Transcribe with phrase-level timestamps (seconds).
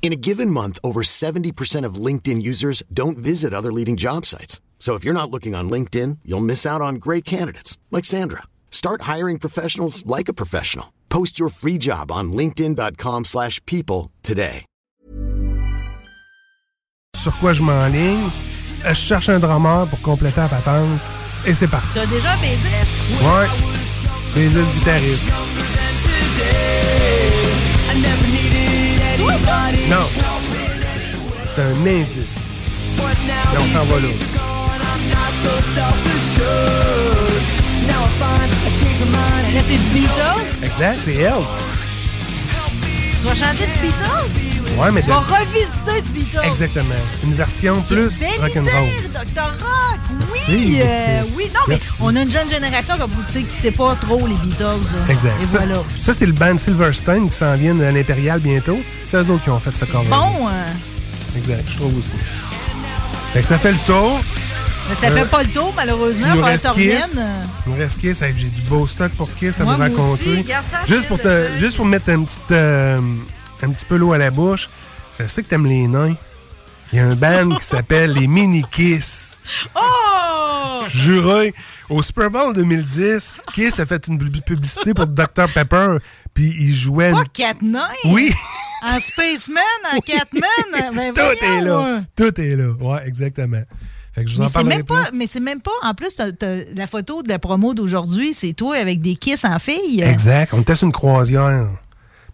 [0.00, 4.60] In a given month, over 70% of LinkedIn users don't visit other leading job sites.
[4.78, 8.44] So if you're not looking on LinkedIn, you'll miss out on great candidates like Sandra.
[8.70, 10.86] Start hiring professionals like a professional.
[11.10, 14.64] Post your free job on linkedin.com/people slash people today.
[17.16, 18.30] Sur quoi je m'enligne?
[18.84, 21.00] Euh, Je cherche un drummer pour compléter la patente.
[21.44, 21.94] Et c'est parti.
[21.94, 22.68] Tu as déjà baisé?
[23.22, 23.48] Ouais.
[24.34, 25.32] Bassiste guitariste.
[29.88, 29.96] Non.
[31.44, 32.62] C'est un indice.
[32.98, 34.08] Et on s'en va là.
[39.54, 40.44] Là, c'est du Beatles?
[40.62, 41.32] Exact, c'est elle.
[43.20, 44.78] Tu vas chanter du Beatles?
[44.78, 46.40] Ouais, mais Tu vas revisiter du Beatles.
[46.44, 46.94] Exactement.
[47.24, 48.68] Une version plus rock'n'roll.
[49.36, 49.98] Rock!
[50.48, 50.80] Oui!
[50.82, 54.34] euh, oui, non, mais on a une jeune génération comme qui sait pas trop les
[54.34, 54.62] Beatles.
[54.62, 55.12] là.
[55.12, 55.34] Exact.
[55.40, 55.82] Et ça, voilà.
[56.00, 58.78] ça, c'est le band Silverstein qui s'en vient à l'Impérial bientôt.
[59.04, 60.08] C'est eux autres qui ont fait ce cover.
[60.08, 62.16] Bon, euh, Exact, je trouve aussi.
[63.32, 64.20] Fait que ça fait le tour.
[64.88, 66.26] mais ça Euh, fait pas le tour, malheureusement.
[66.30, 66.70] Il nous reste.
[66.72, 67.20] Kiss.
[67.66, 68.22] Il nous reste Kiss.
[68.36, 70.44] J'ai du beau stock pour Kiss à vous raconter.
[70.86, 72.98] juste, pour te, juste pour mettre un petit, euh,
[73.62, 74.68] un petit peu l'eau à la bouche,
[75.20, 76.14] je sais que t'aimes les nains.
[76.92, 79.38] Il y a un band qui s'appelle les Mini Kiss.
[79.76, 80.84] Oh!
[80.88, 81.52] Juré,
[81.90, 85.96] au Super Bowl 2010, Kiss a fait une pub- publicité pour Dr Pepper,
[86.38, 87.10] puis il jouait...
[87.10, 87.24] Pas
[87.62, 87.88] nains!
[88.04, 88.32] Oui,
[88.84, 90.92] En Spaceman, en Catman!
[90.94, 92.02] Ben, tout est là.
[92.14, 92.70] Tout est là.
[92.80, 93.62] Ouais, exactement.
[94.14, 94.94] Fait que je vous en Mais c'est parlerai même plus.
[94.94, 95.72] pas, mais c'est même pas.
[95.82, 96.16] En plus,
[96.76, 100.00] la photo de la promo d'aujourd'hui, c'est toi avec des kisses en fille.
[100.00, 100.54] Exact.
[100.54, 101.70] On était sur une croisière.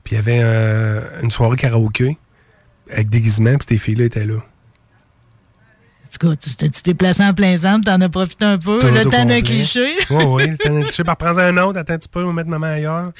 [0.02, 2.18] Puis il y avait euh, une soirée karaoké
[2.90, 4.34] avec déguisement, puis ces filles-là étaient là.
[4.34, 8.58] En tout cas, tu t'es tu t'es placé en plein centre, t'en as profité un
[8.58, 8.80] peu.
[8.80, 9.96] Tout le temps d'un cliché.
[10.10, 10.46] Oui, oui.
[10.50, 11.04] Le temps d'un cliché.
[11.04, 13.10] Par prends un autre, attends un petit peu, on va mettre maman ailleurs.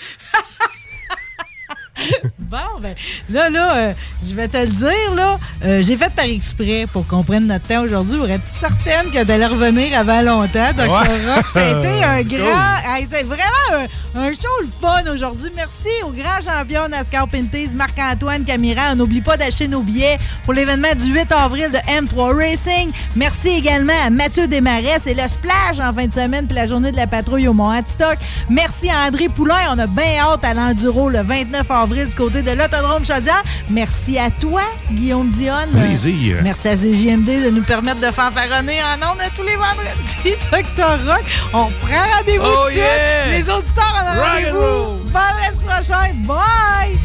[2.39, 2.95] Bon, ben,
[3.31, 3.93] là, là, euh,
[4.25, 7.67] je vais te le dire, là, euh, j'ai fait par exprès pour qu'on prenne notre
[7.67, 10.83] temps aujourd'hui pour être certaine que d'aller revenir avant longtemps, Dr.
[10.85, 11.35] Ouais.
[11.35, 11.49] Rock?
[11.49, 12.39] Ça a été un Cool.
[12.39, 12.95] grand...
[12.97, 15.51] hey, c'est vraiment un, un show le fun aujourd'hui.
[15.57, 18.93] Merci au grand champion NASCAR Pinties, Marc-Antoine Camira.
[18.93, 22.91] On n'oublie pas d'acheter nos billets pour l'événement du 8 avril de M3 Racing.
[23.17, 26.93] Merci également à Mathieu Desmarais et le Splash en fin de semaine puis la journée
[26.93, 28.19] de la patrouille au Mont-Hatstock.
[28.51, 29.55] Merci à André Poulain.
[29.75, 33.43] On a bien hâte à l'Enduro le 29 avril du côté de l'Autodrome Chaudière.
[33.69, 35.71] Merci à toi, Guillaume Dionne.
[35.71, 36.39] Plaisir.
[36.43, 40.37] Merci à CJMD de nous permettre de fanfaronner en ondes à tous les vendredis.
[40.51, 41.07] Dr.
[41.07, 43.31] Rock, on prend rendez-vous Oh de yeah!
[43.33, 45.11] Les auditeurs Rock and rendez-vous.
[45.11, 46.11] Vendredi prochain.
[46.27, 46.99] Bye!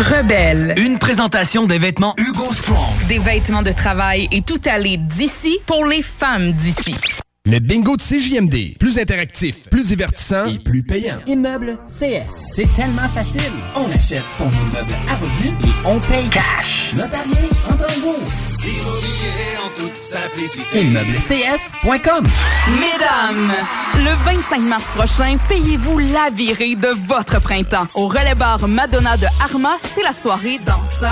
[0.00, 0.74] Rebelle.
[0.78, 3.06] Une présentation des vêtements Hugo Strong.
[3.08, 6.94] Des vêtements de travail et tout aller d'ici pour les femmes d'ici.
[7.44, 8.78] Le bingo de CJMD.
[8.78, 11.18] Plus interactif, plus divertissant et plus payant.
[11.26, 12.32] Immeuble CS.
[12.54, 13.52] C'est tellement facile.
[13.76, 16.92] On achète ton immeuble à revenu et on paye cash.
[16.94, 17.92] Notarié en temps
[18.62, 20.80] Immobilier en toute simplicité.
[20.80, 22.24] ImmeubleCS.com
[22.78, 23.52] Mesdames,
[23.96, 27.86] le 25 mars prochain, payez-vous la virée de votre printemps.
[27.94, 31.10] Au relais bar Madonna de Arma, c'est la soirée danseur.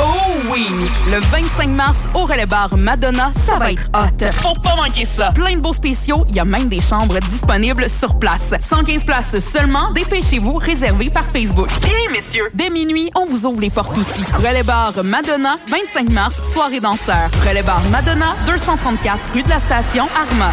[0.00, 0.66] Oh oui!
[1.10, 4.26] Le 25 mars, au relais bar Madonna, ça va être hot.
[4.40, 5.32] Faut pas manquer ça.
[5.32, 8.54] Plein de beaux spéciaux, il y a même des chambres disponibles sur place.
[8.58, 11.68] 115 places seulement, dépêchez-vous, réservé par Facebook.
[11.84, 14.22] Et messieurs, dès minuit, on vous ouvre les portes aussi.
[14.38, 17.28] Relais bar Madonna, 25 mars, soirée danseur.
[17.46, 20.52] Relais bar Madonna, 234 rue de la Station, Arma.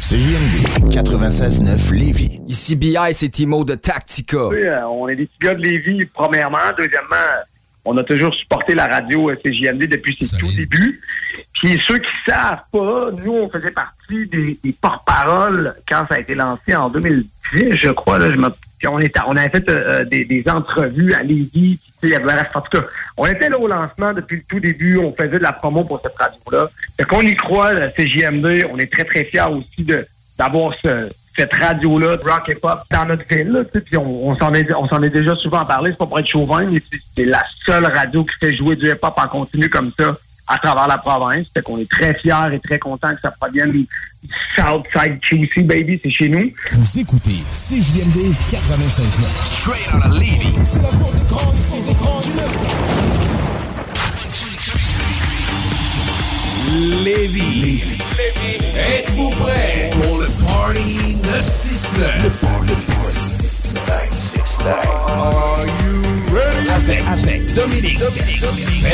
[0.00, 2.40] CJMD 96.9 Lévis.
[2.46, 4.48] Ici BI, c'est Timo de Tactica.
[4.48, 6.58] Oui, euh, on est des petits gars de Lévis, premièrement.
[6.76, 7.16] Deuxièmement,
[7.86, 11.00] on a toujours supporté la radio euh, CJMD depuis ses tout débuts.
[11.54, 16.34] Puis ceux qui savent pas, nous, on faisait partie des, porte-paroles quand ça a été
[16.34, 18.18] lancé en 2010, je crois.
[18.18, 21.80] Là, je on, était, on avait fait euh, des, entrevues à Lévis.
[22.54, 24.98] En tout cas, on était là au lancement depuis le tout début.
[24.98, 26.68] On faisait de la promo pour cette radio-là.
[26.96, 28.66] Fait qu'on y croit, la CJMD.
[28.70, 29.86] On est très, très fiers aussi
[30.38, 33.50] d'avoir ce, cette radio-là, rock et pop, dans notre ville.
[33.50, 35.90] Là, puis on, on s'en est, on s'en est déjà souvent parlé.
[35.92, 36.82] C'est pas pour être chauvin, mais
[37.16, 40.16] c'est la seule radio qui fait jouer du hip-hop en continu comme ça
[40.46, 41.46] à travers la province.
[41.52, 43.86] Fait qu'on est très fiers et très contents que ça provienne du
[44.56, 46.50] Southside QC, baby, c'est chez nous.
[46.72, 49.06] Vous écoutez CJMD 96
[49.60, 50.54] Straight out of Levy.
[50.64, 52.30] C'est la porte des grands, ici, des grands du
[57.04, 57.82] Lévis.
[58.76, 62.24] Êtes-vous prêts pour le Party 969?
[62.24, 64.86] Le Party, le party 969.
[65.08, 66.02] Are you
[66.34, 66.68] ready?
[66.68, 68.84] Avec, avec Dominique, Dominique, Dominique.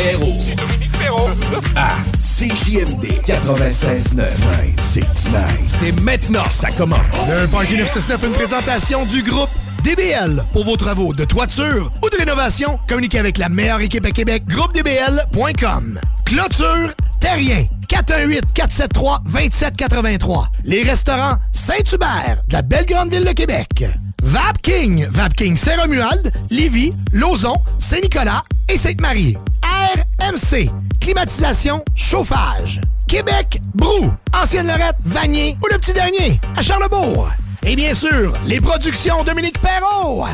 [0.40, 1.28] C'est Dominique Perrault.
[1.76, 4.30] À CJMD 96.9.
[4.76, 5.60] 969.
[5.64, 7.00] C'est maintenant, ça commence.
[7.28, 9.50] Le Party 969, une présentation du groupe
[9.82, 12.78] DBL pour vos travaux de toiture ou de rénovation.
[12.88, 15.98] Communiquez avec la meilleure équipe à Québec, groupedbl.com.
[16.24, 16.90] Clôture
[17.20, 20.46] Terrien, 418-473-2783.
[20.64, 23.84] Les restaurants Saint-Hubert, de la belle grande ville de Québec.
[24.22, 29.36] Vapking, Vapking Saint-Romuald, Lévis, Lauson, Saint-Nicolas et Sainte-Marie.
[29.62, 30.70] RMC,
[31.00, 32.80] climatisation, chauffage.
[33.06, 37.28] Québec, Brou, Ancienne-Lorette, Vanier ou le petit dernier, à Charlebourg.
[37.64, 40.24] Et bien sûr, les productions Dominique Perrault.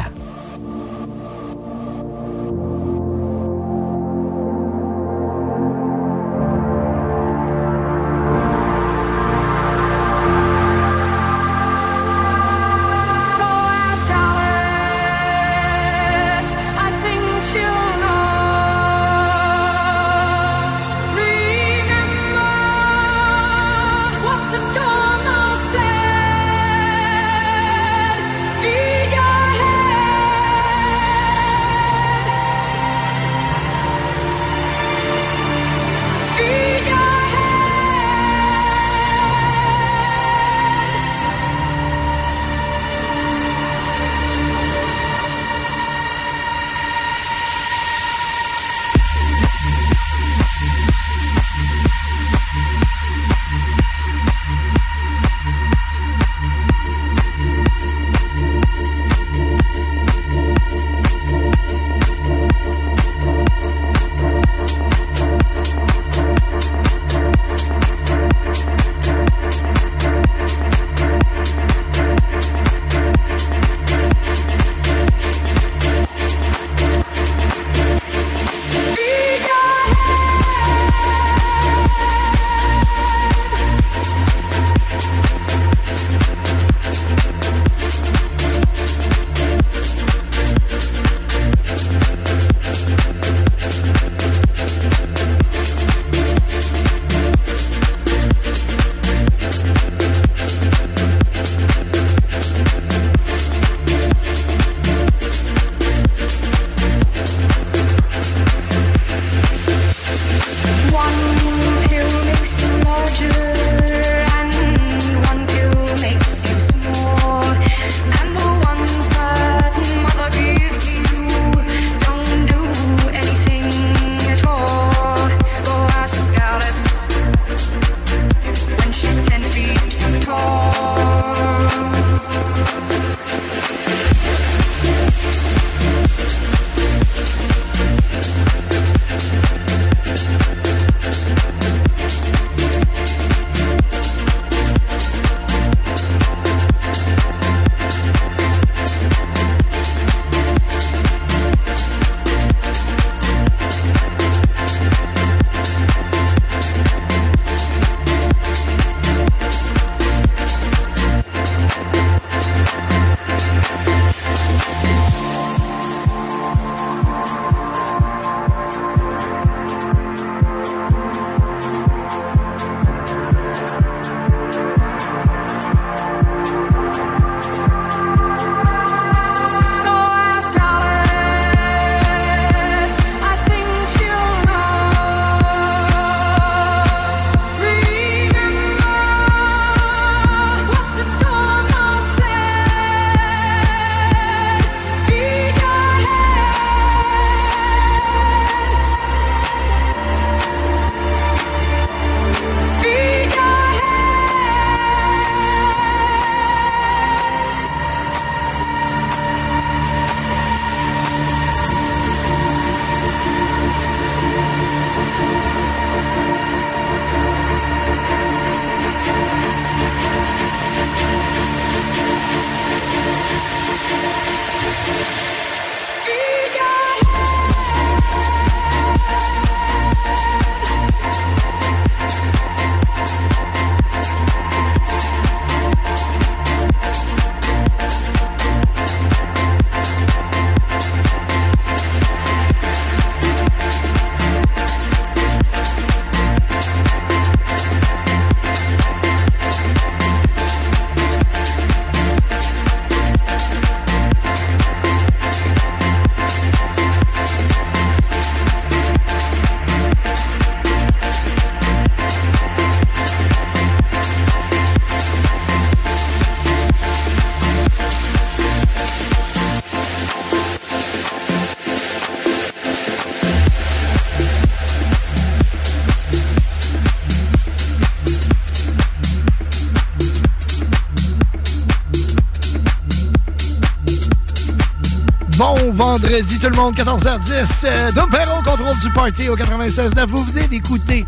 [285.78, 287.64] Vendredi tout le monde, 14h10.
[287.64, 290.06] Euh, Dom Perron contrôle du party au 96.9.
[290.06, 291.06] Vous venez d'écouter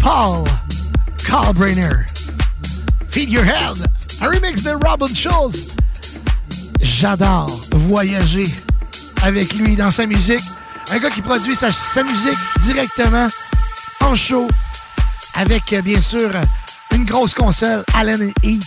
[0.00, 0.44] Paul
[1.26, 2.06] Kalbrainer.
[3.10, 3.84] Feed Your Head.
[4.20, 5.74] Un remix de Robin Schulz.
[6.80, 8.48] J'adore voyager
[9.22, 10.44] avec lui dans sa musique.
[10.92, 13.26] Un gars qui produit sa, sa musique directement
[14.02, 14.46] en show
[15.34, 16.30] avec, euh, bien sûr,
[16.94, 18.62] une grosse console, Allen Heat.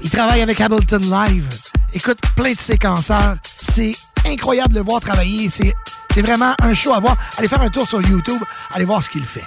[0.00, 1.48] Il travaille avec Ableton Live.
[1.92, 3.36] Écoute, plein de séquenceurs.
[3.42, 3.96] C'est
[4.32, 5.50] incroyable de le voir travailler.
[5.50, 5.74] C'est,
[6.20, 7.16] vraiment un show à voir.
[7.36, 8.42] Allez faire un tour sur YouTube.
[8.74, 9.44] Allez voir ce qu'il fait.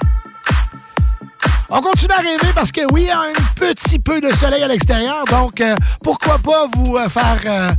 [1.70, 4.64] On continue à rêver parce que oui, il y a un petit peu de soleil
[4.64, 5.26] à l'extérieur.
[5.26, 7.72] Donc, euh, pourquoi pas vous euh, faire, euh,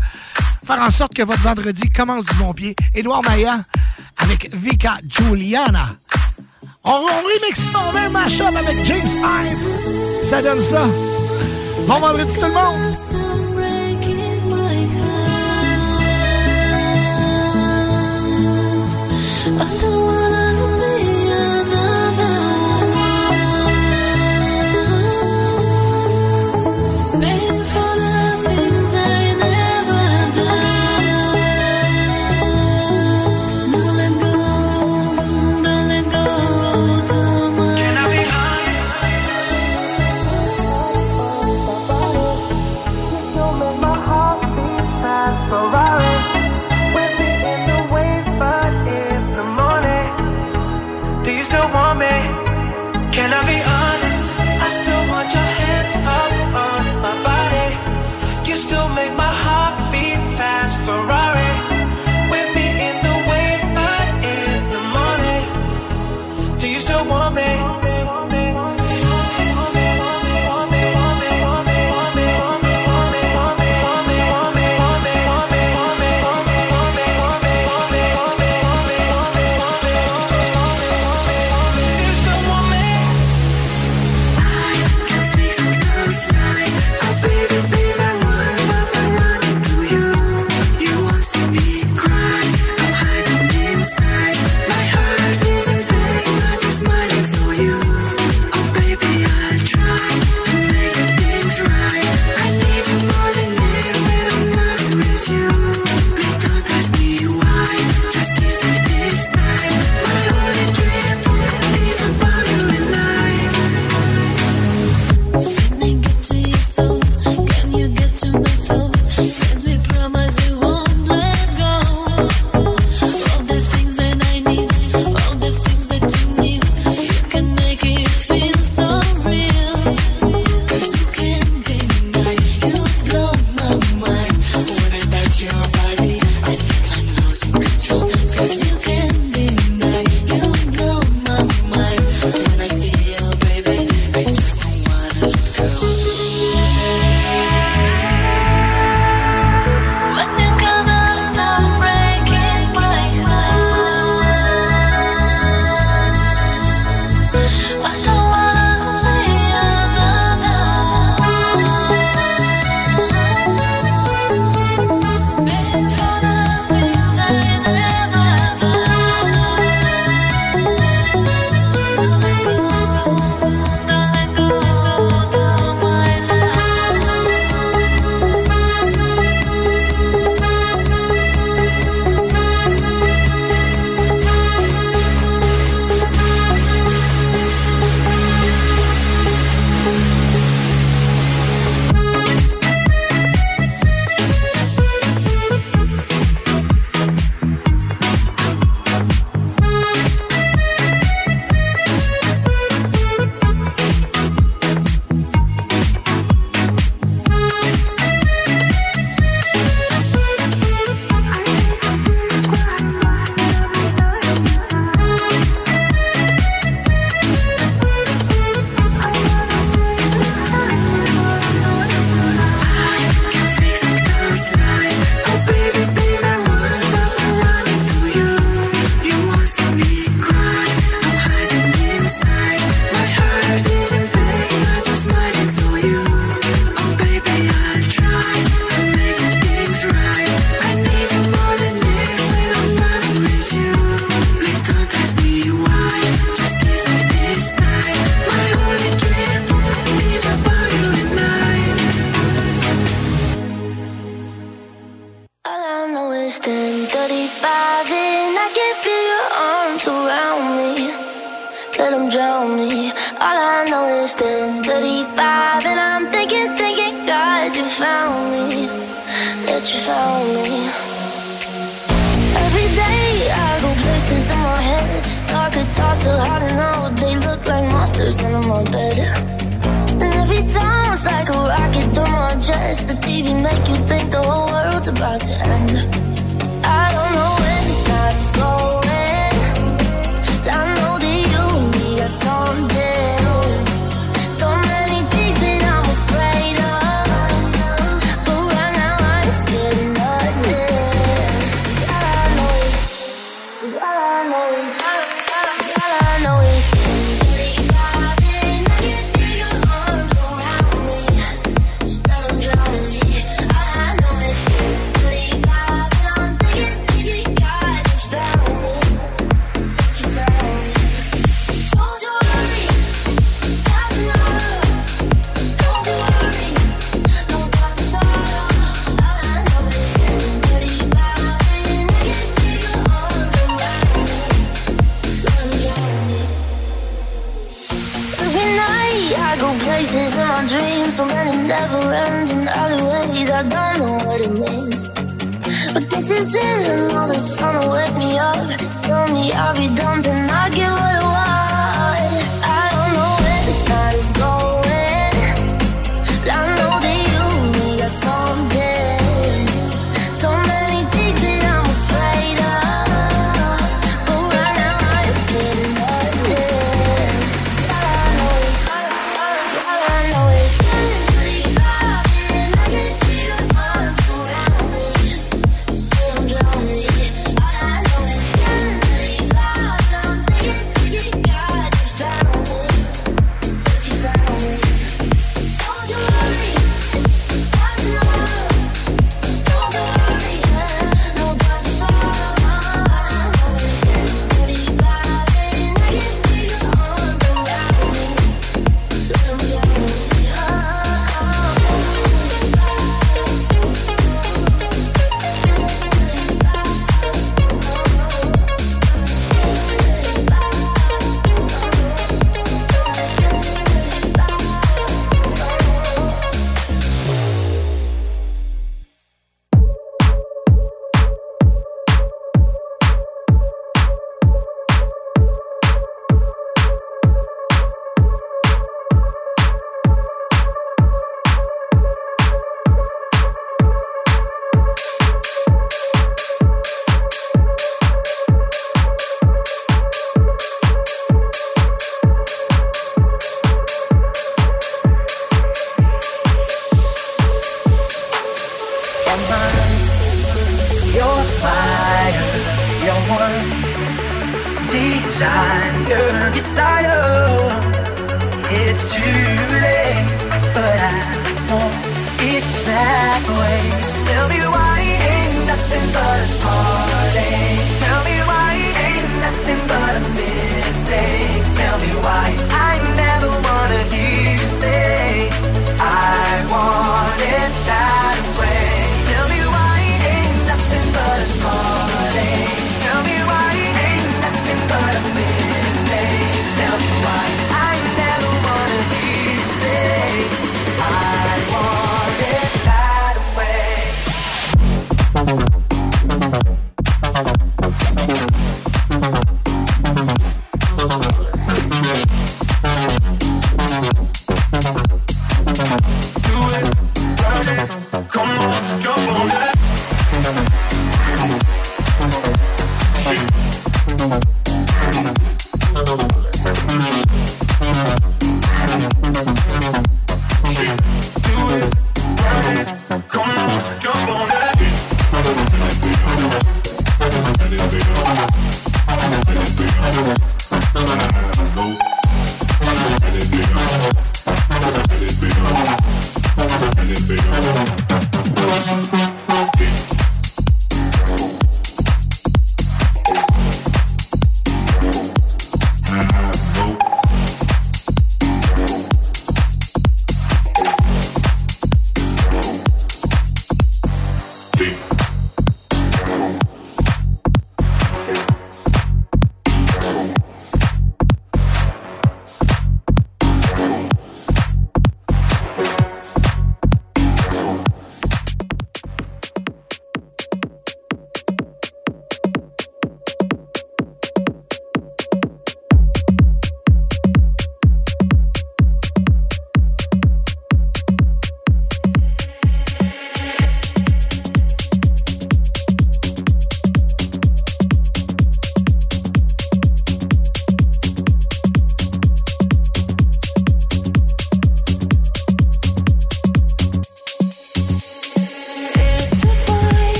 [0.66, 2.76] faire en sorte que votre vendredi commence du bon pied.
[2.94, 3.60] Édouard Maya
[4.18, 5.96] avec Vika Juliana.
[6.84, 10.24] On, on remix ça, on met un avec James Hype.
[10.24, 10.86] Ça donne ça.
[11.86, 12.91] Bon vendredi tout le monde!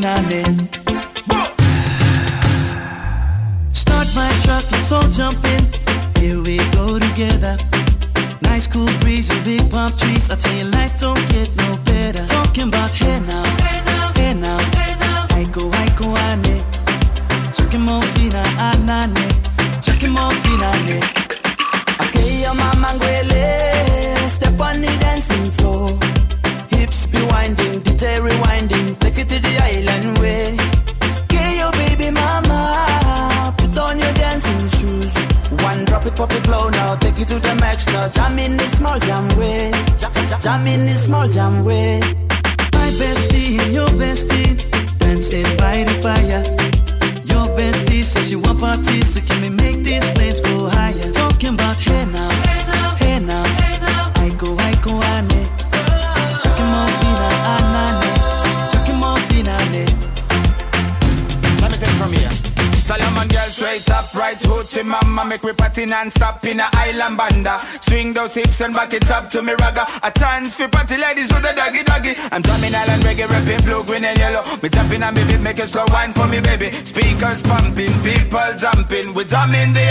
[0.00, 0.37] camina
[79.48, 79.87] I'm in the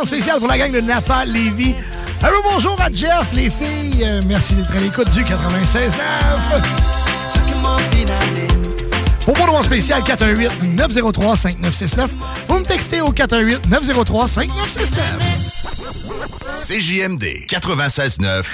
[0.00, 1.74] demande spéciale pour la gang de Napa Lévis.
[2.22, 4.02] Allô, bonjour à Jeff, les filles.
[4.02, 5.90] Euh, merci d'être à l'écoute du 96.9.
[9.24, 12.08] Pour vos demandes spéciales, 418-903-5969.
[12.48, 14.48] Vous me textez au 418-903-5969.
[16.56, 18.44] CJMD 96.9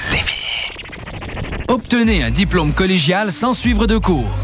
[1.69, 4.37] Obtenez un diplôme collégial sans suivre de cours.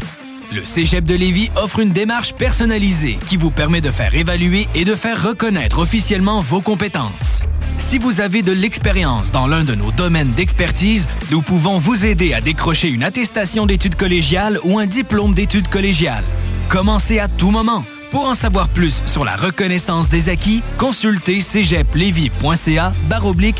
[0.53, 4.85] Le Cégep de Lévis offre une démarche personnalisée qui vous permet de faire évaluer et
[4.85, 7.41] de faire reconnaître officiellement vos compétences.
[7.79, 12.35] Si vous avez de l'expérience dans l'un de nos domaines d'expertise, nous pouvons vous aider
[12.35, 16.25] à décrocher une attestation d'études collégiales ou un diplôme d'études collégiales.
[16.69, 17.83] Commencez à tout moment.
[18.11, 23.59] Pour en savoir plus sur la reconnaissance des acquis, consultez cégeplevy.ca baroblique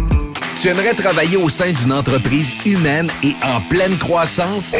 [0.61, 4.75] Tu aimerais travailler au sein d'une entreprise humaine et en pleine croissance?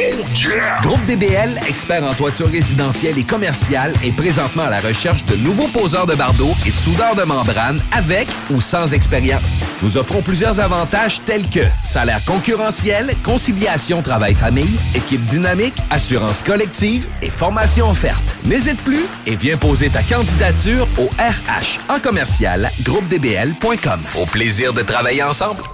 [0.83, 5.69] Groupe DBL, expert en toiture résidentielle et commerciale, est présentement à la recherche de nouveaux
[5.69, 9.41] poseurs de bardeaux et de soudeurs de membrane avec ou sans expérience.
[9.81, 17.31] Nous offrons plusieurs avantages tels que salaire concurrentiel, conciliation travail-famille, équipe dynamique, assurance collective et
[17.31, 18.37] formation offerte.
[18.45, 23.99] N'hésite plus et viens poser ta candidature au RH en commercial groupedbl.com.
[24.15, 25.70] Au plaisir de travailler ensemble.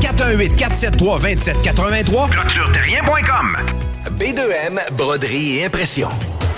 [0.00, 2.30] 418-473-2783.
[2.30, 3.56] ClôtureTerrien.com
[4.18, 6.08] B2M, broderie et impression.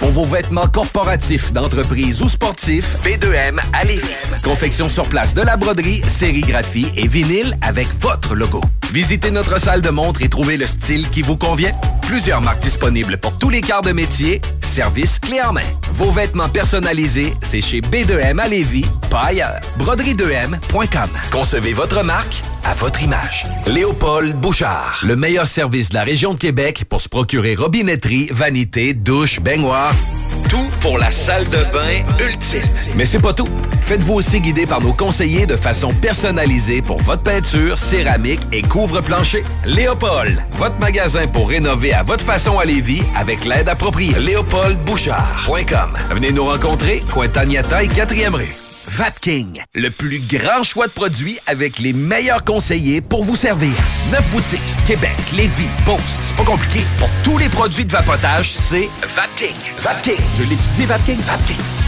[0.01, 4.03] Pour vos vêtements corporatifs, d'entreprise ou sportifs, B2M à Lévis.
[4.43, 8.61] Confection sur place de la broderie, sérigraphie et vinyle avec votre logo.
[8.93, 11.73] Visitez notre salle de montre et trouvez le style qui vous convient.
[12.03, 14.43] Plusieurs marques disponibles pour tous les quarts de métier.
[14.61, 15.63] Service clé en main.
[15.95, 19.61] Vos vêtements personnalisés, c'est chez B2M à Lévis, pas ailleurs.
[19.79, 21.09] Broderie2M.com.
[21.31, 23.47] Concevez votre marque à votre image.
[23.67, 25.01] Léopold Bouchard.
[25.07, 29.95] Le meilleur service de la région de Québec pour se procurer robinetterie, vanité, douche, baignoire.
[30.51, 32.61] Tout pour la salle de bain ultime.
[32.95, 33.49] Mais c'est pas tout.
[33.83, 39.45] Faites-vous aussi guider par nos conseillers de façon personnalisée pour votre peinture, céramique et couvre-plancher.
[39.65, 44.13] Léopold, votre magasin pour rénover à votre façon à Lévis avec l'aide appropriée.
[44.19, 45.93] LéopoldBouchard.com.
[46.11, 48.53] Venez nous rencontrer, Cointagnata et 4e rue.
[48.89, 53.73] Vapking, le plus grand choix de produits avec les meilleurs conseillers pour vous servir.
[54.11, 56.81] Neuf boutiques, Québec, Lévis, Beauce, c'est pas compliqué.
[56.99, 59.55] Pour tous les produits de vapotage, c'est Vapking.
[59.79, 61.82] Vapking, je l'étudie, Vapking, Vapking.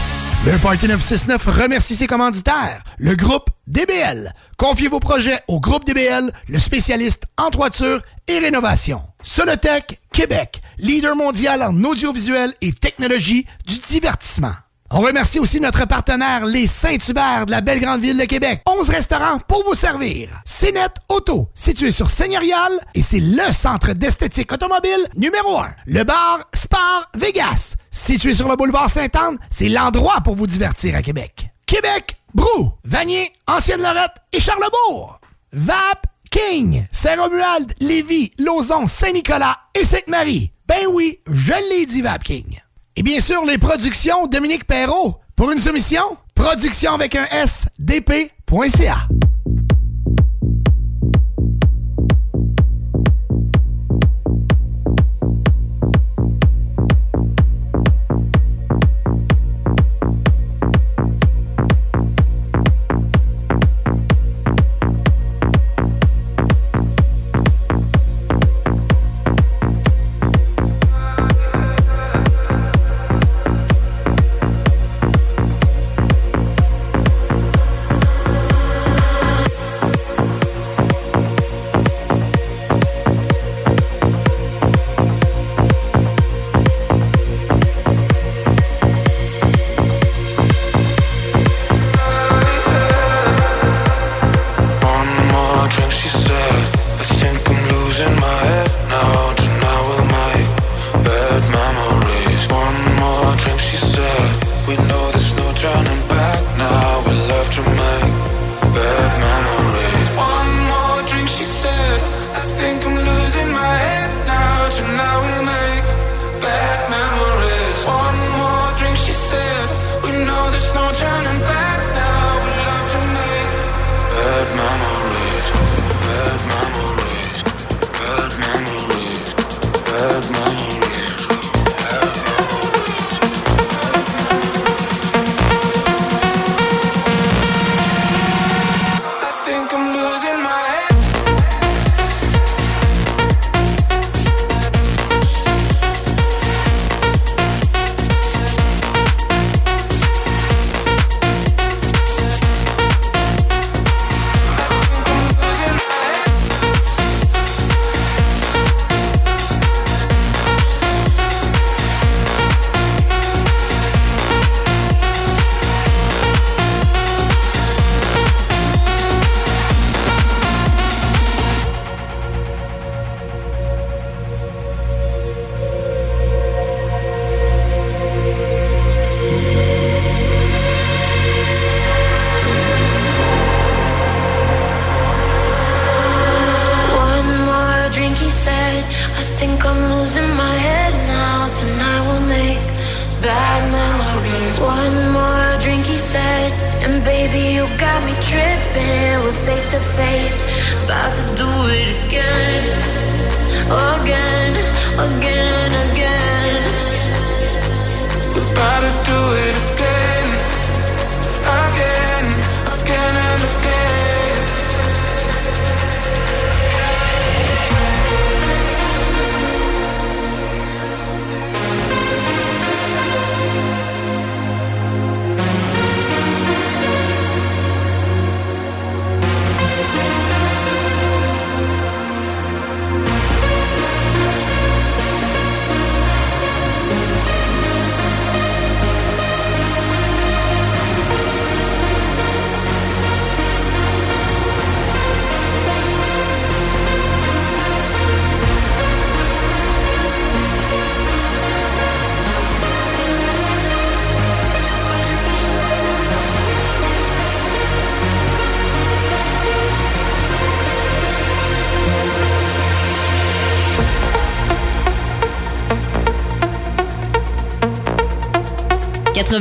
[0.45, 4.31] Le Party 969 remercie ses commanditaires, le groupe DBL.
[4.57, 9.01] Confiez vos projets au groupe DBL, le spécialiste en toiture et rénovation.
[9.23, 14.53] Solotech Québec, leader mondial en audiovisuel et technologie du divertissement.
[14.97, 18.61] On remercie aussi notre partenaire, les Saint-Hubert de la belle grande ville de Québec.
[18.65, 20.29] 11 restaurants pour vous servir.
[20.45, 25.67] Cénet Auto, situé sur Seigneurial, et c'est le centre d'esthétique automobile numéro 1.
[25.87, 31.01] Le bar Spar Vegas, situé sur le boulevard Sainte-Anne, c'est l'endroit pour vous divertir à
[31.01, 31.49] Québec.
[31.65, 35.19] Québec, Brou, Vanier, Ancienne-Lorette et Charlebourg.
[35.51, 40.53] Vap King, Saint-Romuald, Lévis, Lauson, Saint-Nicolas et Sainte-Marie.
[40.65, 42.61] Ben oui, je l'ai dit Vap King.
[42.97, 45.19] Et bien sûr, les productions Dominique Perrault.
[45.35, 47.65] Pour une soumission, production avec un S.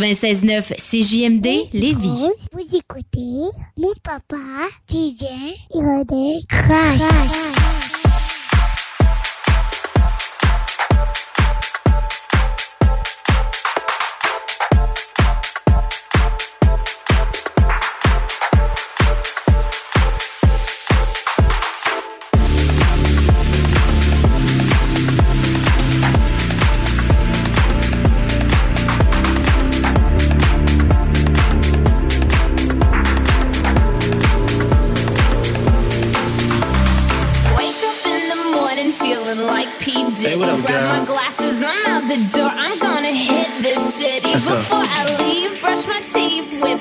[0.04, 2.08] 96.9 CJMD Lévis.
[2.08, 2.33] Ah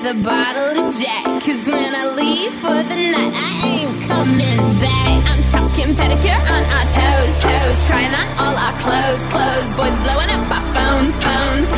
[0.04, 1.24] with a bottle of Jack.
[1.42, 5.20] Cause when I leave for the night, I ain't coming back.
[5.32, 7.78] I'm talking pedicure on our toes, toes.
[7.86, 9.68] Trying on all our clothes, clothes.
[9.76, 11.70] Boys blowing up our phones, phones.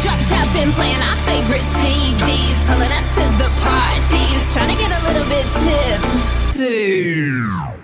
[0.00, 2.56] Dropped out, and playing our favorite CDs.
[2.68, 4.40] Pulling up to the parties.
[4.54, 7.79] Trying to get a little bit tipsy.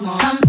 [0.00, 0.18] More.
[0.18, 0.45] Come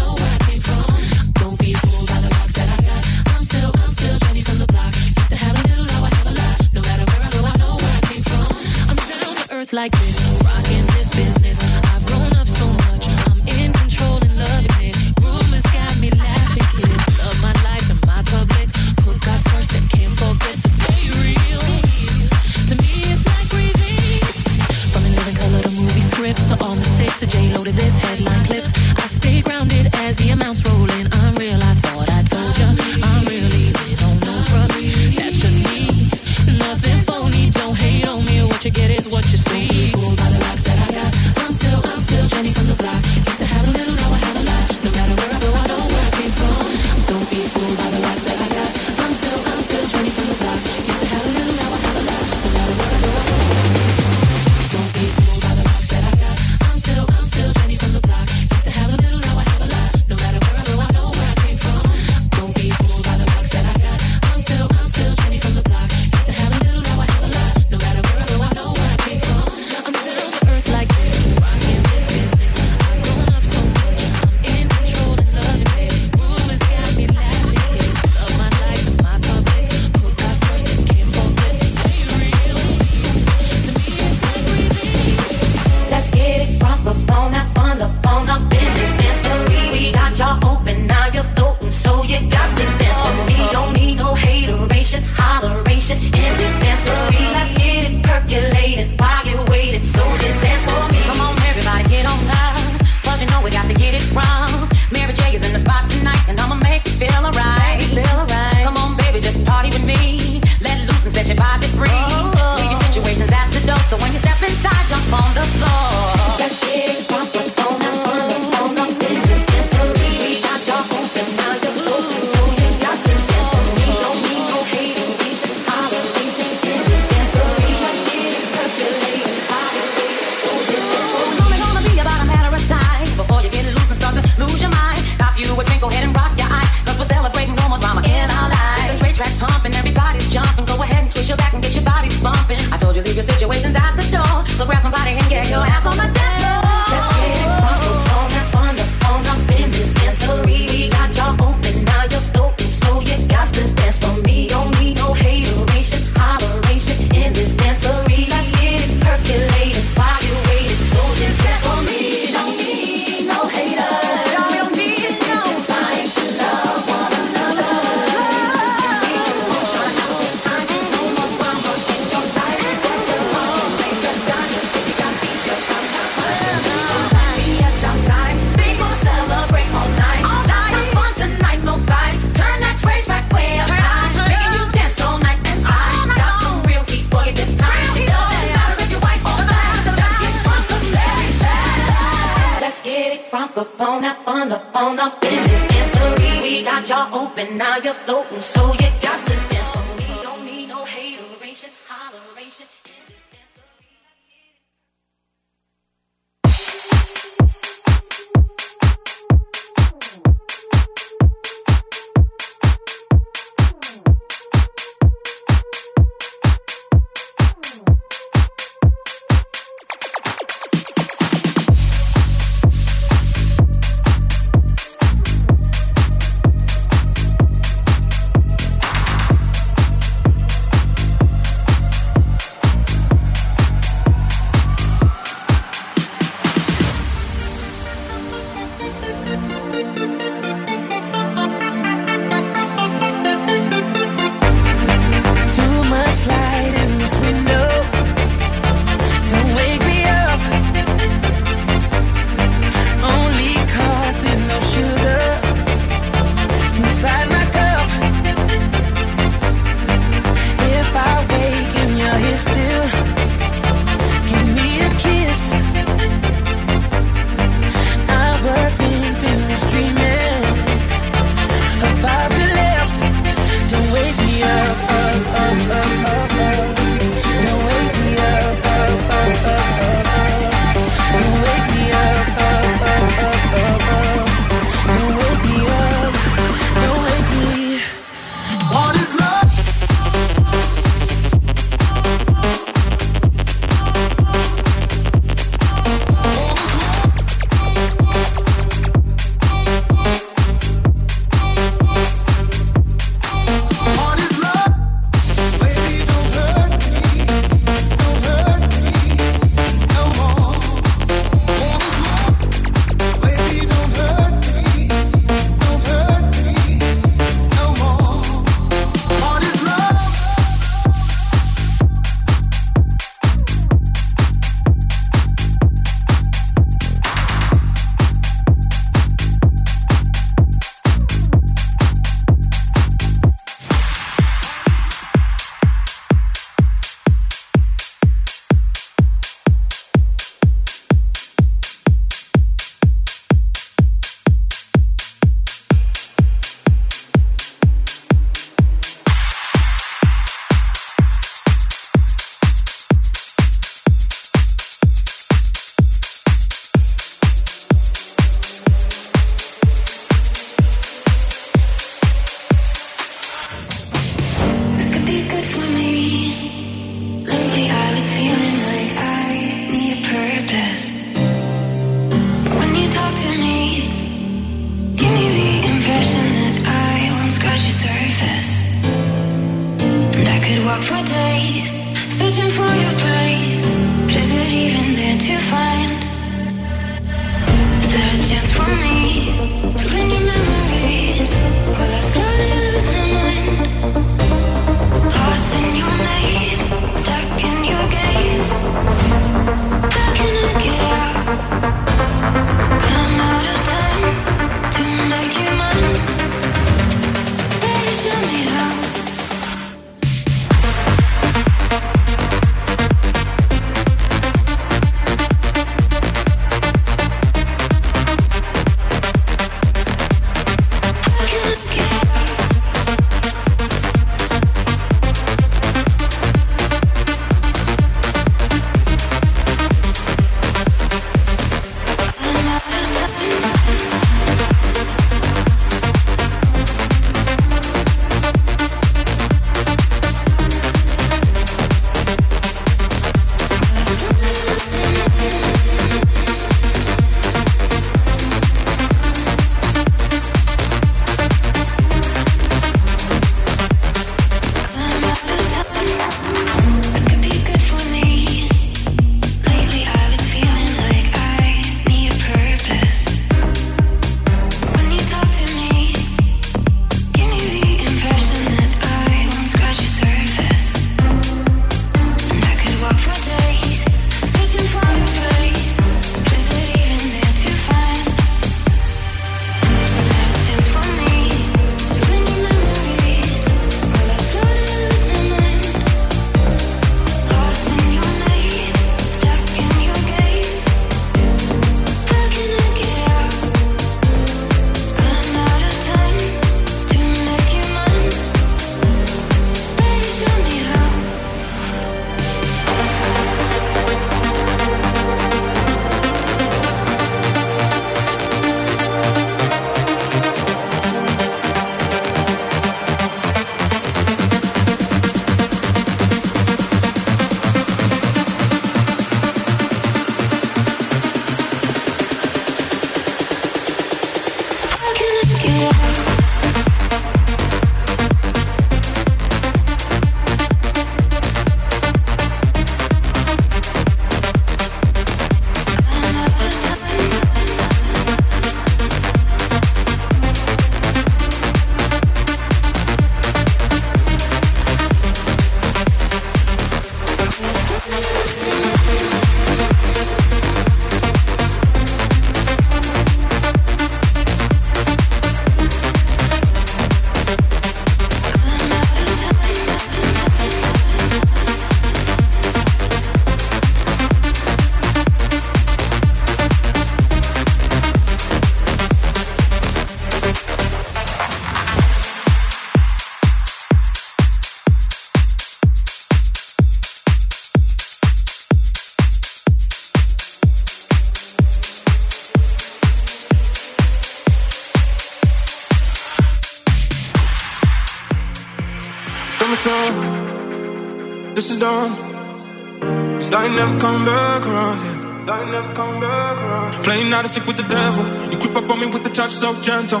[596.82, 598.04] Playing out of sick with the devil.
[598.30, 600.00] You creep up on me with the touch so gentle.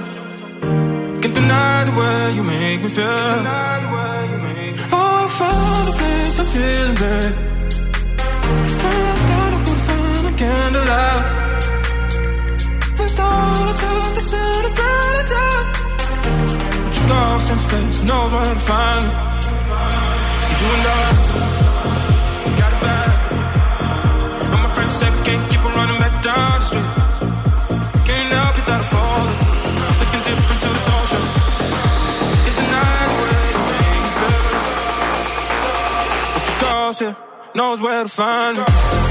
[1.20, 3.04] Can't deny the way you make me feel.
[4.96, 7.32] Oh, I found a place I'm feeling bad.
[8.84, 11.24] And I thought I would find a candlelight.
[12.98, 15.64] I thought I took sun and brought it down.
[16.84, 19.14] But your ghost in space knows where to find me.
[20.44, 21.13] So you and I,
[37.54, 39.03] knows where to find me.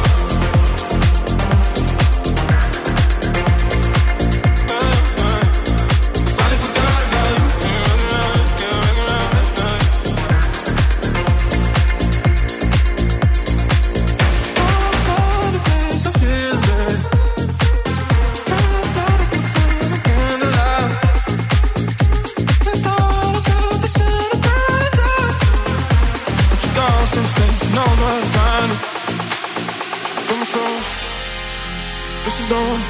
[32.54, 32.84] Is.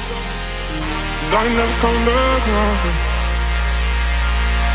[1.24, 3.14] And I ain't never come back around.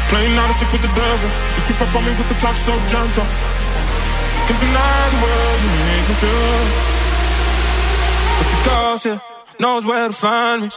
[0.09, 1.29] Playing out of sick with the devil.
[1.55, 3.27] You creep up on me with the talk so gentle.
[4.47, 6.65] Can't deny the way you make me feel.
[8.37, 9.21] But your ghost here
[9.59, 10.69] knows where to find me.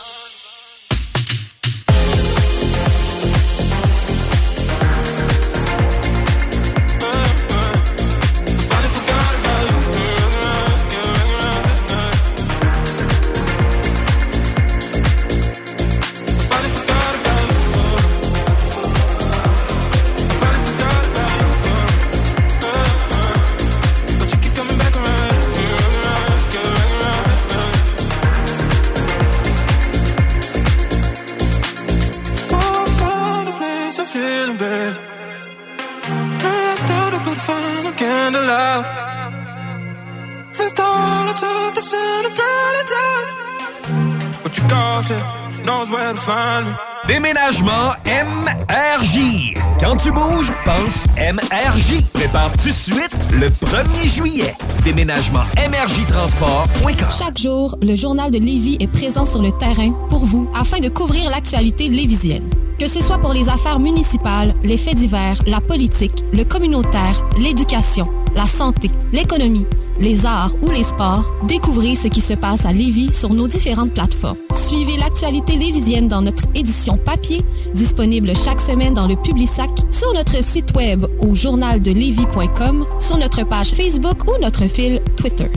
[47.09, 49.57] Déménagement MRJ.
[49.81, 52.01] Quand tu bouges, pense MRJ.
[52.13, 54.55] Prépare tout de suite le 1er juillet.
[54.85, 57.09] Déménagement MRJtransport.com.
[57.11, 60.89] Chaque jour, le journal de Lévis est présent sur le terrain pour vous afin de
[60.89, 62.49] couvrir l'actualité lévisienne.
[62.79, 68.07] Que ce soit pour les affaires municipales, les faits divers, la politique, le communautaire, l'éducation,
[68.37, 69.67] la santé, l'économie,
[70.01, 73.93] les arts ou les sports, découvrez ce qui se passe à Lévis sur nos différentes
[73.93, 74.39] plateformes.
[74.55, 80.43] Suivez l'actualité lévisienne dans notre édition papier, disponible chaque semaine dans le Publisac, sur notre
[80.43, 85.49] site web au journaldelevis.com, sur notre page Facebook ou notre fil Twitter.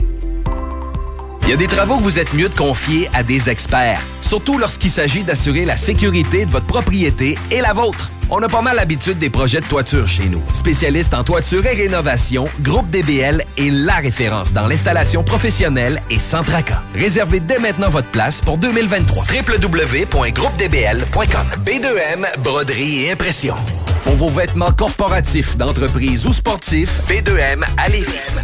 [1.42, 4.58] Il y a des travaux que vous êtes mieux de confier à des experts, surtout
[4.58, 8.10] lorsqu'il s'agit d'assurer la sécurité de votre propriété et la vôtre.
[8.28, 10.42] On a pas mal l'habitude des projets de toiture chez nous.
[10.52, 16.42] Spécialiste en toiture et rénovation, Groupe DBL est la référence dans l'installation professionnelle et sans
[16.42, 16.82] tracas.
[16.94, 19.26] Réservez dès maintenant votre place pour 2023.
[19.26, 23.54] www.groupedbl.com B2M, broderie et impression.
[24.02, 27.86] Pour vos vêtements corporatifs, d'entreprise ou sportifs, B2M à.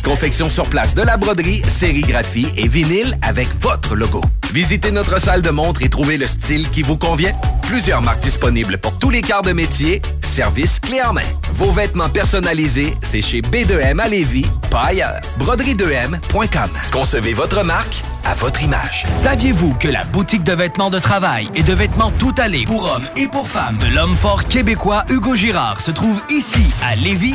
[0.04, 4.20] Confection sur place de la broderie, sérigraphie et vinyle avec votre logo.
[4.52, 7.32] Visitez notre salle de montre et trouvez le style qui vous convient.
[7.62, 10.02] Plusieurs marques disponibles pour tous les quarts de métier.
[10.20, 11.22] Service clé en main.
[11.54, 15.22] Vos vêtements personnalisés, c'est chez B2M à Lévis, pas ailleurs.
[15.38, 16.68] Broderie2M.com.
[16.90, 19.04] Concevez votre marque à votre image.
[19.22, 23.06] Saviez-vous que la boutique de vêtements de travail et de vêtements tout allés pour hommes
[23.16, 27.34] et pour femmes de l'homme fort québécois Hugo Girard se trouve ici à Lévis?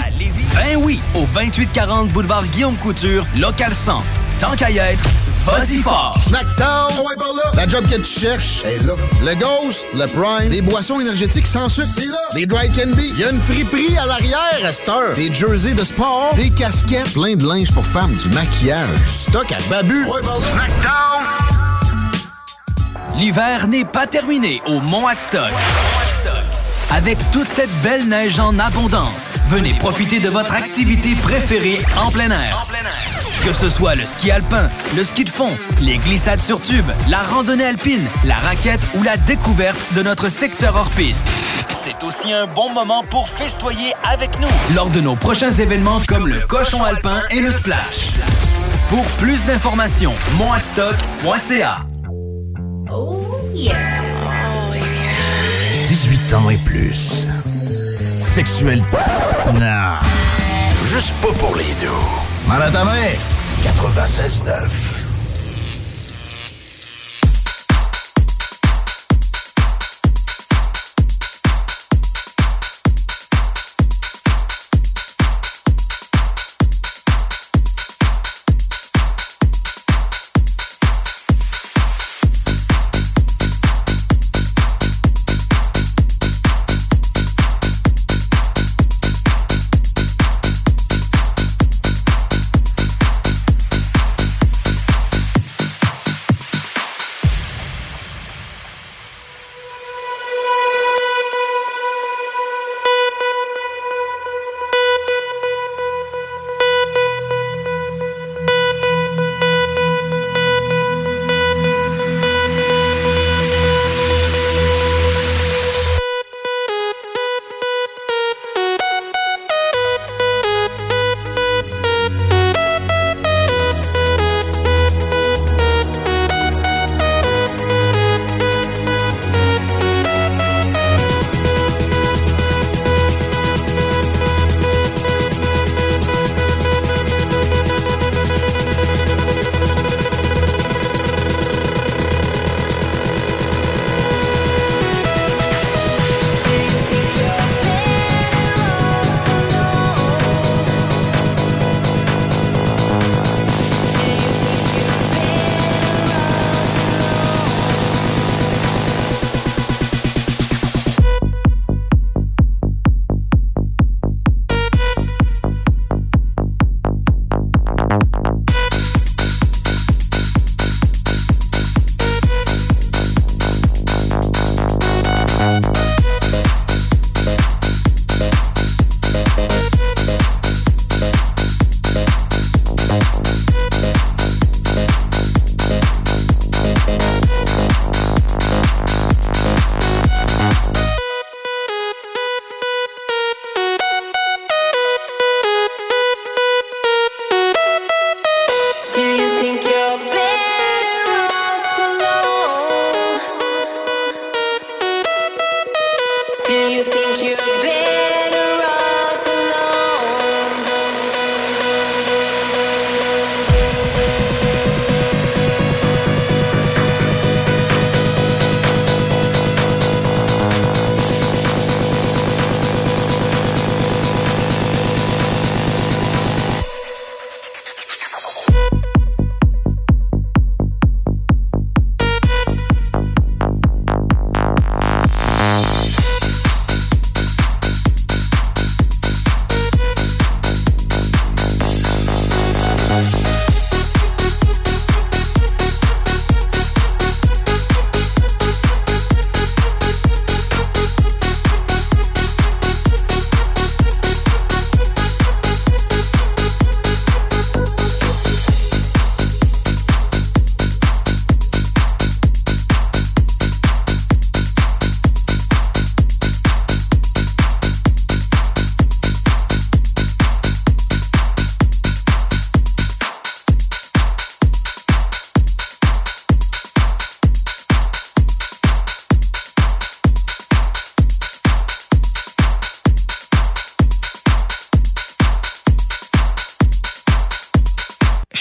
[0.53, 4.03] Ben oui, au 2840 boulevard Guillaume Couture, local 100.
[4.39, 5.03] Tant qu'à y être,
[5.47, 6.17] vas-y fort!
[6.21, 7.51] Snackdown, ouais, par là.
[7.55, 8.93] La job que tu cherches est là.
[9.23, 12.17] Le Ghost, le Prime, des boissons énergétiques sans sucre, c'est là.
[12.33, 15.13] Des dry candy, il y a une friperie à l'arrière à cette heure.
[15.15, 19.51] Des jerseys de sport, des casquettes, plein de linge pour femmes, du maquillage, du stock
[19.51, 20.05] à babu.
[20.05, 21.19] Ouais, par là.
[23.15, 25.51] L'hiver n'est pas terminé au Mont Adstock.
[26.91, 32.29] Avec toute cette belle neige en abondance, venez profiter de votre activité préférée en plein
[32.31, 32.65] air.
[33.43, 37.19] Que ce soit le ski alpin, le ski de fond, les glissades sur tube, la
[37.19, 41.27] randonnée alpine, la raquette ou la découverte de notre secteur hors-piste.
[41.73, 46.27] C'est aussi un bon moment pour festoyer avec nous lors de nos prochains événements comme
[46.27, 48.11] le cochon alpin et le splash.
[48.89, 51.85] Pour plus d'informations, monadstock.ca.
[52.91, 53.75] Oh yeah.
[55.85, 57.25] 18 ans et plus.
[58.19, 58.83] Sexuel.
[59.53, 59.99] Non.
[60.83, 62.26] Juste pas pour les deux.
[62.47, 63.11] Mal à ta main.
[63.61, 64.96] 96.9.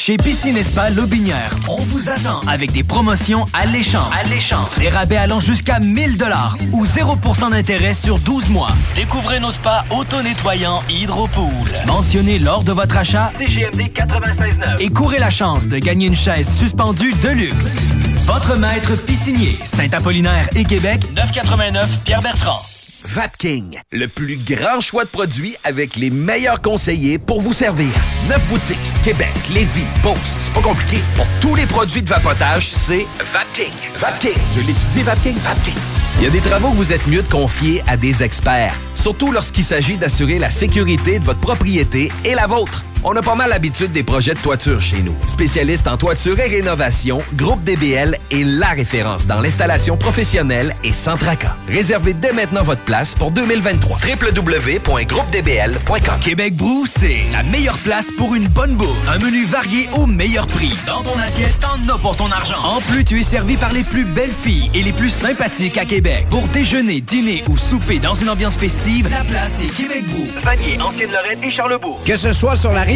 [0.07, 4.13] Chez Piscine Spa Lobinière, on vous attend avec des promotions alléchantes.
[4.25, 4.79] Alléchantes.
[4.79, 8.71] Des rabais allant jusqu'à 1000 dollars ou 0% d'intérêt sur 12 mois.
[8.95, 11.49] Découvrez nos spas auto-nettoyants Hydropool.
[11.89, 16.49] Mentionnez lors de votre achat CGMD 96.9 et courez la chance de gagner une chaise
[16.57, 17.79] suspendue de luxe.
[18.27, 22.63] Votre maître piscinier, Saint-Apollinaire et Québec, 989 Pierre-Bertrand.
[23.09, 27.89] Vapking, le plus grand choix de produits avec les meilleurs conseillers pour vous servir.
[28.29, 30.99] Neuf boutiques, Québec, Lévis, Beauce, c'est pas compliqué.
[31.15, 33.73] Pour tous les produits de vapotage, c'est Vapking.
[33.95, 35.75] Vapking, je l'étudie, Vapking, Vapking.
[36.19, 39.31] Il y a des travaux que vous êtes mieux de confier à des experts, surtout
[39.31, 42.85] lorsqu'il s'agit d'assurer la sécurité de votre propriété et la vôtre.
[43.09, 45.15] On a pas mal l'habitude des projets de toiture chez nous.
[45.29, 51.15] Spécialiste en toiture et rénovation, Groupe DBL est la référence dans l'installation professionnelle et sans
[51.15, 51.55] tracas.
[51.69, 53.99] Réservez dès maintenant votre place pour 2023.
[53.99, 59.09] www.groupedbl.com Québec Brou, c'est la meilleure place pour une bonne bouffe.
[59.09, 60.77] Un menu varié au meilleur prix.
[60.85, 62.59] Dans ton assiette, t'en as pour ton argent.
[62.59, 65.85] En plus, tu es servi par les plus belles filles et les plus sympathiques à
[65.85, 66.27] Québec.
[66.29, 70.27] Pour déjeuner, dîner ou souper dans une ambiance festive, la place est Québec Brou.
[70.43, 72.03] Vanier, Ancienne-Lorraine et Charlebourg.
[72.05, 72.96] Que ce soit sur la rive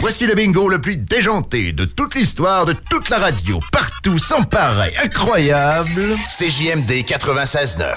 [0.00, 3.58] Voici le bingo le plus déjanté de toute l'histoire de toute la radio.
[3.72, 6.14] Partout, sans pareil, incroyable.
[6.28, 7.96] CJMD 96.9.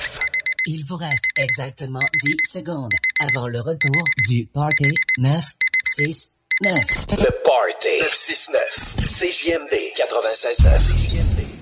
[0.65, 6.73] Il vous reste exactement 10 secondes avant le retour du Party 969.
[7.11, 8.61] Le Party 969.
[9.05, 11.60] CJMD 96.9.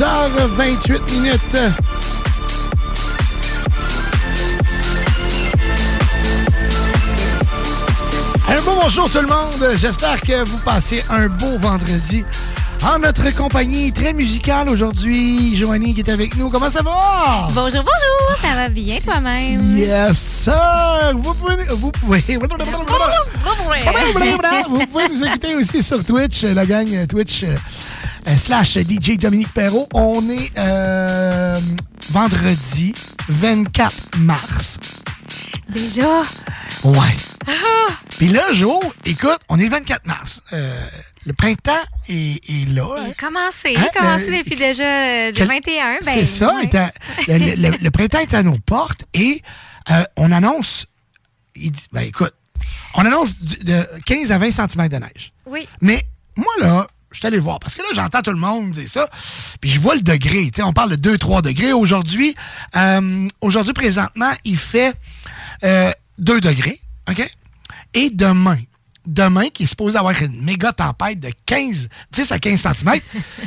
[0.00, 1.40] 10h28 minutes.
[8.48, 9.76] Un beau bonjour tout le monde.
[9.78, 12.24] J'espère que vous passez un beau vendredi
[12.82, 15.54] en notre compagnie très musicale aujourd'hui.
[15.54, 16.48] Joanie qui est avec nous.
[16.48, 17.48] Comment ça va?
[17.52, 18.40] Bonjour, bonjour.
[18.40, 19.76] Ça va bien toi-même?
[19.76, 20.48] Yes.
[21.14, 22.38] Vous pouvez, vous pouvez,
[24.66, 27.44] vous pouvez nous écouter aussi sur Twitch, la gang Twitch.
[27.44, 27.54] Euh,
[28.36, 29.88] slash DJ Dominique Perrault.
[29.94, 31.58] On est euh,
[32.10, 32.94] vendredi
[33.28, 34.78] 24 mars.
[35.68, 36.22] Déjà?
[36.84, 36.98] Ouais.
[37.46, 37.92] Ah!
[38.18, 40.42] Puis là, Jo, écoute, on est le 24 mars.
[40.52, 40.78] Euh,
[41.26, 41.72] le printemps
[42.08, 42.86] est, est là.
[43.04, 45.98] Il a commencé, Hein, commencé le- depuis déjà euh, le Quel- 21.
[46.04, 46.54] Ben, C'est ça.
[46.56, 46.64] ouais.
[46.64, 46.92] est à-
[47.28, 49.42] le, le- le printemps est à nos portes et
[49.90, 50.86] euh, on annonce.
[51.56, 52.34] il dit- ben écoute,
[52.94, 55.32] on annonce du- de 15 à 20 cm de neige.
[55.46, 55.68] Oui.
[55.80, 56.02] Mais
[56.36, 59.08] moi, là, je suis allé voir parce que là, j'entends tout le monde dire ça.
[59.60, 60.50] Puis je vois le degré.
[60.62, 61.72] On parle de 2-3 degrés.
[61.72, 62.34] Aujourd'hui,
[62.76, 64.94] euh, aujourd'hui, présentement, il fait
[65.64, 66.80] euh, 2 degrés.
[67.08, 67.28] OK?
[67.94, 68.58] Et demain,
[69.06, 73.00] demain, qui est supposé avoir une méga tempête de 15, 10 à 15 cm,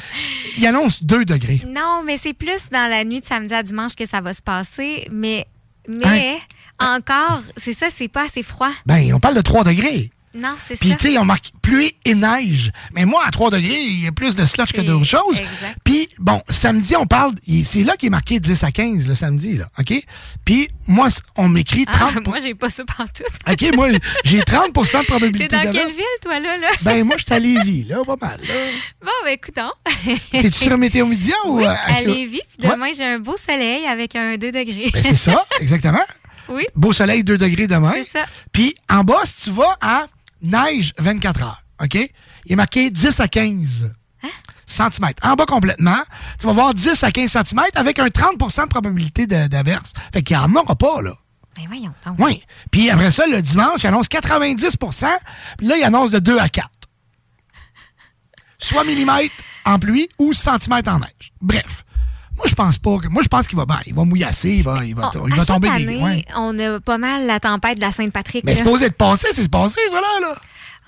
[0.58, 1.62] il annonce 2 degrés.
[1.68, 4.42] Non, mais c'est plus dans la nuit de samedi à dimanche que ça va se
[4.42, 5.08] passer.
[5.12, 5.48] Mais,
[5.88, 6.40] mais
[6.80, 8.72] encore, c'est ça, c'est pas assez froid.
[8.86, 10.12] Ben, on parle de 3 degrés.
[10.36, 10.96] Non, c'est Puis, ça.
[10.96, 12.72] tu sais, on marque pluie et neige.
[12.94, 15.42] Mais moi, à 3 degrés, il y a plus de slush que d'autres choses.
[15.84, 17.34] Puis, bon, samedi, on parle.
[17.70, 19.66] C'est là qu'il est marqué 10 à 15, le samedi, là.
[19.80, 19.94] OK?
[20.44, 23.24] Puis, moi, on m'écrit 30 Ah, moi, j'ai pas ça partout.
[23.50, 23.90] OK, moi,
[24.24, 25.76] j'ai 30% de T'es probabilité dans d'averse.
[25.78, 26.58] quelle ville, toi, là?
[26.58, 26.68] là?
[26.82, 28.40] Ben, moi, je suis à Lévis, là, pas mal.
[28.42, 28.54] là.
[29.04, 29.72] Bon, ben, écoutons.
[30.32, 31.58] T'es-tu sur Météo Média ou...
[31.60, 32.42] Oui, euh, à Lévis.
[32.58, 32.74] Puis Ouais.
[32.76, 34.90] demain, j'ai un beau soleil avec un 2 degrés.
[34.94, 36.04] Ben, c'est ça, exactement.
[36.50, 36.64] Oui.
[36.76, 37.94] Beau soleil, 2 degrés demain.
[37.96, 38.26] C'est ça.
[38.52, 40.06] Puis, en bas, si tu vas à
[40.44, 41.96] neige 24 heures, OK?
[41.96, 43.94] Il est marqué 10 à 15
[44.26, 44.30] Hein?
[44.66, 45.22] centimètres.
[45.28, 45.98] En bas complètement,
[46.40, 49.94] tu vas voir 10 à 15 centimètres avec un 30% de probabilité d'averse.
[50.14, 51.14] Fait qu'il n'y en aura pas, là.
[51.58, 52.16] Ben, voyons donc.
[52.20, 52.42] Oui.
[52.72, 55.08] Puis après ça, le dimanche, il annonce 90%
[55.58, 56.70] Puis là, il annonce de 2 à 4.
[58.58, 61.34] Soit millimètres en pluie ou centimètres en neige.
[61.42, 61.83] Bref.
[62.44, 63.08] Moi, je pense pas que.
[63.08, 63.80] Moi, je pense qu'il va bien.
[63.86, 65.96] Il va mouillasser, il va, il va, On- il va tomber année, des.
[65.98, 66.26] ouais.
[66.36, 68.44] on a pas mal la tempête de la Sainte-Patrick.
[68.44, 70.28] Mais supposé être passé, c'est passé, ça, là.
[70.28, 70.36] là.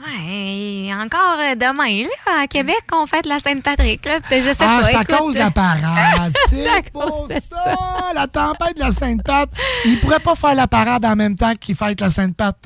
[0.05, 4.01] Ouais, encore euh, demain, là, à Québec, on fête la Sainte-Patrick.
[4.29, 6.33] Je sais Ah, c'est à cause de la parade.
[6.49, 8.11] C'est pour ça.
[8.13, 9.49] La tempête de la Sainte-Pat.
[9.85, 12.57] Il pourrait pas faire la parade en même temps qu'il fête la Sainte-Pat.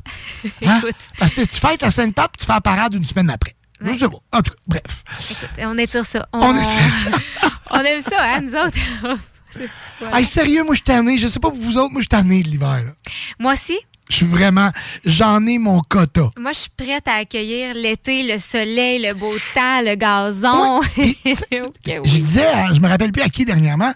[0.66, 0.82] Hein?
[1.20, 3.54] Parce que si tu fêtes la Sainte-Pat, tu fais la parade une semaine après.
[3.82, 4.38] Je sais pas.
[4.38, 4.82] En tout cas, bref.
[5.32, 6.28] Écoute, on étire ça.
[6.34, 7.20] On, On étire.
[7.72, 8.78] on aime ça, hein, nous autres.
[10.00, 10.20] Voilà.
[10.20, 11.18] Hey, sérieux, moi, je suis tanné.
[11.18, 12.84] Je sais pas pour vous autres, moi, je suis tanné de l'hiver.
[12.86, 12.92] là.
[13.40, 13.78] Moi aussi,
[14.08, 14.70] Je suis vraiment.
[15.06, 16.30] J'en ai mon quota.
[16.38, 20.82] moi, je suis prête à accueillir l'été, le soleil, le beau temps, le gazon.
[20.96, 22.10] Je oui.
[22.22, 23.92] disais, hein, je me rappelle plus à qui dernièrement.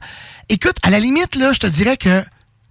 [0.50, 2.28] Écoute, à la limite, là, je te dirais que, tu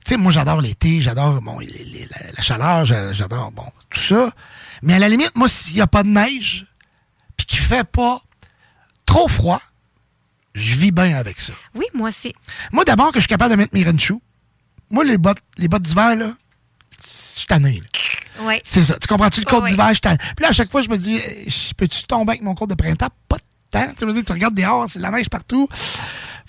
[0.09, 4.01] sais, moi, j'adore l'été, j'adore bon, les- les- la, la chaleur, j'a- j'adore bon, tout
[4.01, 4.33] ça.
[4.83, 6.67] Mais à la limite, moi, s'il n'y a pas de neige,
[7.37, 8.21] puis qu'il fait pas
[9.07, 9.63] trop froid,
[10.55, 11.53] je vis bien avec ça.
[11.75, 12.35] Oui, moi aussi.
[12.73, 14.21] Moi, d'abord, que je suis capable de mettre mes shoes.
[14.91, 16.35] Moi, les bottes, les bottes d'hiver, là,
[17.03, 17.07] je
[17.39, 17.81] suis tanné.
[17.81, 18.45] là.
[18.47, 18.61] Oui.
[18.65, 18.99] C'est ça.
[18.99, 19.41] Tu comprends-tu?
[19.41, 19.71] Le Ouais, code ouais.
[19.71, 19.91] d'hiver?
[19.95, 20.17] je.
[20.17, 21.47] Puis là, à chaque fois, je me dis, eh,
[21.77, 23.09] peux-tu tomber avec mon code de printemps?
[23.29, 23.93] Pas de temps.
[23.99, 25.69] Tu veux dire, tu regardes dehors, c'est de la neige partout.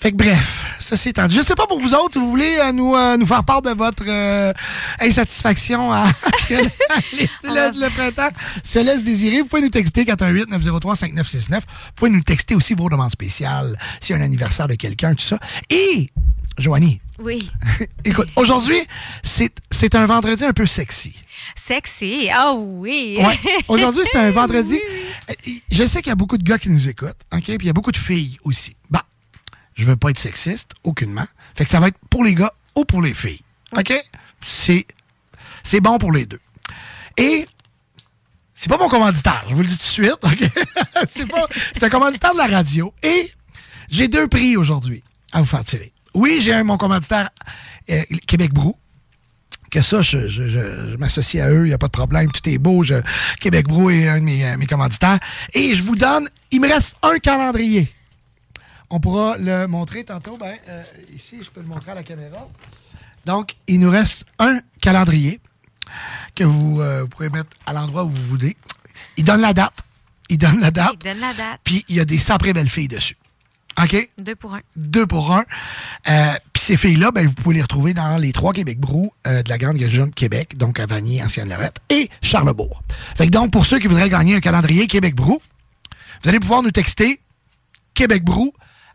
[0.04, 1.34] Fait que bref, ça c'est tendu.
[1.34, 3.62] Je sais pas pour vous autres, si vous voulez euh, nous, euh, nous faire part
[3.62, 4.52] de votre euh,
[5.00, 6.04] insatisfaction à
[6.40, 6.54] ce que
[7.44, 8.28] le, printemps
[8.62, 9.40] se laisse désirer.
[9.40, 11.54] Vous pouvez nous texter 418-903-5969.
[11.54, 11.60] Vous
[11.96, 15.24] pouvez nous texter aussi vos demandes spéciales, s'il y a un anniversaire de quelqu'un, tout
[15.24, 15.38] ça.
[15.70, 16.10] Et,
[16.58, 17.50] Joanie, Oui.
[18.04, 18.82] écoute, aujourd'hui,
[19.22, 21.14] c'est un vendredi un peu sexy.
[21.56, 22.28] Sexy.
[22.30, 23.20] Ah oui.
[23.22, 23.38] Ouais.
[23.68, 24.78] Aujourd'hui, c'est un vendredi.
[25.72, 27.44] Je sais qu'il y a beaucoup de gars qui nous écoutent, OK?
[27.44, 28.76] Puis il y a beaucoup de filles aussi.
[28.90, 29.02] Bah,
[29.74, 31.26] je veux pas être sexiste, aucunement.
[31.54, 33.40] Fait que ça va être pour les gars ou pour les filles.
[33.76, 33.92] OK?
[34.40, 34.86] C'est
[35.62, 36.40] c'est bon pour les deux.
[37.16, 37.46] Et
[38.54, 40.18] C'est pas mon commanditaire, je vous le dis tout de suite.
[41.08, 41.46] C'est pas.
[41.72, 42.92] C'est un commanditaire de la radio.
[43.02, 43.32] Et
[43.88, 45.02] j'ai deux prix aujourd'hui
[45.32, 45.92] à vous faire tirer.
[46.14, 47.30] Oui, j'ai un- mon commanditaire
[47.90, 48.76] euh, Québec Brou.
[49.70, 52.30] Que ça, je, je- je- je m'associe à eux, il n'y a pas de problème,
[52.30, 52.84] tout est beau.
[53.40, 55.18] Québec Brou est un de mes, euh, mes commanditaires.
[55.52, 57.92] Et je vous donne, il me reste un calendrier.
[58.90, 60.36] On pourra le montrer tantôt.
[60.36, 60.82] Ben, euh,
[61.14, 62.48] ici, je peux le montrer à la caméra.
[63.24, 65.40] Donc, il nous reste un calendrier
[66.34, 68.56] que vous, euh, vous pourrez mettre à l'endroit où vous voulez.
[69.16, 69.80] Il donne la date.
[70.28, 71.02] Il donne la date.
[71.02, 71.60] Donne la date.
[71.64, 73.16] Puis, il y a des saprées belles filles dessus.
[73.82, 74.08] OK?
[74.18, 74.60] Deux pour un.
[74.76, 75.44] Deux pour un.
[76.08, 79.42] Euh, Puis ces filles-là, ben, vous pouvez les retrouver dans les trois Québec Brou euh,
[79.42, 82.82] de la grande région de Québec, donc à Vanier, Ancienne-Lorette et Charlebourg.
[83.16, 85.40] Fait que donc, pour ceux qui voudraient gagner un calendrier Québec Brou,
[86.22, 87.20] vous allez pouvoir nous texter
[87.94, 88.52] Québec Brou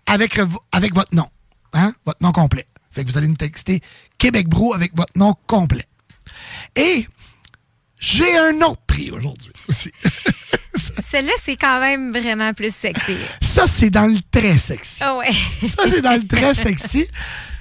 [0.09, 1.27] avec, vo- avec votre nom.
[1.73, 1.93] Hein?
[2.05, 2.65] Votre nom complet.
[2.91, 3.81] Fait que vous allez nous texter
[4.17, 5.85] Québec Brou avec votre nom complet.
[6.75, 7.07] Et
[7.99, 9.91] j'ai un autre prix aujourd'hui aussi.
[11.11, 13.17] Celle-là, c'est quand même vraiment plus sexy.
[13.41, 15.03] Ça, c'est dans le très sexy.
[15.03, 15.31] Ah ouais.
[15.63, 17.07] Ça, c'est dans le très sexy.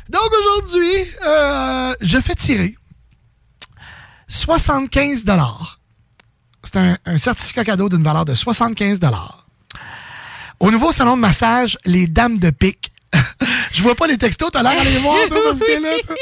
[0.09, 2.77] Donc aujourd'hui, euh, je fais tirer
[4.27, 5.25] 75
[6.65, 9.01] C'est un, un certificat cadeau d'une valeur de 75
[10.61, 12.93] Au nouveau salon de massage, les dames de pique.
[13.73, 16.17] je vois pas les textos, t'as l'air d'aller les voir, toi, parce que là, toi.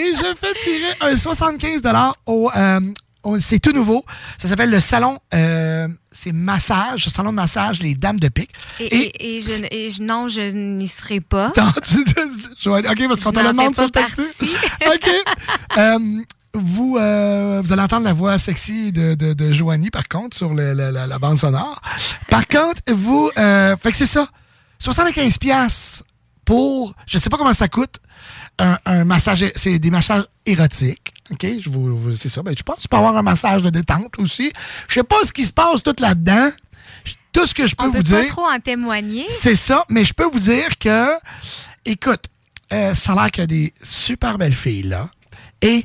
[0.00, 1.82] Et je fais tirer un 75
[2.26, 2.80] au, euh,
[3.22, 4.04] au- c'est tout nouveau.
[4.38, 8.50] Ça s'appelle le salon, euh, c'est massage, le salon de massage, les dames de pique.
[8.80, 11.46] Et, et- et je, et je- non, je n'y serai pas.
[11.56, 12.04] Attends, tu-
[12.58, 14.20] je OK, parce qu'on te le demande sur le texte.
[14.86, 15.10] OK.
[15.76, 15.98] Euh,
[16.54, 20.54] vous, euh, vous allez entendre la voix sexy de, de, de Joanie, par contre, sur
[20.54, 21.80] le- le- la, la bande sonore.
[22.30, 23.30] Par contre, vous...
[23.38, 24.28] Euh, fait que c'est ça.
[24.78, 26.02] 75 pièces
[26.44, 26.94] pour...
[27.06, 27.96] Je sais pas comment ça coûte.
[28.58, 29.44] Un, un massage...
[29.56, 31.12] C'est des massages érotiques.
[31.30, 31.46] OK?
[31.60, 32.42] Je vous, vous- c'est ça.
[32.42, 34.52] Ben, je pense que tu peux avoir un massage de détente aussi.
[34.88, 36.50] Je sais pas ce qui se passe tout là-dedans.
[37.32, 38.20] Tout ce que je peux On vous peut dire...
[38.20, 39.26] pas trop en témoigner.
[39.28, 41.08] C'est ça, mais je peux vous dire que,
[41.84, 42.26] écoute,
[42.72, 45.10] euh, ça a l'air qu'il y a des super belles filles là.
[45.60, 45.84] Et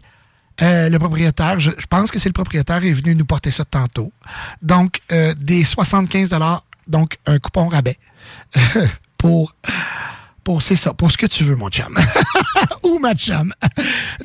[0.61, 4.11] euh, le propriétaire, je, pense que c'est le propriétaire, est venu nous porter ça tantôt.
[4.61, 6.29] Donc, euh, des 75
[6.87, 7.97] donc un coupon rabais
[9.17, 9.55] pour,
[10.43, 11.97] pour c'est ça, pour ce que tu veux, mon chum.
[12.83, 13.53] Ou ma chum.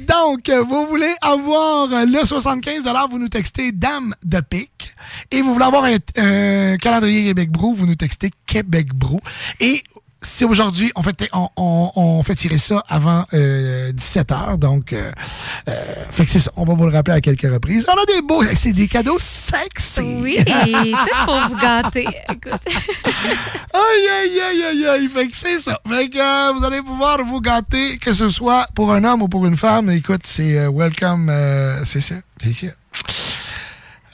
[0.00, 4.94] Donc, vous voulez avoir le 75 vous nous textez Dame de pique.
[5.30, 9.20] Et vous voulez avoir un, un calendrier Québec Brou, vous nous textez Québec Brou.
[9.60, 9.84] Et
[10.24, 14.58] c'est aujourd'hui, on fait, on, on- on fait tirer ça avant 17h.
[14.58, 15.10] Donc, euh,
[15.68, 16.50] euh, fait que c'est ça.
[16.56, 17.86] On va vous le rappeler à quelques reprises.
[17.88, 20.00] On a des beaux, c'est des cadeaux sexy.
[20.20, 22.06] Oui, tout pour vous gâter.
[22.30, 22.52] Écoute.
[23.74, 25.06] Aïe, aïe, aïe, aïe, aïe.
[25.08, 25.78] Fait que c'est ça.
[25.88, 29.28] Fait que euh, vous allez pouvoir vous gâter, que ce soit pour un homme ou
[29.28, 29.90] pour une femme.
[29.90, 31.28] Écoute, c'est euh, welcome.
[31.30, 32.14] euh, c'est ça.
[32.38, 32.66] C'est ça.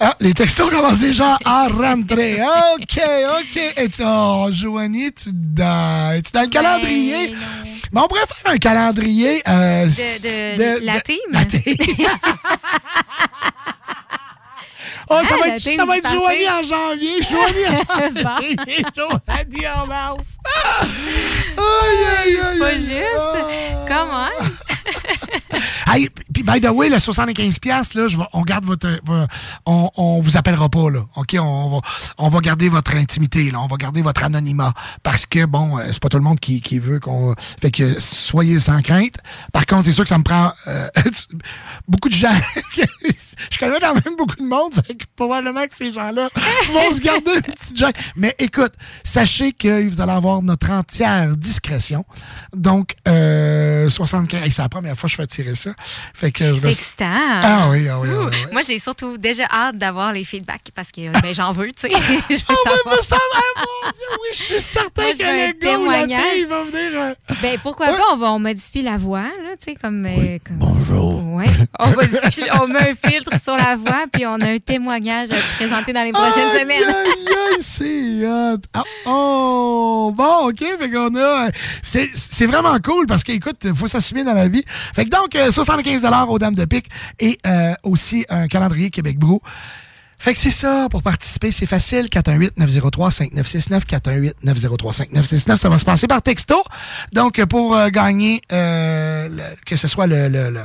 [0.02, 2.40] Ah, les textos commencent déjà à rentrer.
[2.42, 3.00] OK,
[3.40, 3.56] OK.
[3.76, 7.34] Et oh, Joanie, tu dans, es-tu dans le calendrier?
[7.92, 9.42] Mais on pourrait faire un calendrier.
[9.46, 11.18] euh, De, de, la team.
[11.32, 11.62] La team.
[15.12, 16.08] Oh, ça, Ah, va être, ça va être.
[16.12, 17.20] Joanie en janvier.
[17.28, 18.56] Joanie en janvier.
[18.96, 20.24] Joanie en mars.
[21.56, 22.38] Aïe, aïe, aïe.
[22.52, 23.88] C'est pas juste.
[23.88, 24.30] Comment?
[26.42, 29.26] Puis by the way, le 75 pièces là, je vais- on garde votre, vo-
[29.66, 31.00] on, on vous appellera pas là.
[31.16, 31.80] OK, on va
[32.16, 34.72] on va garder votre intimité là, on va garder votre anonymat
[35.02, 38.00] parce que bon, euh, c'est pas tout le monde qui, qui veut qu'on fait que
[38.00, 39.16] soyez sans crainte.
[39.52, 40.88] Par contre, c'est sûr que ça me prend euh,
[41.88, 42.28] beaucoup de gens.
[43.50, 46.28] je connais quand même beaucoup de monde, fait que probablement que ces gens-là
[46.72, 47.92] vont se garder une petite gêne.
[48.16, 48.72] Mais écoute,
[49.04, 52.04] sachez que vous allez avoir notre entière discrétion.
[52.54, 55.72] Donc euh, 75, Hey, c'est la première fois que je fais tirer ça.
[56.14, 57.10] Fait que je C'est vais excitant.
[57.12, 58.52] Ah oui, ah oui, ah oui, ah oui.
[58.52, 61.90] Moi, j'ai surtout déjà hâte d'avoir les feedbacks parce que ben, j'en veux, tu sais.
[62.50, 62.54] Oh,
[62.86, 63.16] mais ça
[63.56, 65.26] mon Dieu, oui, je suis certain Moi, que le
[65.58, 66.22] gars ou la témoignage.
[66.34, 66.90] fille va venir.
[67.00, 70.04] euh, Ben, pourquoi pas, on, va, on modifie la voix, là, tu sais, comme...
[70.06, 71.24] euh, comme- Bonjour.
[71.34, 71.46] Ouais.
[71.78, 75.36] On, modifie- on met un filtre sur la voix, puis on a un témoignage à
[75.56, 76.84] présenter dans les prochaines Aïe, semaines.
[76.84, 78.58] aïe, aïe, c'est hot.
[78.74, 80.58] Ah, oh, bon, OK.
[80.78, 81.46] Fait qu'on a.
[81.46, 81.50] euh,
[81.82, 84.64] C'est c'est vraiment cool parce qu'écoute, il faut s'assumer dans la vie.
[84.94, 86.88] Fait que donc, euh, 75 aux Dames de Pique
[87.18, 89.40] et euh, aussi un calendrier Québec Brou.
[90.18, 92.08] Fait que c'est ça, pour participer, c'est facile.
[92.08, 93.86] 418-903-5969,
[94.44, 95.56] 418-903-5969.
[95.56, 96.62] Ça va se passer par texto.
[97.12, 99.30] Donc, pour euh, gagner, euh,
[99.64, 100.60] que ce soit le, le, le,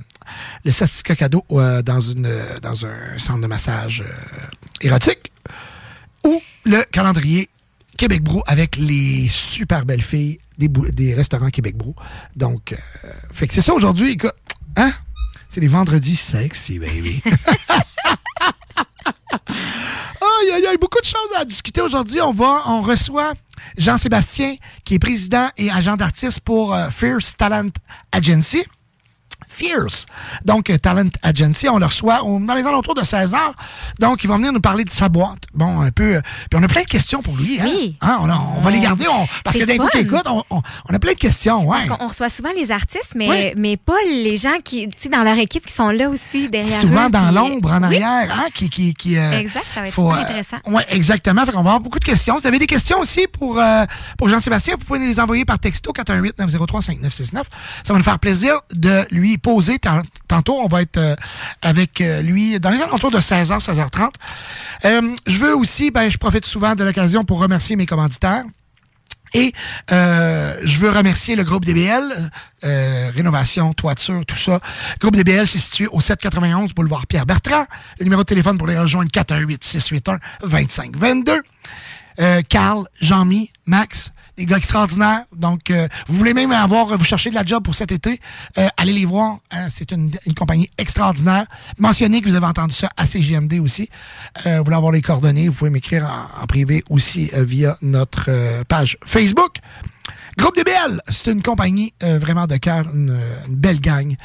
[0.66, 2.30] le certificat cadeau dans, une,
[2.62, 4.04] dans un centre de massage
[4.82, 5.32] érotique,
[6.26, 7.48] ou le calendrier
[7.98, 11.96] Québec Brou avec les super belles filles des, des restaurants Québec Brou.
[12.36, 12.76] Donc,
[13.32, 14.18] fait que c'est ça aujourd'hui.
[14.76, 14.92] Hein?
[15.56, 17.22] C'est les vendredis sexy, baby.
[20.44, 22.20] Il y a beaucoup de choses à discuter aujourd'hui.
[22.20, 23.32] On va, on reçoit
[23.78, 27.70] Jean-Sébastien, qui est président et agent d'artiste pour euh, Fierce Talent
[28.12, 28.66] Agency.
[29.56, 30.06] Fierce.
[30.44, 33.54] Donc, euh, Talent Agency, on le reçoit au- dans les alentours de 16 heures.
[34.00, 35.44] Donc, il va venir nous parler de sa boîte.
[35.54, 36.16] Bon, un peu.
[36.16, 37.60] euh, Puis on a plein de questions pour lui.
[37.60, 37.66] Hein?
[37.68, 37.96] Oui.
[38.02, 39.06] Hein, on, a- on va les garder.
[39.08, 39.90] on- parce que d'un coup, fun.
[40.00, 41.66] t'écoutes, on, on- a plein de questions.
[41.68, 41.78] Ouais.
[42.00, 43.54] On reçoit souvent les artistes, mais, Oui.
[43.58, 46.82] mais pas les gens qui, tu sais, dans leur équipe qui sont là aussi derrière
[46.82, 48.02] Souvent eux, dans puis- l'ombre, en Oui.
[48.02, 50.58] arrière, hein, qui, qui, qui, euh, Exact, ça va être faut, super euh, intéressant.
[50.68, 51.46] Oui, exactement.
[51.46, 52.36] Fait qu'on va avoir beaucoup de questions.
[52.36, 53.60] Si vous avez des questions aussi pour,
[54.18, 57.44] pour Jean-Sébastien, vous pouvez les envoyer par texto 418-903-5969.
[57.84, 59.80] Ça va nous faire plaisir de lui poser.
[59.80, 61.16] Tant- Tantôt, on va être euh,
[61.62, 64.10] avec euh, lui dans les alentours de 16h, 16h30.
[64.86, 68.44] Euh, je veux aussi, ben, je profite souvent de l'occasion pour remercier mes commanditaires.
[69.34, 69.54] Et
[69.90, 72.32] je veux remercier le groupe DBL,
[72.64, 74.62] rénovation, toiture, tout ça.
[74.94, 77.66] Le groupe DBL, c'est situé au 791 boulevard Pierre-Bertrand.
[78.00, 81.42] Le numéro de téléphone pour les rejoindre, 418-681-2522.
[82.20, 85.24] Euh, Carl, Jean-Mi, Max, des gars extraordinaires.
[85.36, 88.20] Donc, euh, vous voulez même avoir, vous cherchez de la job pour cet été,
[88.58, 89.38] euh, allez les voir.
[89.70, 91.46] c'est une, une compagnie extraordinaire.
[91.78, 93.90] Mentionnez que vous avez entendu ça à CGMD aussi.
[94.46, 96.10] Vous voulez avoir les coordonnées, vous pouvez m'écrire
[96.42, 99.58] en, privé aussi via notre page Facebook.
[100.38, 103.18] Groupe DBL, c'est une compagnie euh, vraiment de cœur, une,
[103.48, 104.16] une belle gang.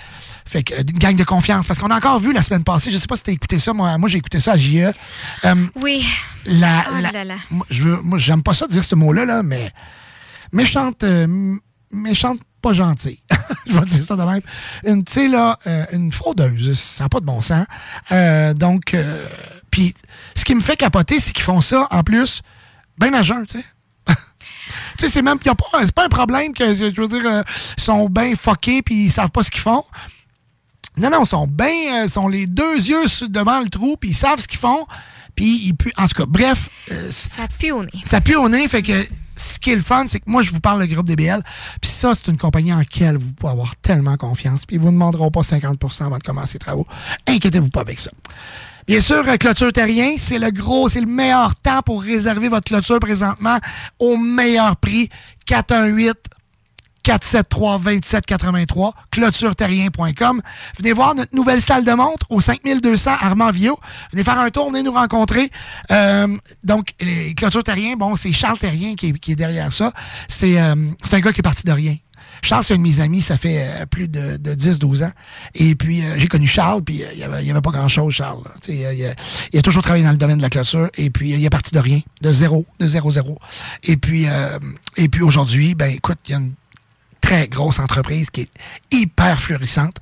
[0.45, 1.67] Fait que, euh, une gang de confiance.
[1.67, 3.73] Parce qu'on a encore vu la semaine passée, je sais pas si t'as écouté ça,
[3.73, 4.79] moi, moi j'ai écouté ça à JE.
[5.45, 6.05] Euh, Oui.
[6.47, 7.37] la, Oh la- là là.
[7.51, 9.71] moi, je moi, j'aime pas ça dire ce mot-là, là, mais
[10.53, 11.57] méchante, euh,
[11.93, 13.21] méchante, pas gentille.
[13.67, 14.43] je vais dire ça de même.
[14.85, 17.65] Une, tu sais, là, euh, une fraudeuse, ça n'a pas de bon sens.
[18.13, 19.25] Euh, donc, euh,
[19.71, 19.95] puis,
[20.35, 22.43] ce qui me fait capoter, c'est qu'ils font ça, en plus,
[22.99, 23.65] ben à jeun, tu sais.
[24.99, 27.43] Tu sais, c'est même, c'est pas un problème que, je veux dire, euh,
[27.79, 29.85] sont bien fuckés puis ils savent pas ce qu'ils font.
[30.97, 34.17] Non, non, ils sont bien, euh, sont les deux yeux devant le trou puis ils
[34.17, 34.87] savent ce qu'ils font.
[35.37, 35.93] Puis ils puent.
[35.97, 36.69] En tout cas, bref.
[36.91, 37.91] euh, Ça pue au nez.
[38.05, 38.93] ça pue au nez, fait que
[39.37, 41.41] ce qui est le fun, c'est que moi, je vous parle du groupe DBL,
[41.81, 44.91] puis ça, c'est une compagnie en laquelle vous pouvez avoir tellement confiance, puis ils vous
[44.91, 46.87] demanderont pas 50% avant de commencer les travaux.
[47.27, 48.11] Inquiétez-vous pas avec ça.
[48.91, 52.99] Bien sûr, Clôture Terrien, c'est le gros, c'est le meilleur temps pour réserver votre clôture
[52.99, 53.57] présentement
[54.01, 55.09] au meilleur prix.
[55.47, 56.17] 418
[57.05, 60.43] 473-2783, clôtureterrien.com.
[60.77, 63.79] Venez voir notre nouvelle salle de montre au 5200 Armand Vio.
[64.13, 65.51] Venez faire un tour, venez nous rencontrer.
[65.93, 66.95] Euh, donc,
[67.37, 69.87] Clôture Terrien, bon, c'est Charles Terrien qui est, derrière ça.
[69.87, 69.91] Euh,
[70.29, 70.59] c'est
[71.15, 71.95] un gars qui est parti de rien.
[72.43, 75.13] Charles, c'est un de mes amis, ça fait euh, plus de, de 10-12 ans.
[75.55, 78.13] Et puis, euh, j'ai connu Charles, puis euh, il n'y avait, y avait pas grand-chose,
[78.15, 78.43] Charles.
[78.69, 78.93] il, a,
[79.53, 81.73] il a toujours travaillé dans le domaine de la clôture, et puis il est parti
[81.75, 83.39] de rien, de zéro, de zéro, zéro.
[83.85, 84.27] Et puis,
[84.97, 86.53] et puis aujourd'hui, ben écoute, il y a une
[87.21, 88.51] très grosse entreprise qui est
[88.91, 89.97] hyper florissante.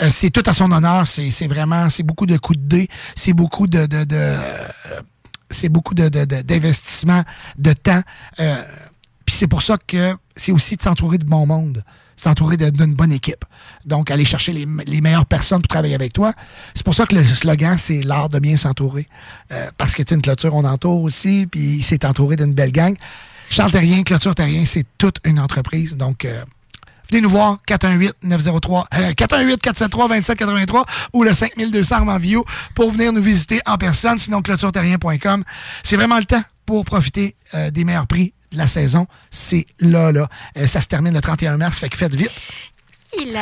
[0.00, 1.06] Euh, c'est tout à son honneur.
[1.06, 4.66] C'est vraiment, c'est beaucoup de coups de dés, c'est beaucoup de, de, de, euh,
[5.50, 7.24] c'est beaucoup de, de- de- d'investissement,
[7.58, 8.02] de temps.
[8.40, 8.62] Euh,
[9.24, 11.84] puis c'est pour ça que c'est aussi de s'entourer de bon monde,
[12.16, 13.44] s'entourer d'une bonne équipe.
[13.84, 16.32] Donc, aller chercher les, les meilleures personnes pour travailler avec toi.
[16.74, 19.08] C'est pour ça que le slogan, c'est l'art de bien s'entourer.
[19.52, 22.94] Euh, parce que, tu une clôture, on entoure aussi, puis c'est entouré d'une belle gang.
[23.50, 25.96] Charles Terrien, Clôture Terrien, c'est toute une entreprise.
[25.96, 26.42] Donc, euh,
[27.10, 33.60] venez nous voir, 418-903, euh, 418-473-2783 ou le 5200 Armand Viau pour venir nous visiter
[33.66, 35.44] en personne, sinon clôtureterrien.com.
[35.82, 39.06] C'est vraiment le temps pour profiter euh, des meilleurs prix la saison.
[39.30, 40.28] C'est là, là.
[40.56, 42.30] Euh, ça se termine le 31 mars, fait que faites vite.
[43.20, 43.38] Il.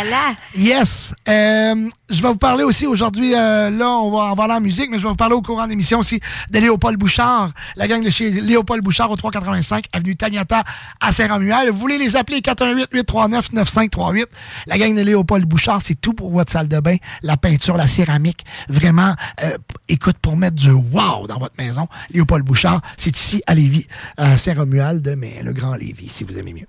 [0.56, 1.14] Yes.
[1.28, 4.98] Euh, je vais vous parler aussi aujourd'hui, euh, là, on va avoir la musique, mais
[4.98, 6.18] je vais vous parler au courant de l'émission aussi
[6.50, 10.64] de Léopold Bouchard, la gang de chez Léopold Bouchard au 385, avenue Tagnata
[11.00, 11.70] à Saint-Romuald.
[11.70, 14.24] Vous voulez les appeler 418-839-9538.
[14.66, 17.86] La gang de Léopold Bouchard, c'est tout pour votre salle de bain, la peinture, la
[17.86, 18.44] céramique.
[18.68, 19.14] Vraiment,
[19.44, 19.56] euh,
[19.88, 23.86] écoute, pour mettre du wow dans votre maison, Léopold Bouchard, c'est ici à Lévis,
[24.16, 26.66] à Saint-Romuald, mais le grand Lévis, si vous aimez mieux.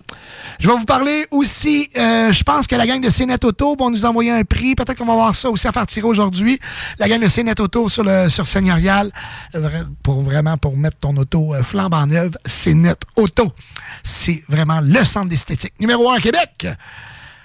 [0.59, 4.05] Je vais vous parler aussi, je pense que la gang de CNET Auto vont nous
[4.05, 4.75] envoyer un prix.
[4.75, 6.59] Peut-être qu'on va avoir ça aussi à faire tirer aujourd'hui.
[6.99, 9.11] La gang de CNET Auto sur le sur Seigneurial,
[10.03, 13.53] pour vraiment pour mettre ton auto euh, flambant neuve, CNET Auto.
[14.03, 16.67] C'est vraiment le centre d'esthétique numéro un à Québec.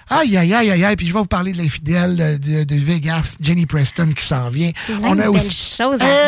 [0.09, 0.95] Aïe, aïe, aïe, aïe, aïe.
[0.95, 4.71] Puis je vais vous parler de l'infidèle de, de Vegas, Jenny Preston, qui s'en vient.
[5.03, 5.09] À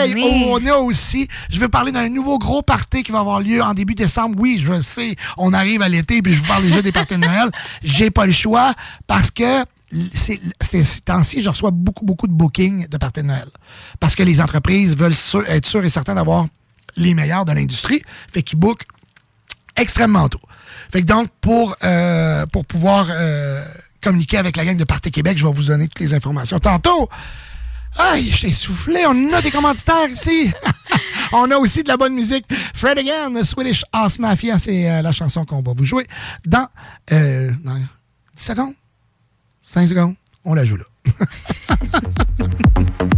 [0.05, 0.25] Hey, venir.
[0.47, 3.61] oh, on a aussi, je veux parler d'un nouveau gros party qui va avoir lieu
[3.61, 4.35] en début décembre.
[4.39, 7.19] Oui, je sais, on arrive à l'été, puis je vous parle déjà des parties de
[7.19, 7.49] Noël.
[7.83, 8.73] J'ai pas le choix
[9.07, 9.63] parce que
[10.11, 10.39] ces
[11.03, 13.47] temps-ci, je reçois beaucoup, beaucoup de bookings de parties de Noël.
[13.99, 16.45] Parce que les entreprises veulent sûr- être sûres et certaines d'avoir
[16.97, 18.01] les meilleurs de l'industrie.
[18.31, 18.83] Fait qu'ils bookent
[19.75, 20.41] extrêmement tôt.
[20.91, 23.63] Fait que donc, pour, euh, pour pouvoir euh,
[24.01, 27.09] communiquer avec la gang de Parti Québec, je vais vous donner toutes les informations tantôt.
[27.97, 29.05] Aïe, je soufflé.
[29.07, 30.51] On a des commanditaires ici.
[31.31, 32.45] On a aussi de la bonne musique.
[32.73, 36.07] Fred Again, Swedish House Mafia, c'est euh, la chanson qu'on va vous jouer
[36.45, 36.67] dans,
[37.09, 37.75] dans
[38.35, 38.73] 10 secondes?
[39.63, 40.15] 5 secondes?
[40.43, 40.85] On la joue là.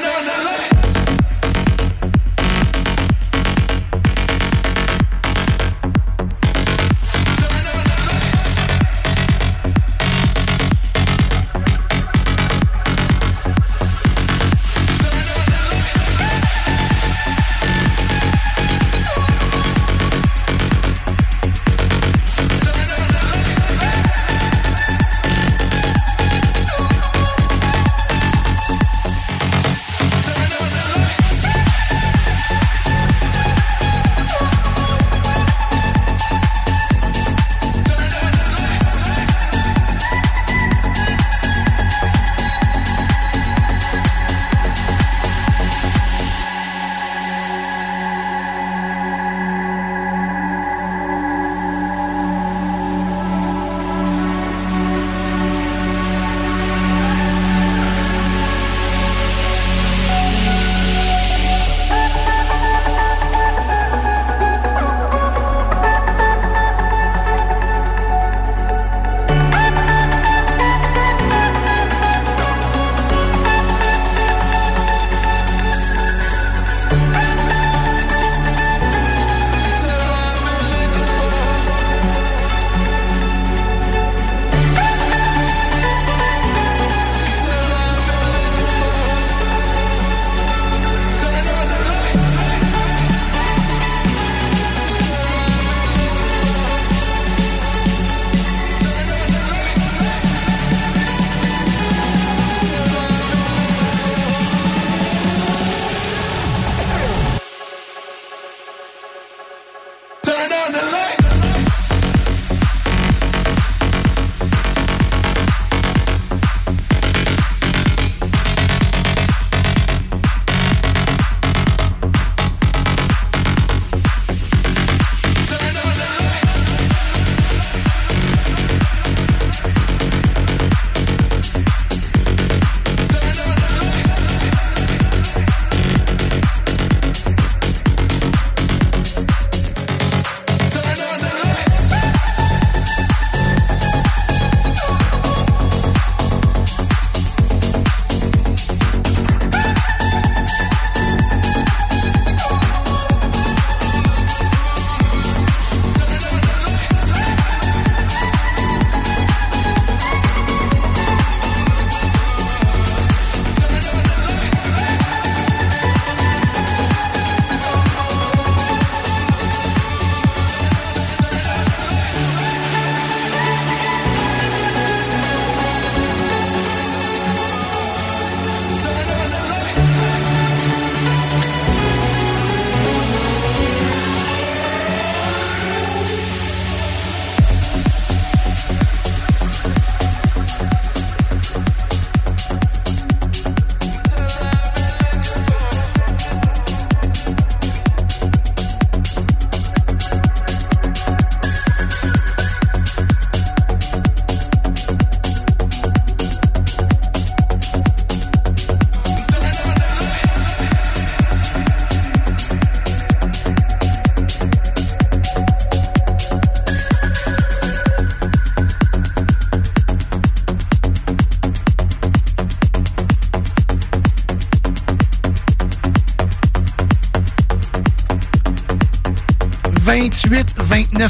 [0.00, 0.49] No, no, no.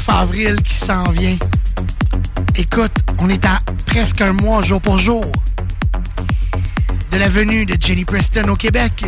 [0.07, 1.37] Avril qui s'en vient.
[2.57, 5.23] Écoute, on est à presque un mois jour pour jour
[7.11, 9.03] de la venue de Jenny Preston au Québec.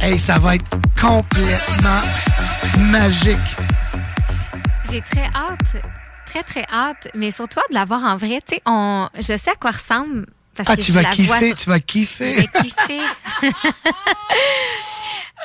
[0.00, 2.00] Hey, ça va être complètement
[2.90, 3.38] magique.
[4.90, 5.82] J'ai très hâte,
[6.26, 8.40] très, très hâte, mais surtout de la voir en vrai.
[8.46, 9.08] Tu sais, on...
[9.16, 10.26] je sais à quoi ressemble.
[10.54, 12.34] Parce Ah, que tu je vas la vois kiffer, tu vas Je kiffer.
[12.34, 13.00] vais kiffer.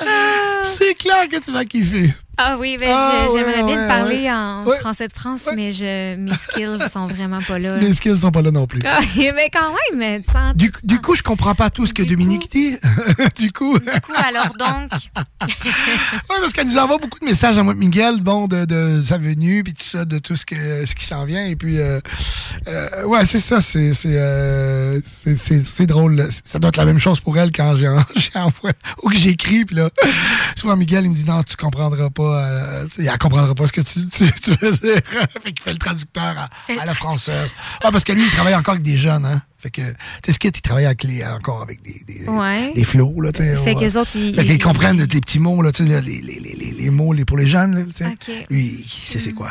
[0.62, 2.12] C'est clair que tu vas kiffer.
[2.42, 4.30] Ah oui, mais Ah, je- j'aimerais ouais, bien ouais, te parler ouais.
[4.30, 7.76] en français de France, mais je, mes skills sont vraiment pas là.
[7.76, 8.80] Les skills sont pas là non plus.
[8.86, 12.02] Ah, mais quand même, mais sans- Du, du coup, je comprends pas tout ce que
[12.02, 12.76] Dominique dit.
[13.38, 13.78] du coup.
[13.78, 14.90] du coup, alors donc,
[15.42, 19.18] Oui, parce qu'elle nous envoie beaucoup de messages à moi, Miguel, bon, de, de sa
[19.18, 21.44] venue, puis tout ça, de tout ce, que, ce qui s'en vient.
[21.44, 22.00] Et puis, euh,
[22.70, 25.00] euh, ouais, c'est ça, c'est euh,
[25.36, 26.28] c'est- drôle.
[26.44, 29.16] Ça doit être la même chose pour elle quand j'ai en- j'ai envoyé ou que
[29.18, 29.64] j'écris.
[29.64, 29.90] Puis là,
[30.56, 33.80] souvent, Miguel, il me dit non, tu comprendras pas, euh, elle comprendra pas ce que
[33.80, 35.00] tu, tu, tu veux dire.
[35.42, 37.50] fait qu'il fait le traducteur à, la française.
[37.82, 39.42] Ah, parce que lui, il travaille encore avec des jeunes, hein.
[39.58, 42.72] Fait que, tu sais, Skit, il travaille avec les, encore avec des, des, ouais.
[42.72, 43.56] des flots, là, tu sais.
[43.56, 46.40] Fait qu'eux autres, ils- Fait qu'ils comprennent les petits mots, là, tu sais, les, les,
[46.40, 48.06] les, les, mots les, pour les jeunes, là, tu sais.
[48.06, 48.46] OK.
[48.48, 49.50] Lui, il sait c'est quoi.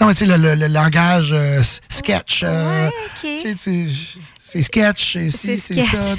[0.00, 2.42] Non, mais tu sais, le, le, le langage euh, sketch.
[2.44, 3.20] euh, Ouais, OK.
[3.20, 6.14] tu sais, tu sais, c'est sketch, et C'est si, c'est ça.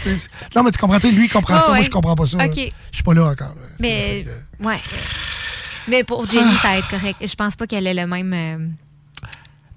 [0.55, 2.37] Non, mais tu comprends, tu lui, il comprend ça, moi, je comprends pas ça.
[2.37, 2.45] là.
[2.45, 2.55] OK.
[2.55, 3.47] Je suis pas là encore.
[3.55, 3.67] là.
[3.79, 4.25] Mais,
[4.61, 4.79] ouais.
[5.87, 7.17] Mais pour Jenny, ça va être correct.
[7.21, 8.33] Je pense pas qu'elle ait le même.
[8.33, 8.67] euh,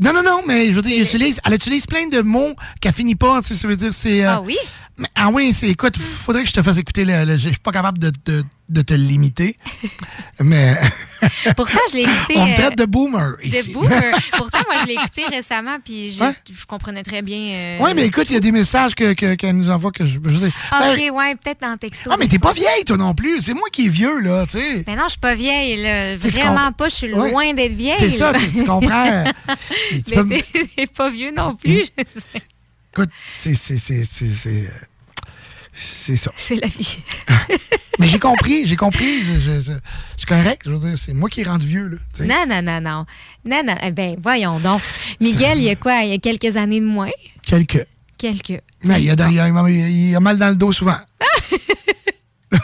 [0.00, 2.94] Non, non, non, mais je veux dire, elle utilise, elle utilise plein de mots qu'elle
[2.94, 4.24] finit pas, tu sais, ça veut dire, c'est...
[4.24, 4.56] euh, Ah oui?
[4.98, 7.98] Mais- ah oui, c'est, écoute, faudrait que je te fasse écouter, je suis pas capable
[7.98, 9.56] de, de, de te limiter,
[10.40, 10.76] mais...
[11.56, 12.34] Pourtant, je l'ai écouté.
[12.36, 13.68] On me euh, traite de boomer ici.
[13.70, 14.12] De boomer.
[14.36, 16.32] Pourtant, moi, je l'ai écouté récemment, puis je, Ouais.
[16.52, 17.38] je comprenais très bien.
[17.38, 20.04] euh, Oui, mais écoute, il y a des messages que, que- qu'elle nous envoie que
[20.06, 20.52] je, je sais.
[20.70, 22.10] Ah, Ben, ok, ouais, peut-être dans le texto.
[22.12, 23.40] ah, mais t'es pas vieille, toi non plus.
[23.40, 24.84] C'est moi qui est vieux, là, tu sais.
[24.86, 26.16] Mais non, je suis pas vieille, là.
[26.18, 26.88] Vraiment pas.
[26.88, 27.30] Je suis Ouais.
[27.32, 27.96] loin d'être vieille.
[27.98, 29.24] C'est ça, tu, tu comprends.
[29.92, 30.14] Mais tu
[30.76, 31.84] Mais pas vieux non plus.
[31.98, 32.42] je sais.
[32.98, 33.54] Écoute, c'est.
[33.54, 33.78] C'est.
[33.78, 34.04] C'est.
[34.04, 34.30] C'est.
[34.30, 34.68] C'est
[35.80, 36.32] c'est ça.
[36.36, 36.98] C'est la vie.
[38.00, 39.22] Mais j'ai compris, j'ai compris.
[40.16, 40.62] Suis correct.
[40.64, 41.98] Je veux dire, c'est moi qui est rendu vieux, là.
[42.26, 43.06] Non, non, non, non.
[43.44, 43.74] Non, non.
[43.82, 44.80] Eh ben, voyons donc.
[45.20, 46.02] Miguel, il y a quoi?
[46.02, 47.10] Il y a quelques années de moins?
[47.42, 47.86] Quelques.
[48.16, 48.60] Quelques.
[48.82, 50.96] Mais il, a, dans- il, a, il a mal dans le dos souvent.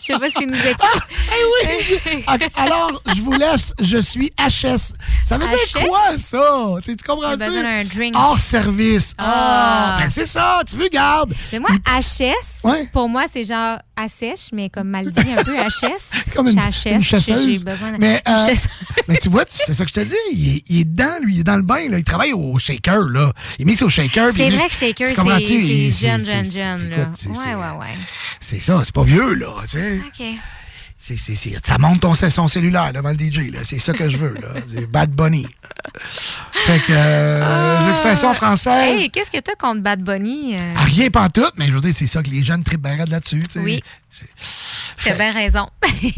[0.00, 1.02] Je sais pas s'il nous écoute.
[1.10, 2.22] Eh oui!
[2.26, 3.72] Ah, Alors, je vous laisse.
[3.80, 4.94] Je suis HS.
[5.22, 6.74] Ça veut dire quoi, ça?
[6.82, 8.14] Tu sais, tu comprends J'ai besoin d'un drink.
[8.16, 9.14] Hors service.
[9.18, 9.94] Ah!
[9.96, 9.96] Ah.
[10.00, 10.60] Ben, c'est ça.
[10.68, 11.34] Tu veux, garde.
[11.52, 12.32] Mais moi, HS,
[12.64, 12.88] Ouais.
[12.92, 16.10] pour moi, c'est genre assèche, mais comme mal dit un peu HS.
[16.34, 17.44] Comme une, HS, une chasseuse.
[17.46, 18.54] J'ai besoin d'un mais, euh,
[19.08, 20.14] mais tu vois, c'est ça que je te dis.
[20.32, 21.34] Il est, il est dedans, lui.
[21.36, 21.88] Il est dans le bain.
[21.88, 21.98] Là.
[21.98, 23.08] Il travaille au shaker.
[23.08, 23.32] Là.
[23.58, 24.32] Il mixe au shaker.
[24.36, 25.90] C'est vrai que Shaker, c'est comprends-tu?
[25.92, 27.12] jeune, jeune, jeune.
[27.28, 27.94] Ouais, ouais, ouais.
[28.40, 28.80] C'est ça.
[28.84, 29.47] C'est pas vieux, là.
[29.74, 30.02] eh?
[30.08, 30.40] Okay.
[31.16, 33.50] Ça monte ton, son cellulaire devant le DJ.
[33.64, 34.34] C'est ça que je veux.
[34.72, 35.46] C'est Bad Bunny.
[36.66, 38.94] Fait que euh, les expressions françaises.
[38.96, 39.00] Ah.
[39.00, 40.54] Hey, qu'est-ce que t'as contre Bad Bunny?
[40.56, 40.74] euh?
[40.76, 43.42] Ah, rien pantoute, mais je veux dire, c'est ça que les jeunes trippent bien là-dessus.
[43.56, 43.82] Oui.
[45.04, 45.68] T'as bien raison.
[46.02, 46.14] Et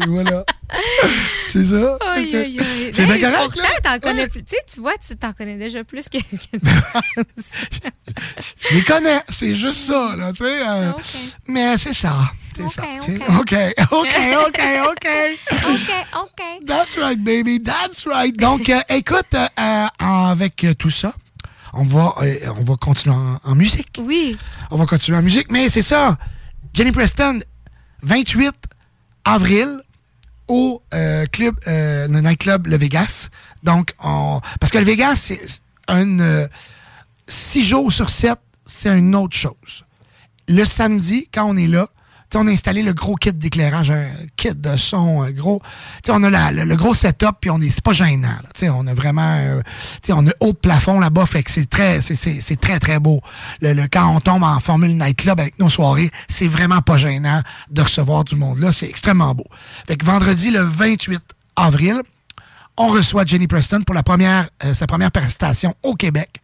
[0.06, 0.44] voilà.
[1.48, 1.98] c'est ça.
[2.26, 3.68] C'est bien correct, Pourtant, là.
[3.82, 4.42] t'en connais plus.
[4.42, 7.24] Tu sais, tu vois, tu t'en connais déjà plus que ce que tu penses.
[8.68, 10.68] Je les connais, c'est juste ça, là, tu sais.
[10.68, 10.92] euh,
[11.46, 12.30] Mais c'est ça.
[12.68, 12.82] Ça.
[12.98, 13.54] c'est- OK,
[13.92, 14.14] OK,
[14.46, 15.08] OK, OK.
[15.64, 15.92] OK,
[16.22, 16.66] OK.
[16.66, 17.58] That's right, baby.
[17.62, 18.36] That's right.
[18.36, 21.14] Donc, euh, écoute, euh, euh, avec tout ça,
[21.72, 23.98] on va, euh, on va continuer en, en musique.
[24.00, 24.36] Oui.
[24.70, 25.50] On va continuer en musique.
[25.50, 26.18] Mais c'est ça.
[26.74, 27.40] Jenny Preston,
[28.02, 28.52] 28
[29.24, 29.80] avril,
[30.48, 30.82] au
[31.32, 33.28] club, euh, le nightclub Le Vegas.
[33.62, 35.40] Donc, on, parce que le Vegas, c'est
[35.88, 36.18] un.
[36.20, 36.48] euh,
[37.28, 39.84] six jours sur sept, c'est une autre chose.
[40.48, 41.88] Le samedi, quand on est là,
[42.36, 45.60] on a installé le gros kit d'éclairage, un kit de son, gros.
[46.08, 48.28] on a le, gros setup, puis on est, c'est pas gênant.
[48.62, 49.62] on a vraiment, euh,
[50.10, 53.20] on a haut plafond là-bas, fait que c'est très, c'est très très beau.
[53.60, 57.42] Le, le- quand on tombe en formule nightclub avec nos soirées, c'est vraiment pas gênant
[57.70, 59.46] de recevoir du monde là, c'est extrêmement beau.
[59.86, 61.22] Fait que vendredi le 28
[61.56, 62.00] avril,
[62.76, 66.40] on reçoit Jenny Preston pour la première, euh, sa première prestation au Québec.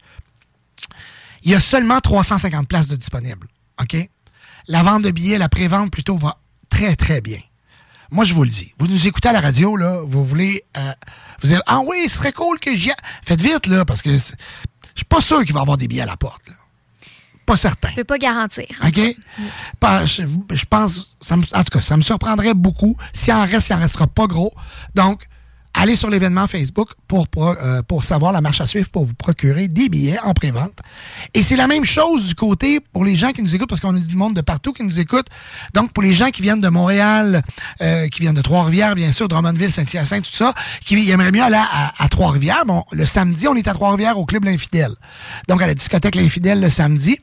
[1.43, 3.47] Il y a seulement 350 places de disponibles.
[3.81, 4.09] OK?
[4.67, 6.37] La vente de billets, la pré-vente plutôt, va
[6.69, 7.39] très, très bien.
[8.11, 8.73] Moi, je vous le dis.
[8.79, 10.63] Vous nous écoutez à la radio, là, vous voulez.
[10.77, 10.93] euh,
[11.41, 12.95] vous avez, ah oui, ce serait cool que j'y aille.
[13.25, 14.17] Faites vite, là, parce que je
[14.95, 16.47] suis pas sûr qu'il va y avoir des billets à la porte.
[16.47, 16.53] là.
[17.45, 17.89] Pas certain.
[17.91, 18.65] Je peux pas garantir.
[18.85, 18.99] OK?
[20.05, 20.23] Je,
[20.53, 22.97] je pense, ça me- en tout cas, ça me surprendrait beaucoup.
[23.13, 24.53] S'il en reste, il en restera pas gros.
[24.95, 25.27] Donc,
[25.73, 29.89] allez sur l'événement Facebook euh, pour savoir la marche à suivre pour vous procurer des
[29.89, 30.79] billets en pré-vente.
[31.33, 33.95] Et c'est la même chose du côté pour les gens qui nous écoutent, parce qu'on
[33.95, 35.27] a du monde de partout qui nous écoute.
[35.73, 37.43] Donc, pour les gens qui viennent de Montréal,
[37.81, 40.53] euh, qui viennent de Trois-Rivières, bien sûr, Drummondville, Saint-Hyacinthe, tout ça,
[40.83, 41.61] qui aimeraient mieux aller
[41.99, 44.91] à, Trois-Rivières, bon, le samedi, on est à Trois-Rivières au Club L'Infidèle.
[45.47, 47.19] Donc, à la discothèque L'Infidèle le samedi.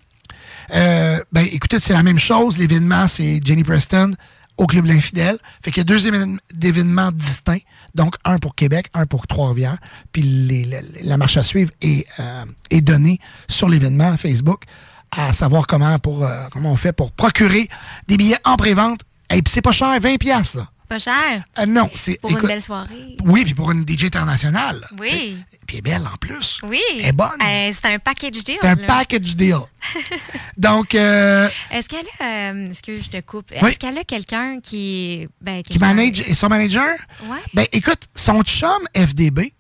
[0.75, 2.57] Euh, ben, écoutez, c'est la même chose.
[2.59, 4.15] L'événement, c'est Jenny Preston
[4.57, 5.39] au Club L'Infidèle.
[5.63, 7.59] Fait qu'il y a deux évén- événements distincts.
[7.95, 9.79] Donc, un pour Québec, un pour Trois-Rivières.
[10.13, 10.67] Puis
[11.03, 12.45] la, marche à suivre est, euh,
[12.81, 14.65] donnée sur l'événement Facebook
[15.11, 17.69] à savoir comment, pour, euh, comment on fait pour procurer
[18.09, 19.01] des billets en pré-vente.
[19.31, 20.59] Et puis c'est pas cher, 20 pièces.
[20.89, 21.43] Pas cher.
[21.59, 23.17] Euh, non, c'est Pour une belle soirée.
[23.25, 24.87] Oui, puis pour une DJ internationale.
[24.99, 25.37] Oui.
[25.67, 26.61] Puis elle est belle en plus.
[26.63, 26.81] Oui.
[26.99, 27.31] Elle est bonne.
[27.43, 28.57] Euh, c'est un package deal.
[28.61, 28.87] C'est un là.
[28.87, 29.57] package deal.
[30.57, 32.53] Donc, euh, Est-ce qu'elle a.
[32.53, 33.47] euh, Excuse, je te coupe.
[33.63, 33.71] Oui.
[33.71, 35.27] Est-ce qu'elle a quelqu'un qui.
[35.41, 37.39] Ben, qui manage, et son manager, Ouais.
[37.55, 39.55] ben écoute, son chum FDB,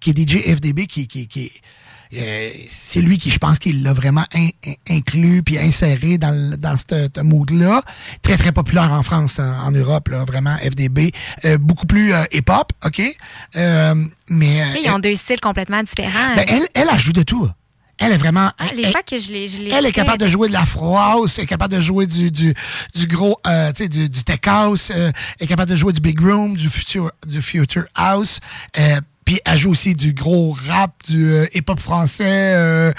[0.00, 1.52] qui est DJ FDB, qui, qui, qui
[2.14, 6.56] euh, c'est lui qui, je pense, qu'il l'a vraiment in- in- inclus puis inséré dans,
[6.58, 7.82] dans ce mood-là.
[8.22, 11.12] Très, très populaire en France, en, en Europe, là, vraiment, FDB.
[11.44, 13.00] Euh, beaucoup plus euh, hip-hop, OK?
[14.28, 14.62] Mais...
[14.70, 16.34] Ok, Ils ont deux styles complètement différents.
[16.36, 17.48] ben, elle, elle a joué de tout.
[17.98, 18.50] Elle est vraiment...
[18.58, 19.46] Ah, les elle- fois que je l'ai.
[19.46, 22.30] je elle est capable de jouer de la house, elle est capable de jouer du,
[22.32, 22.52] du,
[22.96, 25.92] du gros, euh, tu sais, du, du tech house, euh, elle est capable de jouer
[25.92, 28.40] du big room, du future, du future house.
[28.78, 29.00] Euh,
[29.32, 32.24] puis elle joue aussi du gros rap, du euh, hip-hop français.
[32.28, 32.92] euh.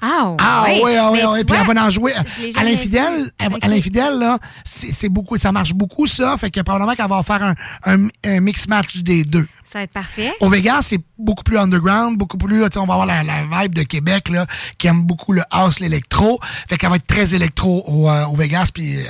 [0.00, 0.94] Ah, ah oui.
[0.96, 1.40] ah ouais.
[1.40, 2.12] tu Puis elle va en jouer.
[2.14, 6.36] À l'infidèle, à l'infidèle, là, c'est beaucoup, ça marche beaucoup, ça.
[6.38, 7.54] Fait que probablement qu'elle va faire un,
[7.86, 9.48] un, un mix match des deux.
[9.64, 10.32] Ça va être parfait.
[10.38, 13.82] Au Vegas, c'est beaucoup plus underground, beaucoup plus, on va avoir la, la vibe de
[13.82, 14.46] Québec, là,
[14.78, 16.38] qui aime beaucoup le house, l'électro.
[16.68, 19.00] Fait qu'elle va être très électro au, euh, au Vegas, puis euh,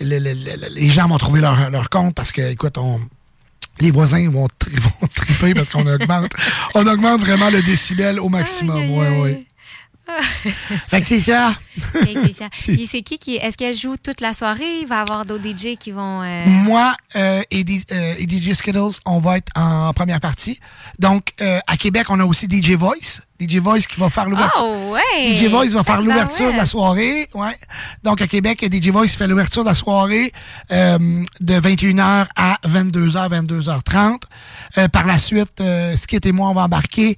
[0.00, 2.98] le- le- le- le- les gens vont trouver leur, leur compte parce que, écoute, on,
[3.80, 6.32] les voisins vont, tri- vont triper parce qu'on augmente,
[6.74, 8.90] on augmente vraiment le décibel au maximum.
[8.90, 9.46] Ouais, ouais.
[10.88, 11.56] Fait que c'est ça.
[11.94, 12.48] C'est ça.
[12.62, 13.36] Puis c'est qui qui.
[13.36, 14.80] Est-ce qu'elle joue toute la soirée?
[14.82, 16.20] Il va y avoir d'autres DJ qui vont.
[16.22, 20.60] euh, Moi euh, et, euh, et DJ Skittles, on va être en première partie.
[20.98, 23.22] Donc, à Québec, on a aussi DJ Voice.
[23.40, 24.64] DJ Voice qui va faire l'ouverture.
[24.64, 25.34] Oh, ouais!
[25.36, 27.28] DJ Voice va faire l'ouverture de la soirée.
[27.34, 27.56] Ouais.
[28.02, 30.32] Donc, à Québec, DJ Voice fait l'ouverture de la soirée
[30.72, 30.98] euh,
[31.40, 34.22] de 21h à 22h, 22h30.
[34.78, 37.16] Euh, par la suite, euh, Skit et moi, on va embarquer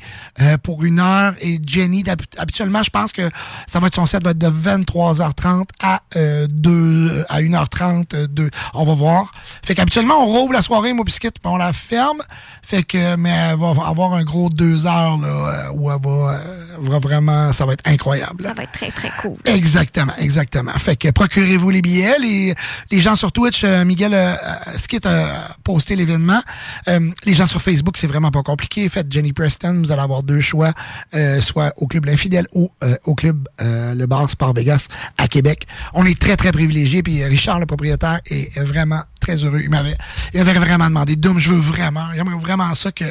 [0.63, 1.35] pour une heure.
[1.41, 2.05] Et Jenny,
[2.39, 3.31] habituellement, je pense que
[3.67, 8.15] ça va être son set va être de 23h30 à, euh, 2, à 1h30.
[8.15, 8.51] euh, deux.
[8.75, 9.33] On va voir.
[9.65, 12.23] Fait qu'habituellement, on rouvre la soirée, moi, puis Skit, puis on la ferme.
[12.63, 16.39] Fait que, mais elle va avoir un gros deux heures là, où elle va, euh,
[16.81, 18.43] va vraiment, ça va être incroyable.
[18.43, 19.37] Ça va être très, très cool.
[19.45, 20.73] Exactement, exactement.
[20.73, 22.19] Fait que procurez-vous les billets.
[22.19, 22.55] Les,
[22.91, 26.41] les gens sur Twitch, euh, Miguel euh, euh, Skit a posté l'événement.
[26.89, 28.89] Euh, les gens sur Facebook, c'est vraiment pas compliqué.
[28.89, 30.73] Faites Jenny Preston, vous allez avoir deux choix,
[31.15, 32.71] euh, soit au Club L'Infidèle ou
[33.05, 34.87] au Club Le Bar Sport Vegas
[35.19, 35.67] à Québec.
[35.95, 37.03] On est très, très privilégiés.
[37.03, 39.61] Puis Richard, le propriétaire, est vraiment très heureux.
[39.63, 39.97] Il m'avait,
[40.35, 43.05] il m'avait vraiment demandé, Doom, je veux vraiment, j'aimerais vraiment ça que,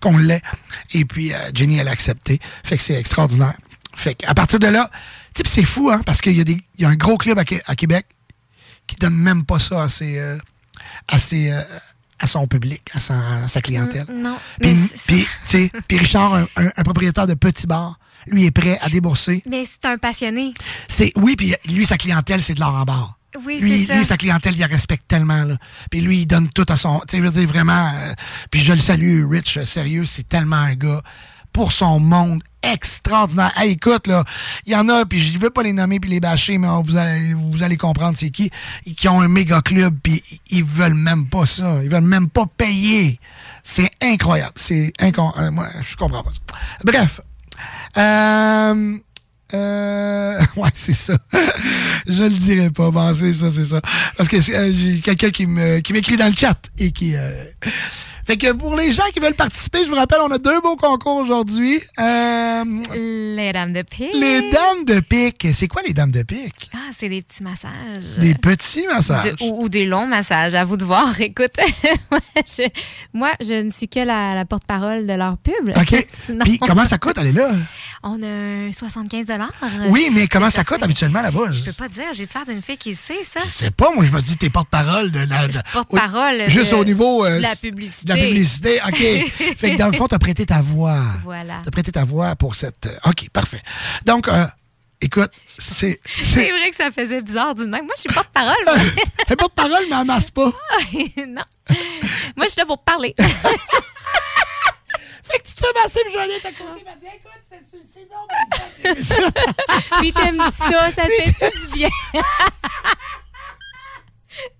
[0.00, 0.42] qu'on l'ait.
[0.94, 2.31] Et puis Jenny, elle a accepté.
[2.64, 3.54] Fait que c'est extraordinaire.
[3.94, 4.90] Fait qu'à partir de là,
[5.34, 7.38] tu c'est fou, hein, parce qu'il y, a des- il y a un gros club
[7.38, 8.06] à, Qué- à Québec
[8.86, 10.38] qui donne même pas ça à ses, euh,
[11.08, 11.60] à ses, euh,
[12.18, 13.14] à son public, à sa,
[13.44, 14.06] à sa clientèle.
[14.08, 14.38] Mm, Non.
[15.88, 19.42] Puis, Richard, un, un- un propriétaire de petit bar, lui est prêt à débourser.
[19.46, 20.54] Mais c'est un passionné.
[20.88, 23.18] C'est oui, puis lui sa clientèle c'est de l'or en bar.
[23.44, 23.94] Oui, lui, c'est ça.
[23.96, 25.56] lui sa clientèle il la respecte tellement là.
[25.90, 27.90] Puis lui il donne tout à son, tu sais, vraiment.
[27.96, 28.12] euh,
[28.50, 31.02] puis je le salue, Rich, euh, sérieux, c'est tellement un gars
[31.52, 33.52] pour son monde extraordinaire.
[33.56, 34.24] Hey, écoute là,
[34.66, 36.96] il y en a puis je veux pas les nommer puis les bâcher, mais vous
[36.96, 38.50] allez vous allez comprendre c'est qui
[38.96, 42.46] qui ont un méga club puis ils veulent même pas ça, ils veulent même pas
[42.56, 43.18] payer.
[43.64, 45.50] C'est incroyable, c'est incroyable.
[45.50, 46.56] moi je comprends pas ça.
[46.84, 47.20] Bref.
[47.96, 48.98] Euh,
[49.54, 51.16] euh, ouais, c'est ça.
[52.06, 52.90] Je le dirai pas.
[52.90, 53.80] Bon, c'est ça, c'est ça.
[54.16, 55.46] Parce que euh, j'ai quelqu'un qui
[55.82, 57.14] qui m'écrit dans le chat et qui.
[57.14, 57.44] euh,
[58.24, 60.76] Fait que pour les gens qui veulent participer, je vous rappelle, on a deux beaux
[60.76, 61.80] concours aujourd'hui.
[61.98, 64.14] Euh, Les dames de pique.
[64.14, 65.46] les dames de pique.
[65.54, 66.70] C'est quoi les dames de pique?
[66.74, 68.18] Ah, c'est des petits massages.
[68.18, 69.24] Des petits massages.
[69.24, 71.08] De- ou, ou des longs massages, à vous de voir.
[71.20, 71.56] Écoute,
[72.10, 72.62] moi, je,
[73.12, 75.70] moi, je ne suis que la, la porte-parole de leur pub.
[75.76, 76.06] OK.
[76.26, 77.50] Sinon, Puis comment ça coûte, aller là?
[78.04, 79.26] On a un 75
[79.90, 81.52] Oui, mais comment ça coûte habituellement là-bas?
[81.52, 82.06] Je peux pas dire.
[82.12, 83.40] J'ai l'air d'une fille qui sait ça.
[83.44, 85.48] Je sais pas, moi, je me dis, t'es porte-parole de la.
[85.48, 86.42] de- Porte-parole.
[86.48, 87.24] Juste de- au niveau.
[87.24, 88.11] euh, de la de publicité.
[88.14, 88.96] La publicité, OK.
[89.58, 91.02] fait que dans le fond, t'as prêté ta voix.
[91.24, 91.60] Voilà.
[91.64, 92.86] T'as prêté ta voix pour cette.
[92.86, 93.62] euh, OK, parfait.
[94.04, 94.46] Donc, euh,
[95.00, 96.00] écoute, c'est.
[96.22, 97.84] C'est vrai que ça faisait bizarre d'une même.
[97.84, 98.54] Moi, je suis porte-parole.
[98.64, 98.74] moi.
[99.28, 100.52] Elle porte-parole, mais elle masse pas.
[101.26, 101.42] non.
[102.36, 103.14] Moi, je suis là pour parler.
[103.18, 103.26] Fait
[105.38, 107.30] que tu te fais masser, puis je vais aller à ta côté, m'a dit, écoute,
[107.86, 108.28] c'est donc.
[110.00, 111.88] Puis t'aimes ça, ça te fait du bien?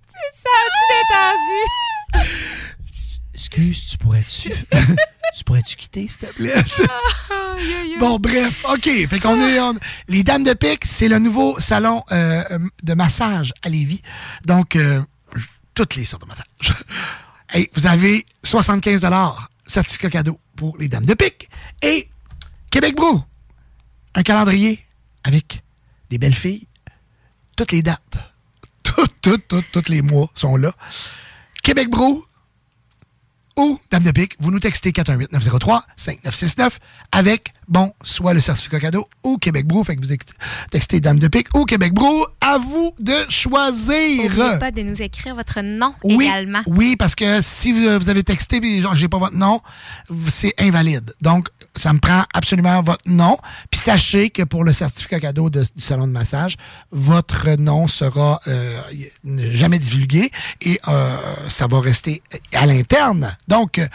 [0.09, 1.61] c'est ça, tu détendu.
[3.53, 4.51] Tu pourrais-tu.
[5.37, 6.53] Je pourrais-tu quitter, s'il te plaît?
[7.99, 8.83] bon, bref, OK.
[9.09, 9.61] Fait qu'on est.
[9.61, 14.03] on- Les Dames de Pique, c'est le nouveau salon euh, euh, de massage à Lévis.
[14.45, 15.03] Donc, euh,
[15.75, 16.47] toutes les sortes de massages.
[17.55, 19.05] Hey, vous avez 75
[19.67, 21.51] certificat cadeau pour les Dames de Pique.
[21.83, 22.09] Et
[22.71, 23.23] Québec Brou,
[24.15, 24.83] un calendrier
[25.23, 25.63] avec
[26.09, 26.67] des belles filles.
[27.55, 28.19] Toutes les dates,
[28.83, 30.73] toutes, toutes, toutes, tous les mois sont là.
[31.63, 32.25] Québec Brou,
[33.57, 36.71] ou Dame de Pique, vous nous textez 418-903-5969
[37.13, 39.83] avec, bon, soit le certificat cadeau ou Québec Brou.
[39.85, 40.27] Fait que vous ex-
[40.71, 42.25] textez Dame de Pique ou Québec Brou.
[42.41, 44.31] À vous de choisir.
[44.31, 46.61] N'oubliez pas de nous écrire votre nom Oui, également.
[46.67, 49.61] oui, parce que si vous, vous avez texté puis genre j'ai pas votre nom,
[50.29, 51.15] c'est invalide.
[51.21, 53.39] Donc ça me prend absolument votre nom.
[53.71, 56.57] Puis sachez que pour le certificat cadeau de- du salon de massage,
[56.91, 58.81] votre nom sera euh,
[59.53, 60.31] jamais divulgué
[60.61, 61.17] et euh,
[61.49, 62.23] ça va rester
[62.53, 63.37] à l'interne.
[63.49, 63.87] Donc euh,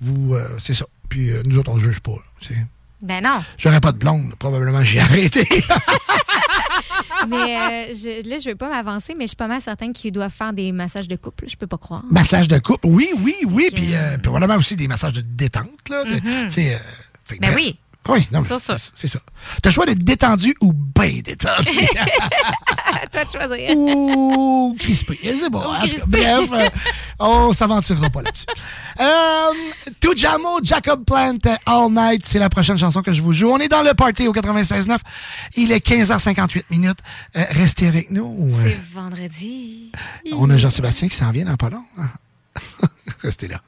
[0.00, 0.86] vous, euh, c'est ça.
[1.08, 2.12] Puis nous autres on ne juge pas.
[2.12, 2.56] là.
[3.02, 3.40] Ben non.
[3.58, 5.46] J'aurais pas de blonde, probablement j'ai arrêté.
[7.28, 10.12] mais euh, je, là, je veux pas m'avancer, mais je suis pas mal certaine qu'ils
[10.12, 11.44] doivent faire des massages de couple.
[11.48, 12.04] Je peux pas croire.
[12.10, 13.68] Massage de couple, oui, oui, oui.
[13.72, 15.88] Puis euh, puis probablement aussi des massages de détente.
[15.90, 16.48] Là, de- Mhm.
[16.48, 16.78] sais, euh,
[17.24, 17.56] fait Ben bref.
[17.56, 17.78] oui.
[18.08, 18.78] Oui, non, mais Ça, ça.
[18.78, 19.18] c'est- c'est ça.
[19.62, 21.70] T'as le choix d'être détendu ou bien détendu.
[23.12, 23.76] Toi de choisir.
[23.76, 25.18] ou crispé.
[25.24, 26.00] Ou cas, crispé.
[26.06, 26.68] bref, euh,
[27.18, 28.44] on s'aventurera pas là-dessus.
[29.00, 33.50] Euh, Tujamo, Jacob Plant, All Night, c'est la prochaine chanson que je vous joue.
[33.50, 34.98] On est dans le party au 96.9.
[35.56, 36.98] Il est 15h58 minutes.
[37.36, 38.48] Euh, restez avec nous.
[38.52, 39.92] Euh, C'est vendredi.
[40.32, 41.84] on a Jean-Sébastien qui s'en vient dans pas long.
[41.98, 42.08] hein.
[43.22, 43.60] restez là.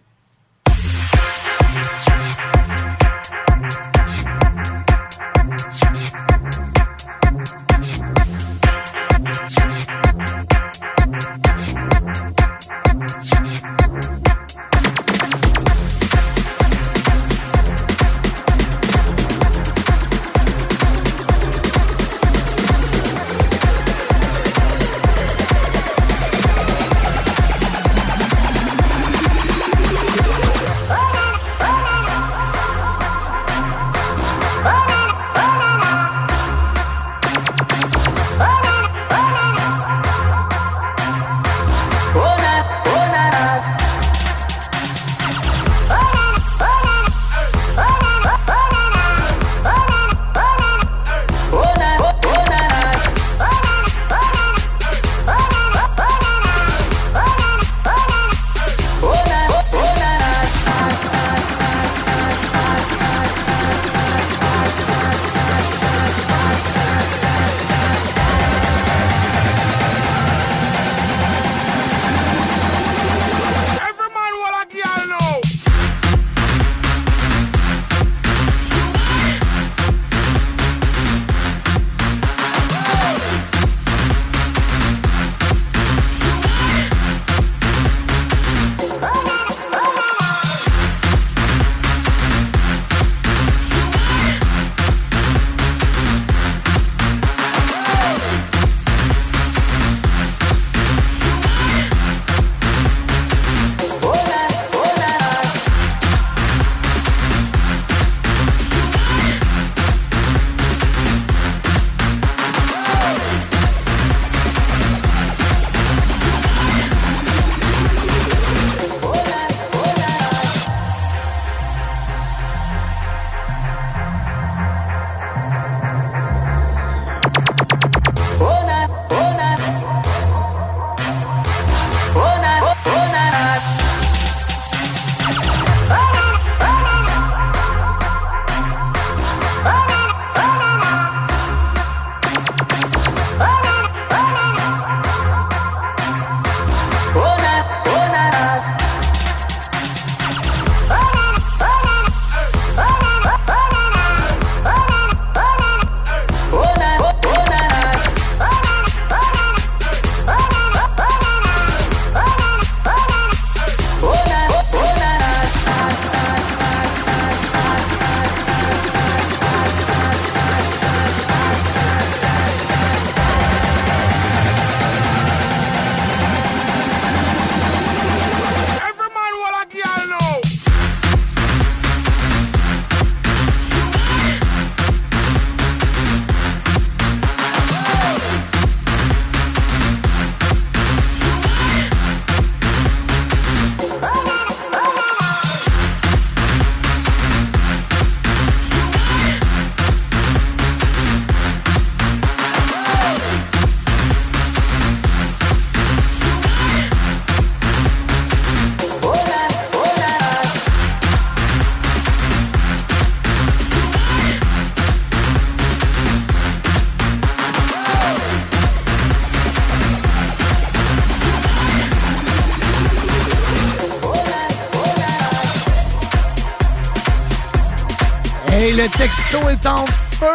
[228.99, 230.27] Texto est en feu!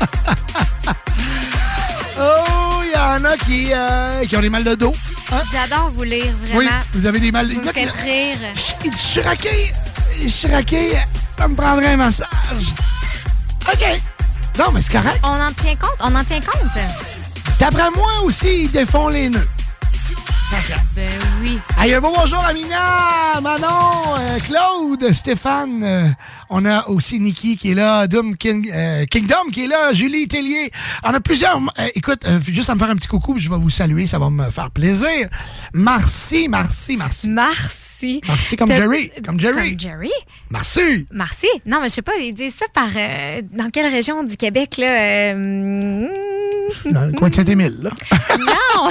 [2.20, 4.94] oh, il y en a qui, euh, qui ont des mal de dos.
[5.32, 5.42] hein?
[5.50, 6.60] J'adore vous lire, vraiment.
[6.60, 8.36] Oui, vous avez des mal de Vous me faites rire.
[8.84, 9.72] Je suis raqué,
[10.20, 10.92] je suis raqué,
[11.36, 12.28] ça me prendrait un massage.
[13.72, 14.00] OK.
[14.58, 15.18] Non, mais c'est correct.
[15.24, 15.96] On en tient compte?
[16.00, 16.70] On en tient compte?
[17.58, 19.48] D'après moi aussi, ils défont les nœuds.
[20.94, 21.08] Ben
[21.40, 21.58] oui.
[21.78, 25.82] Hey, un beau bonjour Amina, Manon, euh, Claude, Stéphane.
[25.82, 26.08] euh,
[26.52, 30.28] on a aussi Nikki qui est là, Doom King- euh, Kingdom qui est là, Julie
[30.28, 30.70] Tellier.
[31.02, 31.56] On a plusieurs.
[31.58, 34.06] euh, écoute, euh, juste à me faire un petit coucou, puis je vais vous saluer,
[34.06, 35.28] ça va me faire plaisir.
[35.74, 37.28] Merci, merci, merci.
[37.30, 38.20] Merci.
[38.26, 39.70] Merci comme Jerry, comme Jerry.
[39.70, 40.10] Comme Jerry?
[40.50, 41.06] Merci.
[41.12, 41.46] Merci.
[41.64, 42.88] Non, mais je sais pas, ils disent ça par.
[42.96, 45.32] euh, dans quelle région du Québec, là?
[45.34, 46.08] euh,
[46.90, 47.90] Dans le coin de Saint-Émile, là.
[48.38, 48.90] non!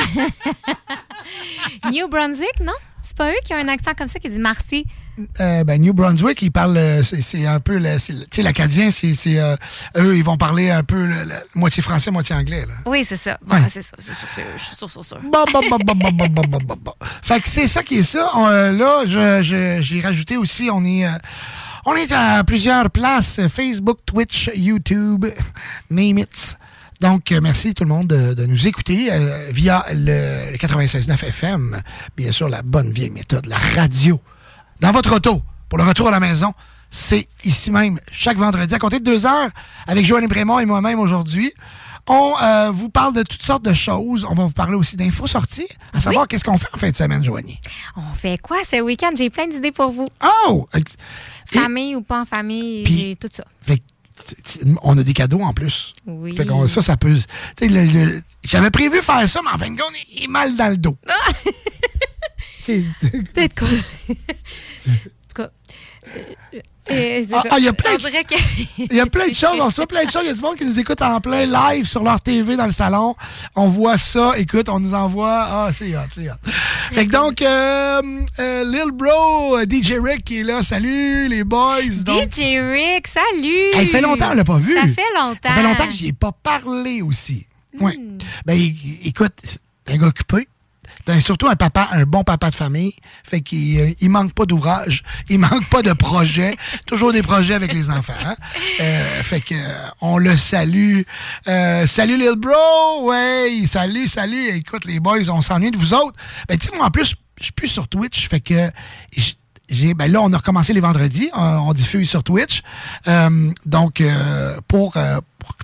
[1.92, 2.74] New Brunswick, non?
[3.04, 4.86] C'est pas eux qui ont un accent comme ça qui dit merci.
[5.40, 8.92] Euh, ben, New Brunswick, ils parlent, euh, c'est c'est un peu, c'est tu sais, l'acadien,
[8.92, 9.56] c'est, c'est, euh,
[9.98, 12.74] eux, ils vont parler un peu le- le- moitié français, moitié anglais, là.
[12.86, 13.38] Oui, c'est ça.
[13.46, 13.62] Bon, Ouais.
[13.70, 15.20] c'est ça, c'est ça, c'est- je suis sûre, sûre, sûre.
[15.24, 16.94] Bon, bon, bon, bon, bon, bon, bon, bon, bon, bon.
[17.24, 18.30] Fait que c'est ça qui est ça.
[18.36, 21.12] On, là, je- j'ai rajouté aussi, on est, euh,
[21.86, 25.26] on est à plusieurs places, Facebook, Twitch, YouTube,
[25.90, 26.58] name it.
[27.00, 31.82] Donc, merci tout le monde de, de nous écouter euh, via le, le 96.9 FM.
[32.16, 34.22] Bien sûr, la bonne vieille méthode, la radio.
[34.82, 36.54] Dans votre auto, pour le retour à la maison,
[36.90, 39.50] c'est ici même, chaque vendredi, à compter de deux heures,
[39.86, 41.54] avec Joanne Prémont et moi-même aujourd'hui.
[42.08, 44.26] On euh, vous parle de toutes sortes de choses.
[44.28, 46.96] On va vous parler aussi d'infos sorties, à savoir qu'est-ce qu'on fait en fin de
[46.96, 47.60] semaine, Joanie.
[47.96, 49.12] On fait quoi ce week-end?
[49.16, 50.08] J'ai plein d'idées pour vous.
[50.48, 50.68] Oh!
[51.46, 53.46] Famille ou pas en famille, Puis- j'ai tout ça.
[53.62, 53.84] Fait
[54.84, 55.94] on a des cadeaux en plus.
[56.06, 56.36] Oui.
[56.36, 57.18] Fait ça, ça peut.
[58.44, 60.96] J'avais prévu faire ça, mais en fin de compte, il est mal dans le dos.
[62.62, 63.68] Peut-être quoi.
[64.10, 64.14] en
[64.94, 65.50] tout cas.
[66.16, 66.20] euh,
[66.92, 68.02] euh, Ah, ah, il y a plein de-
[68.92, 70.24] Il y a plein de choses, on reçoit plein de choses.
[70.24, 72.66] Il y a du monde qui nous écoute en plein live sur leur TV dans
[72.66, 73.16] le salon.
[73.56, 75.46] On voit ça, écoute, on nous envoie.
[75.48, 76.34] Ah, c'est hot, c'est hot.
[76.92, 78.02] Fait que donc, euh,
[78.40, 80.64] euh, Lil Bro, DJ Rick qui est là.
[80.64, 81.82] Salut les boys.
[82.04, 83.72] Donc, DJ Rick, salut!
[83.74, 84.74] Hey, fait longtemps, on l'a pas vu.
[84.74, 85.38] Ça fait longtemps.
[85.50, 87.46] Ça fait longtemps que j'y ai pas parlé aussi.
[87.80, 87.98] Oui.
[87.98, 88.18] Hmm.
[88.46, 88.60] Ben,
[89.06, 90.48] écoute, un gars occupé.
[91.08, 92.94] Un- surtout un papa, un bon papa de famille.
[93.24, 96.56] Fait qu'il euh, il manque pas d'ouvrage, il manque pas de projets.
[96.86, 98.14] Toujours des projets avec les enfants.
[98.26, 98.36] hein.
[98.80, 101.02] Euh, fait que euh, on le salue.
[101.48, 104.50] Euh, salut Lil Bro, ouais, salut, salut.
[104.50, 106.16] Écoute les boys, on s'ennuie de vous autres.
[106.48, 108.72] Ben tu moi en plus, je suis plus sur Twitch, fait que
[109.96, 112.62] ben là on a recommencé les vendredis, on, on diffuse sur Twitch.
[113.08, 114.04] Euh, donc
[114.68, 115.56] pour, pour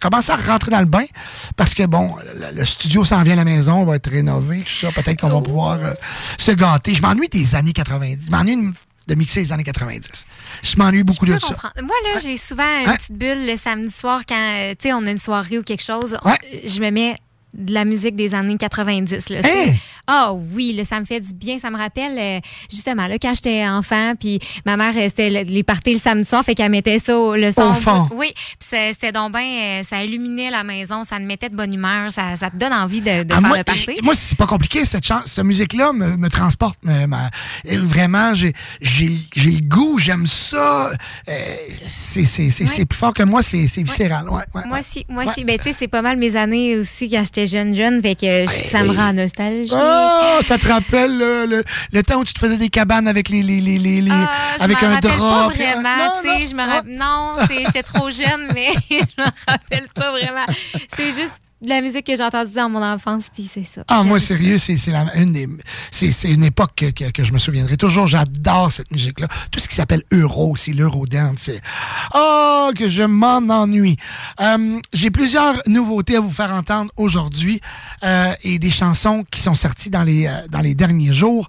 [0.00, 1.04] commencer à rentrer dans le bain
[1.56, 2.14] parce que bon,
[2.52, 4.92] le, le studio s'en vient à la maison, on va être rénové, tout ça.
[4.92, 5.92] Peut-être qu'on va pouvoir euh,
[6.38, 6.94] se gâter.
[6.94, 8.26] Je m'ennuie des années 90.
[8.26, 8.72] Je m'ennuie
[9.06, 10.26] de mixer les années 90.
[10.62, 11.56] Je m'ennuie beaucoup Je de ça.
[11.82, 12.96] Moi, là, j'ai souvent une Hein?
[12.96, 15.82] petite bulle le samedi soir quand, euh, tu sais, on a une soirée ou quelque
[15.82, 16.16] chose.
[16.24, 16.34] on-
[16.64, 17.16] je me mets
[17.54, 19.28] de la musique des années 90.
[19.30, 19.42] Là, Hein?
[19.44, 19.74] C'est-
[20.10, 21.58] Ah oui, là, ça me fait du bien.
[21.58, 25.42] Ça me rappelle, euh, justement, là, quand j'étais enfant, puis ma mère, euh, c'était le-
[25.50, 27.70] les parties le samedi soir, fait qu'elle mettait ça au, le son.
[27.70, 28.08] Au fond.
[28.14, 32.10] Oui, c'était donc bien, euh, ça illuminait la maison, ça me mettait de bonne humeur,
[32.10, 33.86] ça, ça te donne envie de, de Ah, faire moi, le party.
[34.02, 34.84] moi, c'est pas compliqué.
[34.86, 36.78] Cette, chan- cette musique-là me, me transporte.
[36.84, 37.18] me-
[37.84, 40.90] vraiment, j'ai le goût, j'aime ça.
[41.28, 41.32] Euh,
[41.86, 44.28] c'est plus fort que moi, c'est viscéral.
[44.28, 45.30] Ouais, ouais, Moi aussi, moi Ouais.
[45.30, 45.44] aussi.
[45.44, 48.44] Ben, tu sais, c'est pas mal mes années aussi quand j'étais jeune, jeune, fait que
[48.46, 49.72] je- ça me rend nostalgique.
[49.74, 53.28] Oh, ça te rappelle le, le- le temps où tu te faisais des cabanes avec
[53.28, 54.28] les, les, les, les- Ah,
[54.60, 55.16] avec un drap.
[55.18, 56.96] Pas vraiment, Non, tu sais, je me rappelle.
[56.96, 60.46] Non, c'est- j'étais trop jeune, mais je me rappelle pas vraiment.
[60.96, 63.82] C'est juste de la musique que j'ai entendue dans mon enfance, puis c'est ça.
[63.88, 65.48] Ah, moi, sérieux, c'est c'est une des.
[65.90, 68.06] C'est c'est une époque que, que- que je me souviendrai toujours.
[68.06, 69.26] J'adore cette musique-là.
[69.50, 71.60] Tout ce qui s'appelle Euro aussi, l'Eurodance, c'est.
[72.14, 73.96] Oh, que je m'en ennuie.
[74.40, 77.60] Euh, J'ai plusieurs nouveautés à vous faire entendre aujourd'hui
[78.04, 81.48] euh, et des chansons qui sont sorties dans les, euh, dans les derniers jours.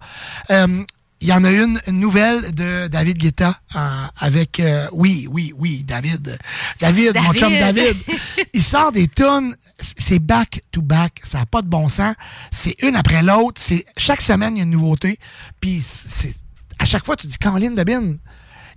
[1.22, 3.80] Il y en a une, une nouvelle de David Guetta euh,
[4.20, 6.38] avec euh, oui oui oui David.
[6.80, 7.98] David, mon chum David.
[8.54, 9.56] Il sort des tunes
[9.98, 12.16] c'est back to back ça n'a pas de bon sens.
[12.52, 15.20] C'est une après l'autre c'est chaque semaine il y a une nouveauté.
[15.60, 16.36] Puis c'est
[16.80, 18.16] à chaque fois tu dis Caroline Debin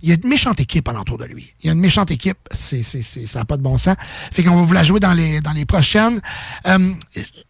[0.03, 1.55] il y a une méchante équipe alentour de lui.
[1.61, 2.37] Il y a une méchante équipe.
[2.51, 3.95] C'est, c'est, c'est- ça n'a pas de bon sens.
[4.33, 6.19] Fait qu'on va vous la jouer dans les, dans les prochaines.
[6.67, 6.91] Euh,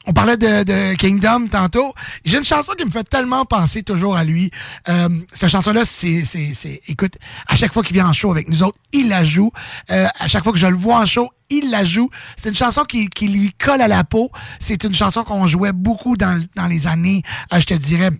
[0.06, 1.94] on parlait de, de Kingdom tantôt.
[2.24, 4.52] J'ai une chanson qui me fait tellement penser toujours à lui.
[4.88, 7.18] Euh, cette chanson-là, c'est, c'est, c'est- écoute,
[7.48, 9.52] à chaque fois qu'il vient en show avec nous autres, il la joue.
[9.90, 12.10] Euh, à chaque fois que je le vois en show, il la joue.
[12.38, 14.32] C'est une chanson qui, qui lui colle à la peau.
[14.60, 18.12] C'est une chanson qu'on jouait beaucoup dans, dans les années, euh, je te dirais,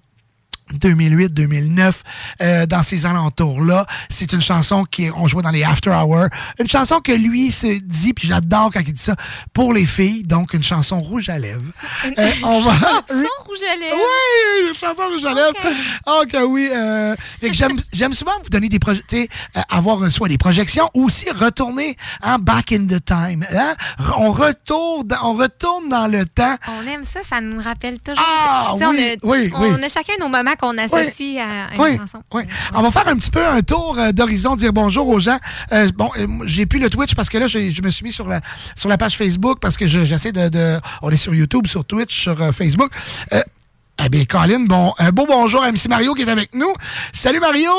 [0.80, 1.94] 2008-2009,
[2.42, 3.86] euh, dans ces alentours-là.
[4.10, 6.28] C'est une chanson qu'on jouait dans les After Hours.
[6.60, 9.16] Une chanson que lui se dit, puis j'adore quand il dit ça,
[9.54, 10.24] pour les filles.
[10.24, 11.62] Donc, une chanson rouge à lèvres.
[12.06, 13.96] Une Euh, on va- chanson rouge à lèvres.
[13.98, 16.22] Oui, une chanson rouge à lèvres.
[16.22, 16.70] Ok, oui.
[16.74, 17.56] euh, fait que
[17.94, 21.96] j'aime, souvent vous donner des projets, euh, avoir euh, soit des projections ou aussi retourner
[22.22, 23.46] en back in the time.
[23.54, 23.76] hein.
[24.18, 26.56] On retourne, dans- on retourne dans le temps.
[26.68, 28.24] On aime ça, ça nous rappelle toujours.
[28.26, 28.94] Ah, oui, on, a,
[29.32, 29.84] oui, on oui.
[29.84, 32.22] a chacun nos moments qu'on associe à, à une Oui, chanson.
[32.34, 32.44] oui.
[32.74, 35.38] On va faire un petit peu un tour euh, d'horizon, dire bonjour aux gens.
[35.72, 38.28] Euh, bon, euh, j'ai plus le Twitch parce que là, je me suis mis sur
[38.28, 38.40] la,
[38.76, 41.84] sur la page Facebook parce que je- j'essaie de, de- On est sur YouTube, sur
[41.86, 42.92] Twitch, sur euh, Facebook.
[43.34, 43.42] Euh,
[44.06, 46.74] eh bien, Colin, bon, un beau bonjour à MC Mario qui est avec nous.
[47.14, 47.72] Salut Mario,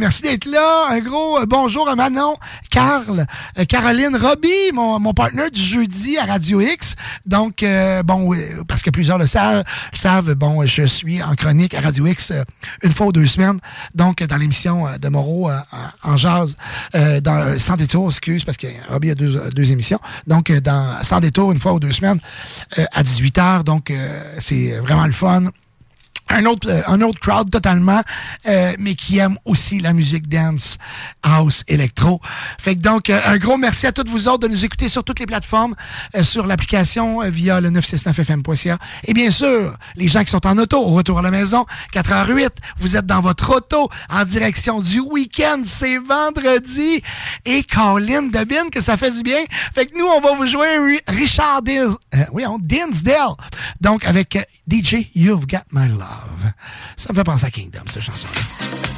[0.00, 0.88] merci d'être là.
[0.90, 2.36] Un gros euh, bonjour à Manon,
[2.70, 3.26] Carl,
[3.58, 6.96] euh, Caroline, Robbie, mon, mon partenaire du jeudi à Radio X.
[7.26, 8.34] Donc, euh, bon,
[8.66, 12.32] parce que plusieurs le savent, savent, bon, je suis en chronique à Radio X
[12.82, 13.60] une fois ou deux semaines.
[13.94, 15.50] Donc, dans l'émission de Moreau
[16.02, 16.56] en jazz,
[16.92, 20.00] dans Sans détour, excuse, parce que Robbie a deux, deux émissions.
[20.26, 22.20] Donc, dans Sans détour, une fois ou deux semaines,
[22.76, 23.62] à 18h.
[23.62, 23.92] Donc,
[24.40, 25.44] c'est vraiment le fun
[26.30, 28.02] un autre, euh, un autre crowd totalement,
[28.46, 30.78] euh, mais qui aime aussi la musique dance,
[31.22, 32.20] house, électro.
[32.58, 35.04] Fait que donc, euh, un gros merci à toutes vous autres de nous écouter sur
[35.04, 35.74] toutes les plateformes,
[36.22, 38.78] sur l'application via le 969fm.ca.
[39.04, 41.64] Et bien sûr, les gens qui sont en auto, au retour à la maison,
[41.94, 47.02] 4h08, vous êtes dans votre auto, en direction du week-end, c'est vendredi.
[47.44, 49.40] Et Colin Debin, que ça fait du bien.
[49.74, 51.62] Fait que nous, on va vous jouer Ri- Richard
[52.32, 53.34] oui, on, Dinsdale.
[53.80, 54.36] Donc, avec
[54.70, 56.17] DJ You've Got My Love.
[56.96, 58.97] Ça me fait penser à Kingdom, cette chanson-là.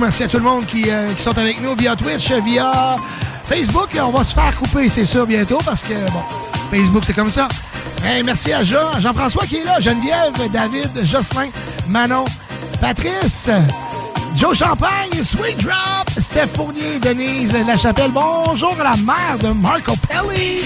[0.00, 2.96] Merci à tout le monde qui, euh, qui sont avec nous via Twitch, via
[3.44, 3.90] Facebook.
[4.00, 6.22] On va se faire couper, c'est sûr, bientôt, parce que, bon,
[6.70, 7.48] Facebook, c'est comme ça.
[8.24, 11.48] Merci à Jean, Jean-François qui est là, Geneviève, David, Jocelyn,
[11.88, 12.26] Manon,
[12.80, 13.50] Patrice,
[14.36, 18.12] Joe Champagne, Sweet Drop, Steph Fournier, Denise Lachapelle.
[18.12, 20.60] Bonjour à la mère de Marco Pelli.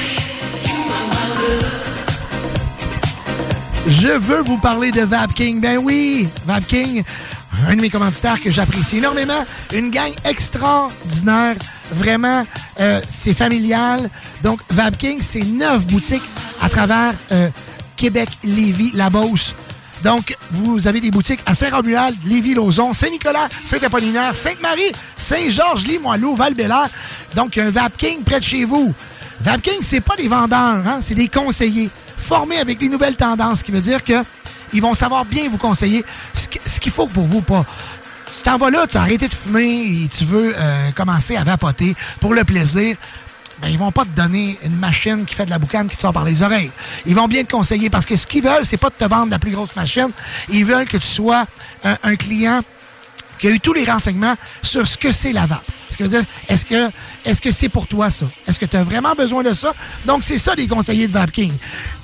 [3.88, 5.60] Je veux vous parler de Vapking.
[5.60, 7.02] Ben oui, Vapking,
[7.68, 9.44] un de mes commanditaires que j'apprécie énormément.
[9.72, 11.56] Une gang extraordinaire.
[11.92, 12.46] Vraiment,
[12.80, 14.08] euh, c'est familial.
[14.42, 16.22] Donc, Vapking, c'est neuf boutiques
[16.60, 17.48] à travers euh,
[17.96, 19.54] Québec, Lévis, La Beauce.
[20.02, 26.54] Donc, vous avez des boutiques à Saint-Romuald, Lévis-Lauzon, Saint-Nicolas, Saint-Apollinaire, Sainte-Marie, Saint-Georges, Limoilou, val
[27.36, 28.92] Donc, un Vapking près de chez vous.
[29.40, 33.64] Vapking, c'est pas des vendeurs, hein, c'est des conseillers formés avec les nouvelles tendances, ce
[33.64, 34.14] qui veut dire que
[34.72, 37.64] ils vont savoir bien vous conseiller ce qu- ce qu'il faut pour vous pas.
[38.36, 41.44] Tu t'en vas là, tu as arrêté de fumer et tu veux euh, commencer à
[41.44, 42.96] vapoter pour le plaisir.
[43.60, 46.00] Ben, ils vont pas te donner une machine qui fait de la boucane qui te
[46.00, 46.70] sort par les oreilles.
[47.06, 49.30] Ils vont bien te conseiller parce que ce qu'ils veulent, c'est pas de te vendre
[49.30, 50.08] la plus grosse machine.
[50.48, 51.44] Ils veulent que tu sois
[51.84, 52.60] un, un client
[53.38, 55.64] qui a eu tous les renseignements sur ce que c'est la vape.
[56.00, 58.26] Est-ce que c'est pour toi ça?
[58.46, 59.74] Est-ce que tu as vraiment besoin de ça?
[60.06, 61.52] Donc, c'est ça les conseillers de Vapking.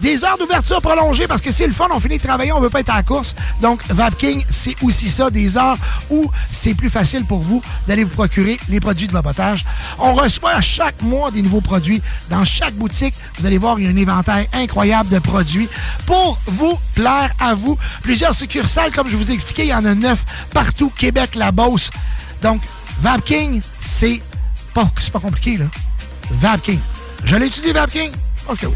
[0.01, 2.71] Des heures d'ouverture prolongées parce que c'est le fun, on finit de travailler, on veut
[2.71, 3.35] pas être à la course.
[3.61, 5.77] Donc, Vapking, c'est aussi ça, des heures
[6.11, 9.65] où c'est plus facile pour vous d'aller vous procurer les produits de vapotage.
[9.99, 12.03] On reçoit à chaque mois des nouveaux produits.
[12.31, 15.69] Dans chaque boutique, vous allez voir, il y a un éventail incroyable de produits
[16.07, 17.79] pour vous plaire à vous.
[18.03, 21.53] Plusieurs succursales, comme je vous ai expliqué, il y en a neuf partout, Québec, la
[21.53, 21.91] Beauce.
[22.43, 22.63] Donc,
[23.01, 24.21] Vapking, c'est
[24.75, 25.67] pas, c'est pas compliqué, là.
[26.31, 26.81] Vapking.
[27.25, 28.11] Je l'ai étudié, Vapking?
[28.61, 28.67] Que.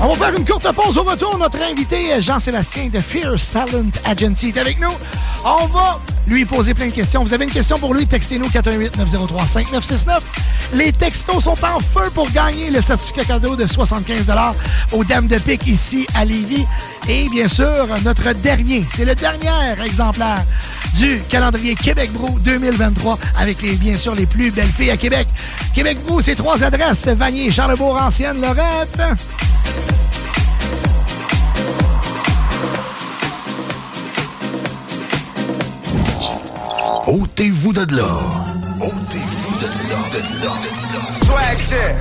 [0.00, 1.38] On va faire une courte pause au retour.
[1.38, 4.92] Notre invité, Jean-Sébastien de Fierce Talent Agency, est avec nous.
[5.44, 7.24] On va lui poser plein de questions.
[7.24, 10.20] Vous avez une question pour lui, textez-nous 418-903-5969.
[10.74, 14.30] Les textos sont en feu pour gagner le certificat cadeau de 75
[14.92, 16.66] aux Dames de Pique ici à Lévis.
[17.08, 19.48] Et bien sûr, notre dernier, c'est le dernier
[19.84, 20.44] exemplaire
[20.94, 25.26] du calendrier Québec Brou 2023 avec les, bien sûr les plus belles filles à Québec.
[25.74, 29.00] Québec Brou, c'est trois adresses, Vanier, Charlebourg, Ancienne, Lorette.
[37.12, 38.08] Ôtez-vous de là.
[38.80, 41.02] Ôtez-vous de là, de là, de là.
[41.20, 41.94] Swag shit.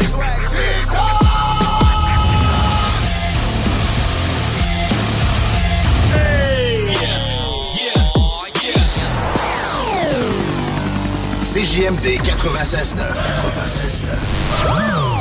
[11.41, 12.95] CJMD 96.9.
[14.64, 15.20] 96.9.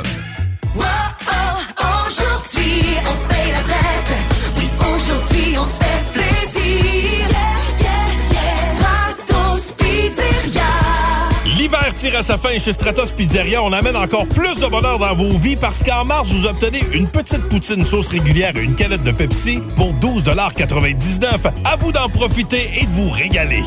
[0.75, 0.85] Wow,
[1.27, 4.13] oh, aujourd'hui, on se paye la traite.
[4.57, 7.27] Oui, aujourd'hui, on se fait plaisir.
[7.29, 8.77] Yeah, yeah, yeah.
[8.77, 10.71] Stratos Pizzeria.
[11.57, 13.61] L'hiver tire à sa fin chez Stratos Pizzeria.
[13.63, 17.07] On amène encore plus de bonheur dans vos vies parce qu'en mars, vous obtenez une
[17.07, 22.69] petite poutine sauce régulière et une canette de Pepsi pour 12,99 À vous d'en profiter
[22.79, 23.63] et de vous régaler.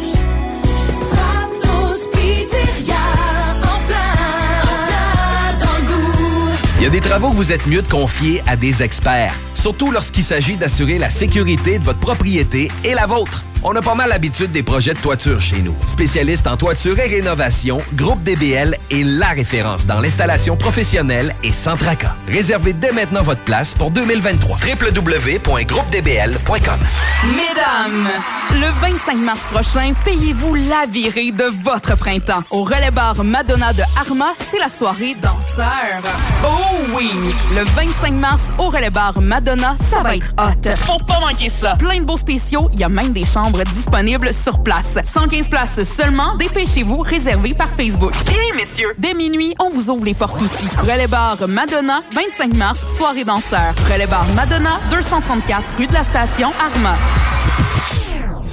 [6.84, 9.90] Il y a des travaux que vous êtes mieux de confier à des experts, surtout
[9.90, 13.42] lorsqu'il s'agit d'assurer la sécurité de votre propriété et la vôtre.
[13.66, 15.74] On a pas mal l'habitude des projets de toiture chez nous.
[15.86, 21.74] Spécialiste en toiture et rénovation, Groupe DBL est la référence dans l'installation professionnelle et sans
[21.74, 22.14] tracas.
[22.28, 24.58] Réservez dès maintenant votre place pour 2023.
[24.58, 26.78] www.groupedbl.com
[27.24, 28.10] Mesdames,
[28.50, 32.42] le 25 mars prochain, payez-vous la virée de votre printemps.
[32.50, 36.02] Au relais bar Madonna de Arma, c'est la soirée danseur.
[36.44, 37.10] Oh oui!
[37.54, 40.68] Le 25 mars, au relais bar Madonna, ça va être hot.
[40.80, 41.76] Faut pas manquer ça.
[41.76, 44.98] Plein de beaux spéciaux, il y a même des chambres disponibles sur place.
[45.04, 48.12] 115 places seulement, dépêchez-vous, réservé par Facebook.
[48.56, 50.66] Messieurs, dès minuit, on vous ouvre les portes aussi.
[50.78, 53.74] Relais bar Madonna, 25 mars, soirée danseur.
[53.92, 56.96] Relais bar Madonna, 234 rue de la Station, Arma.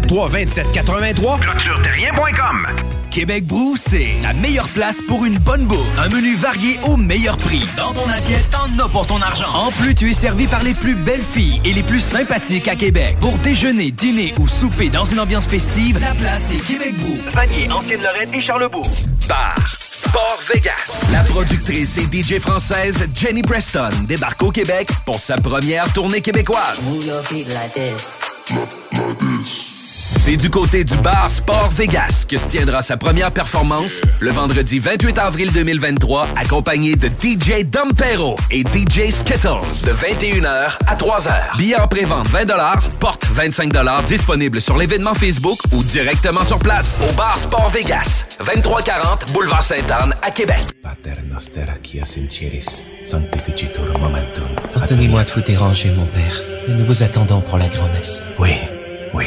[0.00, 2.66] 473 2783 clôtureterrien.com
[3.10, 5.98] Québec Brou, c'est la meilleure place pour une bonne bouffe.
[5.98, 7.66] Un menu varié au meilleur prix.
[7.74, 9.48] Dans ton assiette, t'en as pour ton argent.
[9.54, 12.76] En plus, tu es servi par les plus belles filles et les plus sympathiques à
[12.76, 13.16] Québec.
[13.18, 17.16] Pour déjeuner, dîner ou souper dans une ambiance festive, la place est Québec Brou.
[17.32, 18.90] Vanier, Ancienne-Lorraine et Charlebourg.
[19.26, 19.54] Bar
[19.90, 21.06] Sport Vegas.
[21.10, 26.80] La productrice et DJ française Jenny Preston débarque au Québec pour sa première tournée québécoise.
[30.26, 34.80] C'est du côté du bar Sport Vegas que se tiendra sa première performance le vendredi
[34.80, 41.56] 28 avril 2023, accompagné de DJ Dompero et DJ Skittles de 21h à 3h.
[41.56, 42.44] Billets en pré-vente 20
[42.98, 43.72] porte 25
[44.08, 50.12] disponible sur l'événement Facebook ou directement sur place au bar Sport Vegas, 2340 Boulevard Sainte-Anne
[50.22, 50.64] à Québec.
[50.82, 52.00] Pater noster qui
[53.04, 54.48] sanctificitur momentum.
[54.74, 58.24] Pardonnez-moi de vous déranger, mon père, mais nous vous attendons pour la grand-messe.
[58.40, 58.50] Oui,
[59.14, 59.26] oui.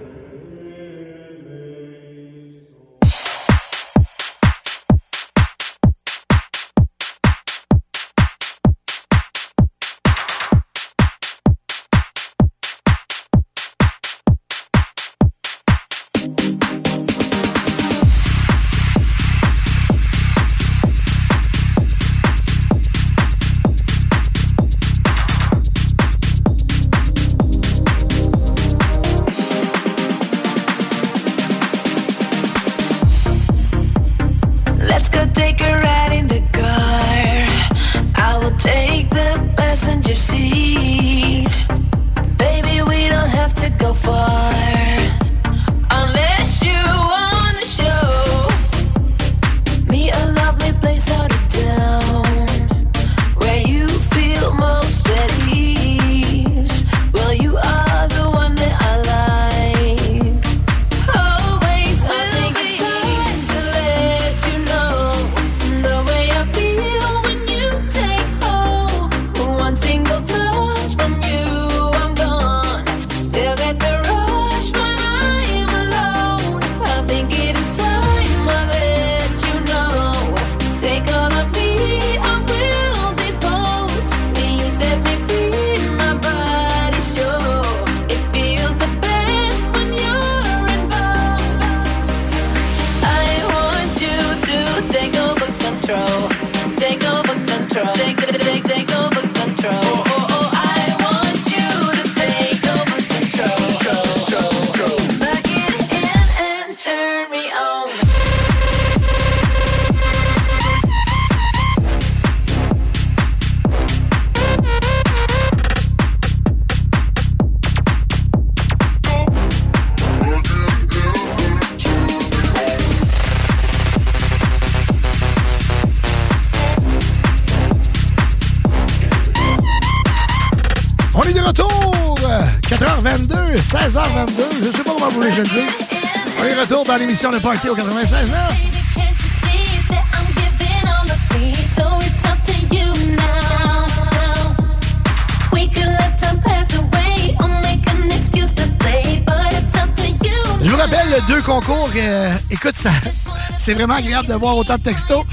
[149.53, 150.41] It's up to you.
[150.63, 151.89] Je vous rappelle deux concours.
[151.95, 152.89] euh, écoute, ça,
[153.59, 155.23] c'est vraiment agréable de voir autant de textos.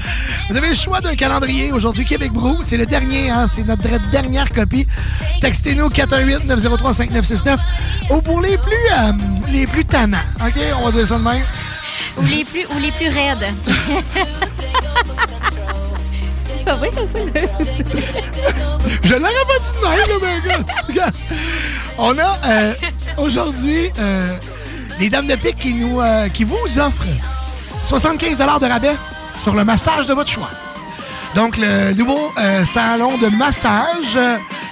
[0.49, 2.59] Vous avez le choix d'un calendrier aujourd'hui, Québec Brou.
[2.65, 4.85] C'est le dernier, hein, c'est notre dernière copie.
[5.41, 7.57] Textez-nous 418-903-5969.
[8.11, 9.11] Ou pour les plus, euh,
[9.51, 10.55] les plus tannants, OK?
[10.79, 11.43] On va dire ça de même.
[12.19, 13.47] Ou les plus, ou les plus raides.
[16.45, 17.19] C'est pas vrai comme ça,
[19.03, 21.15] Je l'aurais pas dit de même, là, mais regarde, regarde.
[21.97, 22.73] On a euh,
[23.17, 24.35] aujourd'hui euh,
[24.99, 27.05] les Dames de Pique qui, nous, euh, qui vous offrent
[27.83, 28.95] 75 de rabais
[29.41, 30.49] sur le massage de votre choix.
[31.35, 32.31] Donc, le nouveau
[32.65, 34.17] salon de massage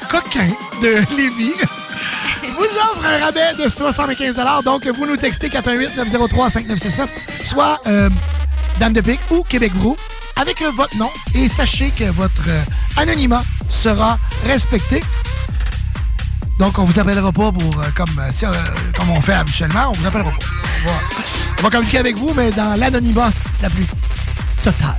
[0.09, 0.49] coquin
[0.81, 1.53] de Lévis
[2.91, 7.07] offre un rabais de 75 Donc, vous nous textez 418-903-5969,
[7.43, 8.09] soit euh,
[8.79, 9.95] Dame de Pique ou Québec Brou,
[10.35, 11.09] avec votre nom.
[11.35, 12.61] Et sachez que votre euh,
[12.97, 15.03] anonymat sera respecté.
[16.59, 18.21] Donc, on vous appellera pas pour euh, comme,
[18.97, 19.89] comme on fait habituellement.
[19.89, 20.45] On vous appellera pas.
[20.83, 20.93] On va,
[21.59, 23.85] on va communiquer avec vous, mais dans l'anonymat la plus
[24.63, 24.96] totale.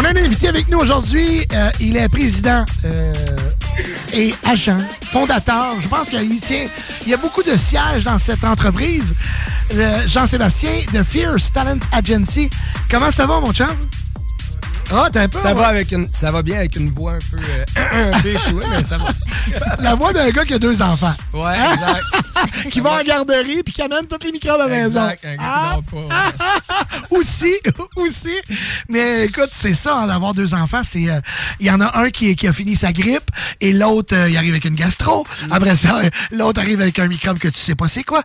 [0.00, 1.44] On a un invité avec nous aujourd'hui.
[1.52, 3.12] Euh, il est président euh,
[4.14, 4.78] et agent,
[5.10, 5.74] fondateur.
[5.80, 6.66] Je pense qu'il tient.
[7.04, 9.12] Il y a beaucoup de sièges dans cette entreprise.
[9.74, 12.48] Le Jean-Sébastien de Fierce Talent Agency.
[12.88, 13.66] Comment ça va, mon chum?
[14.90, 15.38] Ah, t'as un peu.
[15.40, 15.54] Ça ouais.
[15.54, 17.38] va, avec une, ça va bien avec une voix un peu,
[17.76, 19.06] euh, un peu échouée, mais ça va.
[19.80, 21.12] La voix d'un gars qui a deux enfants.
[21.34, 21.74] Ouais, Hein?
[21.74, 22.70] exact.
[22.70, 25.10] qui va en garderie puis qui amène tous les microbes à la maison.
[25.10, 25.76] Exact, un gars qui Ah!
[25.92, 26.86] dort pas.
[27.10, 27.52] aussi,
[28.08, 28.34] aussi.
[28.88, 30.82] Mais écoute, c'est ça, hein, d'avoir deux enfants.
[30.84, 31.20] C'est, euh,
[31.60, 33.30] il y en a un qui, qui a fini sa grippe
[33.60, 35.26] et l'autre, euh, il arrive avec une gastro.
[35.50, 38.22] Après ça, euh, l'autre arrive avec un microbe que tu sais pas c'est quoi.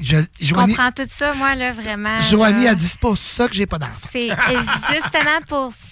[0.00, 2.20] Je, Joanie, comprends tout ça, moi, là, vraiment.
[2.20, 2.72] Joanie là.
[2.72, 4.08] a dit c'est pas ça que j'ai pas d'enfant.
[4.12, 4.28] C'est
[4.92, 5.83] justement pour ça.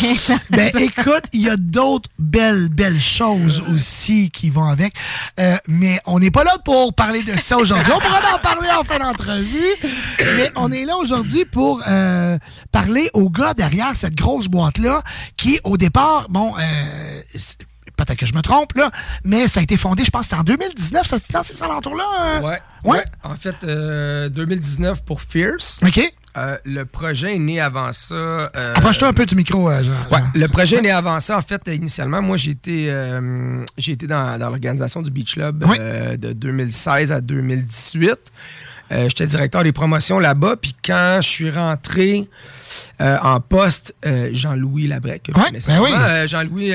[0.50, 4.94] Ben écoute, il y a d'autres belles, belles choses aussi qui vont avec.
[5.40, 7.92] Euh, mais on n'est pas là pour parler de ça aujourd'hui.
[7.94, 9.74] On pourra en parler en fin d'entrevue.
[10.36, 12.38] Mais on est là aujourd'hui pour euh,
[12.72, 15.02] parler au gars derrière cette grosse boîte-là
[15.36, 17.58] qui, au départ, bon, euh, c'est-
[17.96, 18.90] peut-être que je me trompe, là,
[19.24, 22.04] mais ça a été fondé, je pense, c'est en 2019, ça, dans ces alentours-là.
[22.18, 22.40] hein?
[22.42, 22.98] Ouais, Ouais?
[22.98, 23.04] ouais.
[23.22, 25.80] En fait, euh, 2019 pour Fierce.
[25.82, 26.00] OK.
[26.36, 28.14] Euh, le projet est né avant ça.
[28.14, 29.92] euh, Approche-toi un peu du micro, euh, Jean.
[30.12, 31.38] Ouais, le projet est né avant ça.
[31.38, 32.92] En fait, initialement, moi, j'ai été,
[33.78, 35.64] j'ai été dans, dans l'organisation du Beach Club
[36.18, 38.10] de 2016 à 2018.
[38.92, 40.56] Euh, J'étais directeur des promotions là-bas.
[40.60, 42.28] Puis quand je suis rentré
[43.00, 43.94] en poste,
[44.32, 46.28] Jean-Louis Labrec, connaissez ben oui.
[46.28, 46.72] Jean-Louis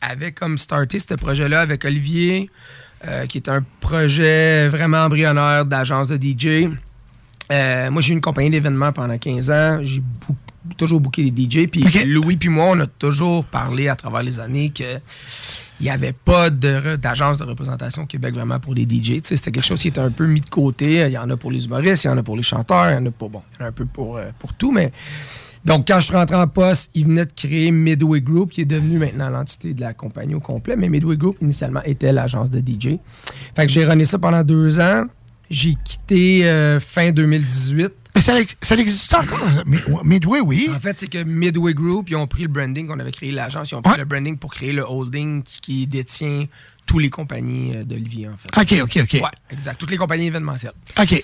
[0.00, 2.48] avait comme starté ce projet-là avec Olivier,
[3.28, 6.68] qui est un projet vraiment embryonnaire d'agence de DJ.
[7.52, 9.78] Euh, moi, j'ai eu une compagnie d'événements pendant 15 ans.
[9.82, 10.34] J'ai bou-
[10.76, 11.66] toujours booké des DJ.
[11.68, 14.98] Puis Louis puis moi, on a toujours parlé à travers les années que
[15.80, 19.20] il n'y avait pas d'agence de représentation au Québec vraiment pour les DJ.
[19.24, 21.04] C'était quelque chose qui était un peu mis de côté.
[21.06, 22.94] Il y en a pour les humoristes, il y en a pour les chanteurs, il
[22.94, 24.70] y en a pour, bon, il y en a un peu pour, euh, pour tout,
[24.70, 24.92] mais
[25.64, 28.64] donc, quand je suis rentré en poste, il venait de créer Midway Group, qui est
[28.64, 30.74] devenu maintenant l'entité de la compagnie au complet.
[30.76, 32.98] Mais Midway Group, initialement, était l'agence de DJ.
[33.54, 35.04] Fait que j'ai runné ça pendant deux ans.
[35.52, 37.92] J'ai quitté euh, fin 2018.
[38.14, 39.38] Mais ça, ça existe encore?
[39.66, 40.68] Mi- Midway, oui.
[40.74, 43.70] En fait, c'est que Midway Group, ils ont pris le branding qu'on avait créé l'agence,
[43.70, 46.44] ils ont pris le branding pour créer le holding qui, qui détient
[46.84, 48.48] toutes les compagnies euh, d'Olivier, en fait.
[48.78, 49.20] OK, OK, OK.
[49.22, 49.78] Ouais, exact.
[49.78, 50.72] Toutes les compagnies événementielles.
[50.98, 51.08] OK.
[51.08, 51.22] Fait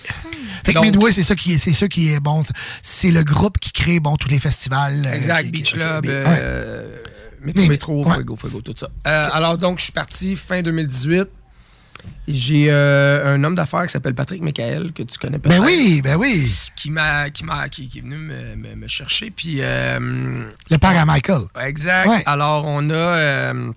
[0.65, 2.41] que Donc- Midway, c'est ça qui est, c'est ça qui est bon.
[2.81, 5.05] C'est le groupe qui crée bon tous les festivals.
[5.05, 6.97] euh, Exact, Beach Club, euh,
[7.41, 8.13] Métro, Métro, ouais.
[8.15, 8.89] Fuego, Fuego, tout ça.
[9.07, 11.27] Euh, Alors, donc, je suis parti fin 2018.
[12.27, 15.59] J'ai euh, un homme d'affaires qui s'appelle Patrick Michael, que tu connais peut-être.
[15.59, 16.51] Ben oui, ben oui.
[16.75, 19.31] Qui, m'a, qui, m'a, qui, qui est venu me, me- me chercher.
[19.31, 21.43] Puis, euh, Le père à Michael.
[21.61, 22.07] Exact.
[22.07, 22.23] Ouais.
[22.25, 23.71] Alors, on a, euh,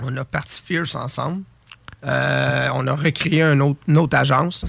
[0.00, 1.42] on a parti Fierce ensemble.
[2.02, 4.64] On a recréé un autre, une autre agence.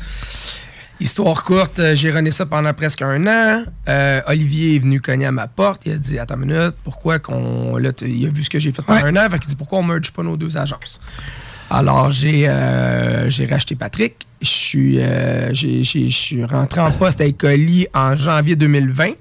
[1.00, 3.64] Histoire courte, j'ai rené ça pendant presque un an.
[3.88, 5.84] Euh, Olivier est venu cogner à ma porte.
[5.86, 7.78] Il a dit Attends une minute, pourquoi qu'on.
[7.78, 9.30] Là, il a vu ce que j'ai fait pendant un an.
[9.30, 11.00] Fait qu'il dit Pourquoi on merge pas nos deux agences?
[11.70, 14.26] Alors, j'ai euh, j'ai racheté Patrick.
[14.42, 19.14] Je suis euh, je suis rentré en poste avec Oli en janvier 2020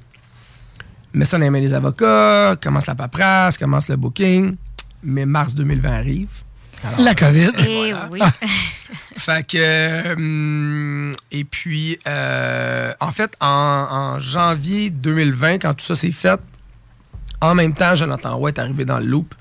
[1.16, 4.56] mets ça dans les mains des avocats, commence la paperasse, commence le booking.
[5.02, 6.28] Mais mars 2020 arrive.
[6.84, 7.52] Alors, La COVID.
[7.66, 8.20] Et oui.
[9.16, 9.56] Fait que.
[9.56, 13.46] euh, et puis, euh, en fait, en,
[13.90, 16.38] en janvier 2020, quand tout ça s'est fait,
[17.40, 19.34] en même temps, Jonathan Roy est arrivé dans le loop.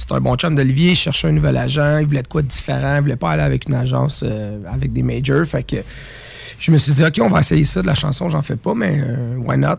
[0.00, 2.46] C'est un bon chum d'Olivier, il cherchait un nouvel agent, il voulait de quoi de
[2.46, 5.44] différent, il voulait pas aller avec une agence euh, avec des majors.
[5.44, 5.76] Fait que
[6.58, 8.74] je me suis dit, OK, on va essayer ça de la chanson, j'en fais pas,
[8.74, 9.76] mais euh, why not?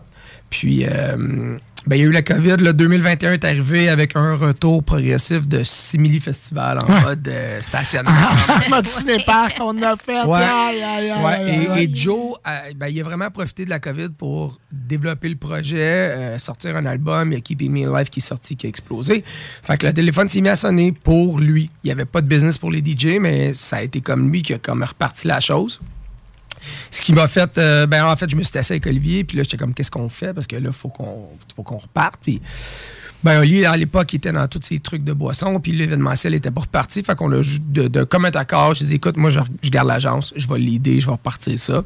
[0.48, 2.56] Puis, euh, ben, il y a eu la COVID.
[2.60, 7.00] Le 2021 est arrivé avec un retour progressif de Simili Festival en Ouais.
[7.00, 8.12] mode euh, stationnaire.
[8.70, 10.22] Mode ciné-parc qu'on a fait.
[10.24, 10.40] Ouais.
[10.42, 13.80] Aïe, aïe, aïe, Ouais, aïe, et, Joe, euh, ben, il a vraiment profité de la
[13.80, 17.32] COVID pour développer le projet, euh, sortir un album.
[17.32, 19.24] Il y a Keeping Me Alive qui est sorti, qui a explosé.
[19.62, 21.68] Fait que le téléphone s'est mis à sonner pour lui.
[21.82, 24.42] Il n'y avait pas de business pour les DJ, mais ça a été comme lui
[24.42, 25.80] qui a comme reparti la chose.
[26.90, 29.36] Ce qui m'a fait, euh, ben en fait, je me suis assis avec Olivier, puis
[29.36, 30.32] là, j'étais comme, qu'est-ce qu'on fait?
[30.32, 32.16] Parce que là, il faut qu'on reparte.
[32.22, 32.40] Puis,
[33.22, 36.50] ben, Olivier, à l'époque, il était dans tous ces trucs de boisson, puis l'événementiel était
[36.50, 37.02] pas reparti.
[37.02, 39.88] Fait qu'on a, de, de comme un accord, j'ai dit, écoute, moi, je, je garde
[39.88, 41.84] l'agence, je vais l'aider, je vais repartir ça.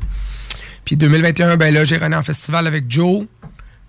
[0.85, 3.27] Puis 2021, ben là, j'ai rené en festival avec Joe.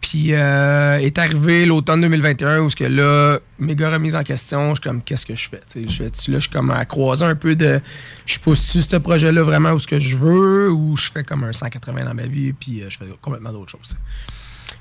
[0.01, 4.81] Puis euh, est arrivé l'automne 2021 où ce que là, méga remise en question, je
[4.81, 5.61] suis comme qu'est-ce que je fais?
[5.75, 7.79] Je là, je suis comme à croiser un peu de
[8.25, 11.51] je pousse-tu ce projet-là vraiment où ce que je veux ou je fais comme un
[11.51, 13.97] 180 dans ma vie puis euh, je fais complètement d'autres choses.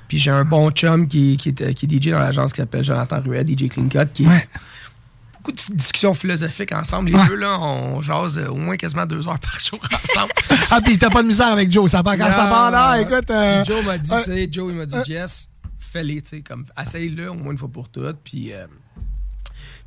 [0.07, 3.45] Puis j'ai un bon chum qui, qui, est, DJ dans l'agence qui s'appelle Jonathan Ruet,
[3.45, 4.25] DJ Clean Cut, qui
[5.37, 7.09] beaucoup de discussions philosophiques ensemble.
[7.09, 7.27] Les Ouais.
[7.27, 10.31] deux, là, on jase euh, au moins quasiment deux heures par jour ensemble.
[10.71, 11.89] ah, puis t'as pas de misère avec Joe.
[11.89, 12.49] Ça part quand ça Non.
[12.51, 13.29] part là, écoute.
[13.31, 15.49] euh, Joe m'a dit, euh, tu sais, Joe, il m'a dit, euh, Jess,
[15.79, 18.17] fais-les, tu sais, comme, essaye-le au moins une fois pour toutes.
[18.23, 18.77] Puis, euh, puis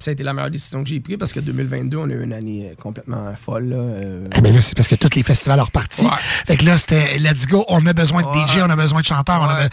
[0.01, 2.23] ça a été la meilleure décision que j'ai prise parce que 2022, on a eu
[2.25, 3.69] une année euh, complètement folle.
[3.69, 6.03] Là, euh, Eh ben là, c'est parce que tous les festivals ont reparti.
[6.03, 6.11] Ouais.
[6.47, 8.47] Fait que là, c'était let's go, on a besoin de Ouais.
[8.47, 9.41] DJ, on a besoin de chanteurs.
[9.43, 9.67] on a Ouais.
[9.67, 9.71] be-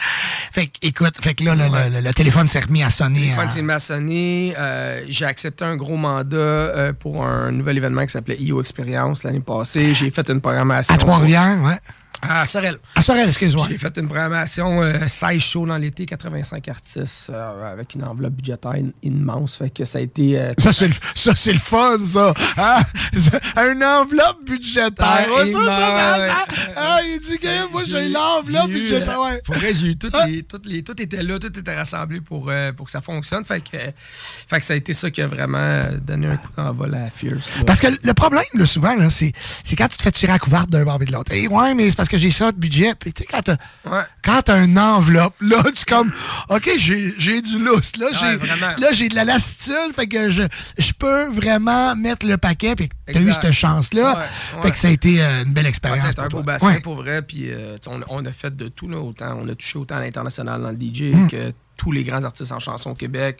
[0.51, 3.21] Fait que, écoute, fait que là, le, le- le- le téléphone s'est remis à sonner.
[3.21, 3.49] téléphone hein.
[3.49, 4.53] s'est mis à sonner.
[4.57, 9.23] Euh, j'ai accepté un gros mandat euh, pour un nouvel événement qui s'appelait IO Experience
[9.23, 9.93] l'année passée.
[9.93, 10.93] J'ai fait une programmation.
[10.93, 11.77] à Trois-Rivières, ouais.
[12.21, 12.77] À Sorel.
[12.95, 13.67] À Sorel, excuse-moi.
[13.69, 18.33] J'ai fait une programmation euh, 16 shows dans l'été, 85 artistes, euh, avec une enveloppe
[18.33, 19.55] budgétaire in- immense.
[19.57, 20.37] Fait que ça a été.
[20.39, 22.33] euh, Ça, c'est le, ça, c'est le fun, ça.
[22.57, 22.79] Hein?
[23.71, 24.91] Une enveloppe budgétaire.
[24.99, 26.27] Ah, Ouais, ça, ça, ça, ouais.
[26.27, 26.45] ça.
[26.75, 29.19] Ah, il dit que moi, j'ai l'enveloppe budgétaire.
[29.21, 29.41] euh, Ouais.
[29.45, 32.85] Pour vrai, j'ai eu toutes les, tout était là, tout était rassemblé pour, euh, pour
[32.87, 33.45] que ça fonctionne.
[33.45, 33.91] Fait que, euh,
[34.47, 37.09] fait que ça a été ça qui a vraiment euh, donné un coup d'envol à
[37.09, 37.51] Fierce.
[37.57, 37.63] là.
[37.65, 40.39] Parce que le problème, là, souvent, là, c'est, c'est quand tu te fais tirer à
[40.39, 41.31] couverte d'un et de l'autre.
[41.35, 42.95] Eh, ouais, mais c'est parce que j'ai ça de budget.
[42.95, 43.27] Puis, tu sais,
[44.23, 46.11] quand t'as, une enveloppe, là, tu es comme,
[46.49, 47.97] OK, j'ai, du lousse.
[47.97, 48.73] Là, Ouais, j'ai, vraiment.
[48.77, 49.93] là, j'ai de la lassitude.
[49.95, 50.43] Fait que je,
[50.77, 52.75] je peux vraiment mettre le paquet.
[52.75, 54.19] Puis, t'as eu cette chance-là.
[54.55, 56.05] Ouais, Fait que ça a été euh, une belle expérience.
[56.07, 57.21] C'était un beau bassin pour vrai.
[57.21, 58.87] Puis euh, on, on a fait de tout.
[58.87, 61.27] Là, autant, on a touché autant à l'international dans le DJ Mm.
[61.29, 63.39] que tous les grands artistes en chanson au Québec,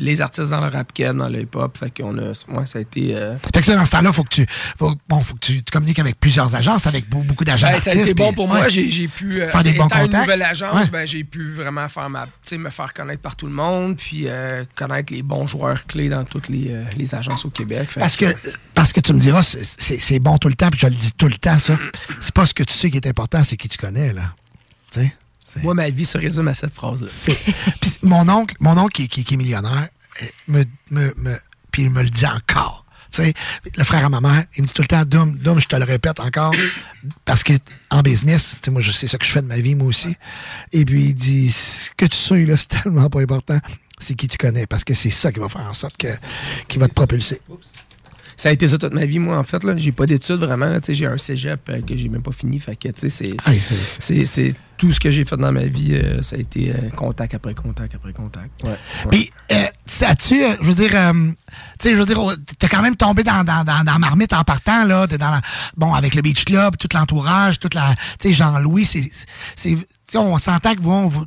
[0.00, 1.76] les artistes dans le rap dans le hip-hop.
[1.78, 2.32] Fait qu'on a.
[2.48, 3.14] Moi, ça a été.
[3.14, 4.46] euh, Fait que là, dans ce temps-là, faut que tu,
[4.78, 7.68] faut, bon, faut que tu, tu communiques avec plusieurs agences, avec beaucoup, d'agents.
[7.70, 8.60] Ben, ça a été bon pour moi.
[8.62, 8.70] ouais.
[8.70, 9.42] J'ai, j'ai pu.
[9.42, 10.22] euh, Faire des étant bons une contacts.
[10.24, 10.88] nouvelle agence, Ouais.
[10.90, 14.64] ben, j'ai pu vraiment faire ma, me faire connaître par tout le monde, puis euh,
[14.74, 17.90] connaître les bons joueurs clés dans toutes les, euh, les agences au Québec.
[17.96, 18.26] Parce que,
[18.74, 21.28] parce que tu me diras, c'est bon tout le temps, puis je le dis tout
[21.28, 21.76] le temps, ça.
[22.20, 24.22] C'est pas ce que tu sais qui est important, c'est qui tu connais, là.
[24.92, 25.14] Tu sais?
[25.62, 27.08] Moi, ma vie se résume à cette phrase-là.
[27.80, 29.88] Puis mon oncle, mon oncle qui, qui- qui est millionnaire,
[30.22, 31.38] euh, me, me, me-
[31.72, 32.84] puis il me le dit encore.
[33.12, 33.34] Tu sais,
[33.76, 35.74] le frère à ma mère, il me dit tout le temps, Dum, Dum, je te
[35.74, 36.54] le répète encore,
[37.24, 37.54] parce que
[37.90, 39.88] en business, tu sais, moi, je sais ça que je fais de ma vie, moi
[39.88, 40.14] aussi.
[40.72, 43.58] Et puis, il dit, ce que tu sais, là, c'est tellement pas important,
[43.98, 46.06] c'est qui tu connais, parce que c'est ça qui va faire en sorte que,
[46.68, 47.40] qui va te propulser.
[48.40, 49.62] Ça a été ça toute ma vie, moi, en fait.
[49.64, 49.74] Là.
[49.76, 50.72] J'ai pas d'études vraiment.
[50.80, 52.58] Tu sais, J'ai un cégep euh, que j'ai même pas fini.
[52.58, 53.52] Fait que, tu sais, c'est, Ah,
[54.24, 55.90] c'est- tout ce que j'ai fait dans ma vie.
[55.92, 58.62] euh, ça a été euh, contact après contact après contact.
[58.62, 58.70] Ouais.
[58.70, 58.76] ouais.
[59.10, 61.34] Puis, euh, euh, je veux dire, euh, tu
[61.80, 64.42] sais, je veux dire, oh, t'es quand même tombé dans, dans, dans, dans Marmite en
[64.42, 65.42] partant, là, t'es dans la-
[65.76, 69.10] bon, avec le Beach Club, tout l'entourage, toute la, tu sais, Jean-Louis, c'est,
[69.54, 71.26] c'est, tu sais, on s'entend que, bon, vous-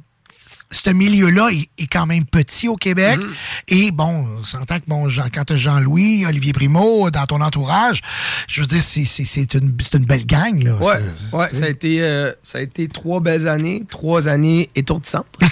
[0.71, 3.19] ce milieu-là est, est quand même petit au Québec.
[3.19, 3.33] Mm-hmm.
[3.69, 8.01] Et bon, on s'entend que, bon, Jean, quand t'as Jean-Louis, Olivier Primo, dans ton entourage,
[8.47, 10.75] je veux dire, c'est, une, une belle gang, là.
[10.75, 10.99] Ouais,
[11.31, 15.27] ouais tu ça, a été, euh, ça a été trois belles années, trois années étourdissantes.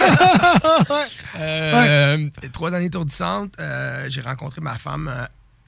[1.40, 3.54] Euh, Trois années étourdissantes.
[3.60, 5.10] Euh, j'ai rencontré ma femme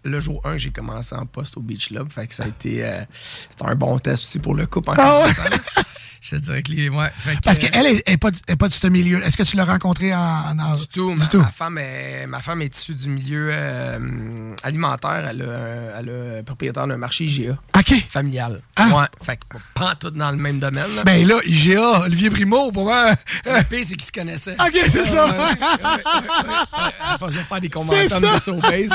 [0.03, 2.12] le jour 1 j'ai commencé en poste au Beach Club.
[2.12, 3.02] Fait que ça a été euh,
[3.50, 5.32] c'était un bon test aussi pour le couple en Ah ouais?
[6.22, 6.90] Je te dirais que les.
[6.90, 9.22] Ouais, fait que, Parce qu'elle est, est pas, du- est pas de ce milieu.
[9.24, 10.20] Est-ce que tu l'as rencontré en,
[10.58, 11.14] en Du tout.
[11.14, 15.28] Ma, ma femme est, ma femme est issue du milieu euh, alimentaire.
[15.30, 15.42] Elle,
[16.10, 17.58] est propriétaire d'un marché IGA.
[17.78, 18.06] OK.
[18.10, 18.62] Familial.
[18.76, 18.88] Ah.
[18.90, 19.06] Ouais.
[19.22, 20.96] Fait que pas tout dans le même domaine.
[20.96, 21.04] Là.
[21.04, 23.12] Ben là, IGA, Olivier Primo, pour moi.
[23.46, 24.54] Le pire, c'est qu'ils se connaissaient.
[24.60, 25.28] OK, c'est ça.
[27.14, 28.92] Elle faisait faire des commentaires de Sobase.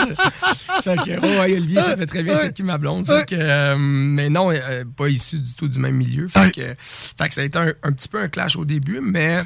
[0.83, 3.07] fait que, oh, ouais, Olivier, ça fait très bien, c'est qui ma blonde.
[3.07, 6.29] Fait que, euh, mais non, euh, pas issu du tout du même milieu.
[6.29, 6.75] Fait que,
[7.17, 9.45] fait que ça a été un, un petit peu un clash au début, mais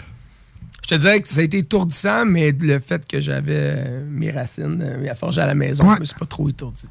[0.85, 4.31] je te dirais que ça a été étourdissant, mais le fait que j'avais euh, mes
[4.33, 5.95] racines euh, à forger à la maison, Ouais.
[5.97, 6.83] je me suis pas trop étourdi.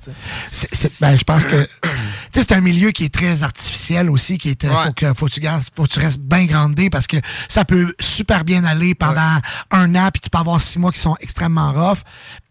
[0.52, 1.68] C'est- c'est- ben, je pense que
[2.34, 4.86] c'est un milieu qui est très artificiel aussi, qui est, euh, Ouais.
[4.86, 7.18] faut que, faut que tu gardes, faut que tu restes bien grandé parce que
[7.50, 9.40] ça peut super bien aller pendant
[9.72, 12.00] un an, puis tu peux avoir six mois qui sont extrêmement rough.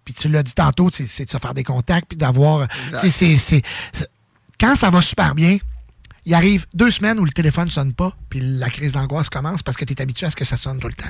[0.05, 2.67] Puis tu l'as dit tantôt, c'est de se faire des contacts, puis d'avoir.
[4.59, 5.59] Quand ça va super bien,
[6.31, 9.76] il arrive deux semaines où le téléphone sonne pas, puis la crise d'angoisse commence parce
[9.76, 11.09] que tu es habitué à ce que ça sonne tout le temps.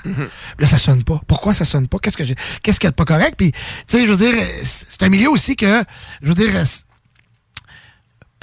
[0.59, 1.21] Là, ça sonne pas.
[1.27, 1.99] Pourquoi ça sonne pas?
[1.99, 2.35] Qu'est-ce que j'ai.
[2.63, 3.35] Qu'est-ce qu'il y a de pas correct?
[3.37, 5.85] Puis, tu sais, je veux dire, c'est un milieu aussi que,
[6.23, 6.51] je veux dire,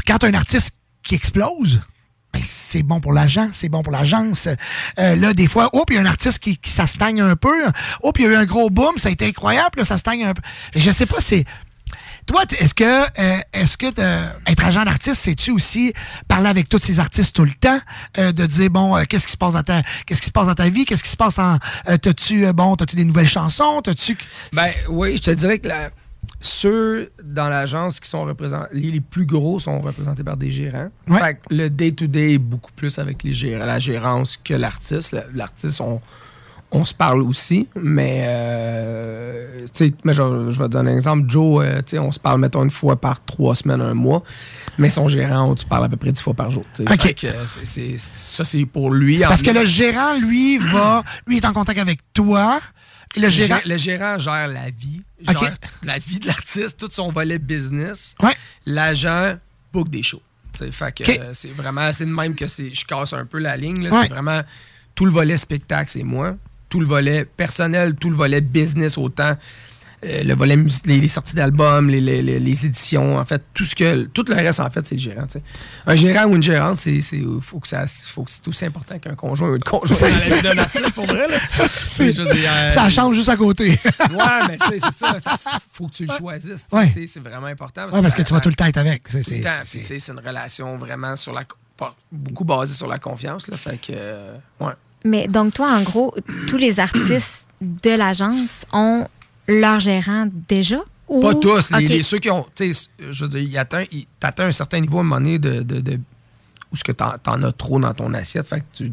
[0.05, 1.81] quand un artiste qui explose,
[2.31, 4.47] ben, c'est bon pour l'agent, c'est bon pour l'agence.
[4.99, 7.21] Euh, là, des fois, oh, puis il y a un artiste qui, qui ça stagne
[7.21, 7.71] un peu.
[8.03, 9.97] Oh, puis il y a eu un gros boom, ça a été incroyable, là, ça
[9.97, 10.43] stagne un peu.
[10.75, 11.43] Je sais pas, c'est.
[12.27, 15.93] Toi, est-ce que, euh, est-ce que être agent d'artiste, c'est-tu aussi
[16.27, 17.79] parler avec tous ces artistes tout le temps,
[18.17, 20.47] euh, de dire, bon, euh, qu'est-ce qui se passe dans ta, qu'est-ce qui se passe
[20.47, 21.57] dans ta vie, qu'est-ce qui se passe en,
[22.01, 24.17] t'as-tu, bon, t'as-tu des nouvelles chansons, t'as-tu...
[24.53, 25.89] Ben oui, je te dirais que la-
[26.41, 30.89] ceux dans l'agence qui sont représentés, les, plus gros sont représentés par des gérants.
[31.07, 31.19] Ouais.
[31.21, 35.13] Fait que le day-to-day est beaucoup plus avec les gérants, la gérance que l'artiste.
[35.13, 36.01] La- L'artiste, on,
[36.71, 39.65] on se parle aussi, mais euh,
[40.03, 41.29] mais je, je vais te donner un exemple.
[41.29, 44.23] Joe, euh, on se parle, mettons, une fois par trois semaines, un mois,
[44.77, 46.65] mais son gérant, tu parles à peu près dix fois par jour.
[46.79, 49.19] euh, ça, c'est pour lui.
[49.19, 52.59] Parce En- que le gérant, lui, va, lui est en contact avec toi,
[53.15, 53.55] et le gérant...
[53.59, 58.13] gé- le gérant gère la vie, gère la vie de l'artiste, tout son volet business.
[58.21, 58.35] Ouais.
[58.65, 59.35] L'agent
[59.71, 60.21] book des shows.
[60.71, 63.55] Fait que euh, c'est vraiment, c'est de même que c'est, je casse un peu la
[63.55, 63.87] ligne.
[63.89, 64.01] Ouais.
[64.03, 64.41] C'est vraiment
[64.95, 66.35] tout le volet spectacle, c'est moi.
[66.69, 69.35] Tout le volet personnel, tout le volet business autant.
[70.05, 70.55] euh, le volet
[70.85, 74.35] les, les sorties d'albums, les, les- les- éditions, en fait, tout ce que tout le
[74.35, 75.25] reste, en fait, c'est le gérant.
[75.25, 75.41] t'sais.
[75.87, 78.99] Un gérant ou une gérante, c'est, c'est faut que ça, faut que c'est aussi important
[78.99, 81.27] qu'un conjoint ou une conjointe dans la vie d'un artiste pour vrai.
[81.27, 81.39] Là.
[81.57, 83.69] Je euh, Ça change juste à côté.
[83.71, 85.59] Ouais, mais tu sais, c'est ça.
[85.73, 86.67] faut que tu le choisisses.
[86.71, 86.87] Ouais.
[86.87, 87.85] C'est, c'est vraiment important.
[87.89, 89.01] Ouais, parce que tu vas tout le temps être avec.
[89.09, 91.43] C'est, une relation vraiment sur la.
[92.11, 93.47] beaucoup basée sur la confiance.
[93.47, 93.93] Là, fait que.
[93.93, 94.73] euh, ouais.
[95.05, 96.13] Mais donc, toi, en gros,
[96.47, 99.07] tous les artistes de l'agence ont
[99.47, 100.79] leur gérant déjà?
[101.07, 101.21] Ou...
[101.21, 101.71] Pas tous.
[101.71, 101.89] Les, OK.
[101.89, 102.45] les- ceux qui ont.
[102.55, 103.63] Tu sais, je veux dire,
[104.19, 105.61] t'atteins un certain niveau à un moment donné de.
[105.61, 105.99] de, de-
[106.71, 108.45] où ce que t'en, as trop dans ton assiette.
[108.47, 108.91] Fait que tu,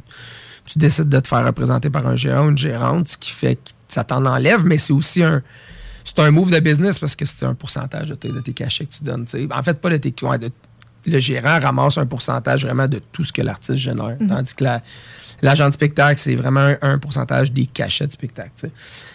[0.65, 3.57] tu décides de te faire représenter par un gérant ou une gérante, ce qui fait
[3.57, 5.42] que ça t'en enlève, mais c'est aussi un.
[6.05, 8.84] C'est un move de business parce que c'est un pourcentage de tes, de tes cachets
[8.84, 9.26] que tu donnes.
[9.50, 10.15] En fait, pas de tes.
[10.24, 10.50] ouais, de-
[11.07, 14.16] le gérant ramasse un pourcentage vraiment de tout ce que l'artiste génère.
[14.20, 14.28] Mhm.
[14.28, 14.83] Tandis que la-
[15.44, 18.50] l'agent de spectacle, c'est vraiment un, un pourcentage des cachets de spectacle.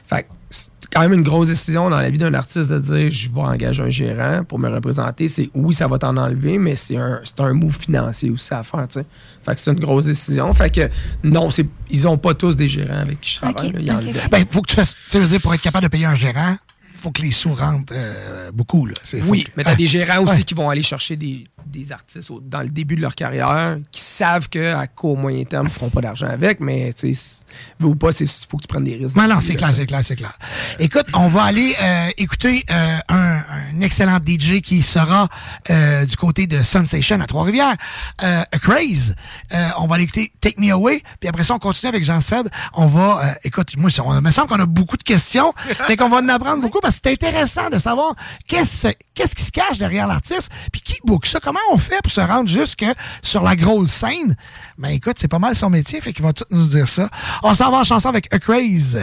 [0.06, 3.30] Fait c'est quand même une grosse décision dans la vie d'un artiste de dire je
[3.30, 5.28] vais engager un gérant pour me représenter.
[5.28, 8.64] C'est oui, ça va t'en enlever, mais c'est un, c'est un move financier aussi à
[8.64, 8.88] faire.
[8.92, 10.52] Fait que c'est une grosse décision.
[10.54, 10.90] Fait que
[11.24, 13.74] non, c'est, ils ont pas tous des gérants avec qui je travaille.
[13.80, 14.30] Il.
[14.32, 14.96] Ben, faut que tu fasses.
[15.12, 16.58] Tu veux dire, pour être capable de payer un gérant,
[17.00, 18.86] faut que les sous rentrent euh, beaucoup.
[18.86, 18.94] Là.
[19.26, 20.44] Oui, que- mais tu as des gérants aussi Ouais.
[20.44, 24.02] qui vont aller chercher des, des artistes au- dans le début de leur carrière qui
[24.02, 27.44] savent qu'à court moyen terme, ils ne feront pas d'argent avec, mais tu sais,
[27.80, 29.16] veux ou pas, il faut que tu prennes des risques.
[29.16, 30.38] Non, non, c'est clair, c'est clair, c'est clair.
[30.80, 35.28] Écoute, on va aller euh, écouter euh, un, un excellent DJ qui sera
[35.70, 37.76] euh, du côté de Sensation à Trois-Rivières,
[38.24, 39.16] euh, A Craze.
[39.54, 42.48] Euh, on va aller écouter Take Me Away, puis après ça, on continue avec Jean-Seb.
[42.74, 45.54] On va, euh, écoute, moi, on, il me semble qu'on a beaucoup de questions,
[45.88, 48.14] fait qu'on va en apprendre beaucoup parce que c'est intéressant de savoir
[48.48, 52.12] qu'est-ce qu'est-ce qui se cache derrière l'artiste, puis qui book ça, comment on fait pour
[52.12, 52.86] se rendre jusque
[53.22, 54.36] sur la grosse scène.
[54.78, 57.10] Ben écoute, c'est pas mal son métier, fait qu'il va tout nous dire ça.
[57.44, 59.00] On s'en va en chanson avec A Craze.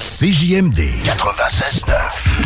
[0.00, 2.45] CJMD 96.9.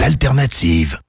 [0.00, 1.00] L'alternative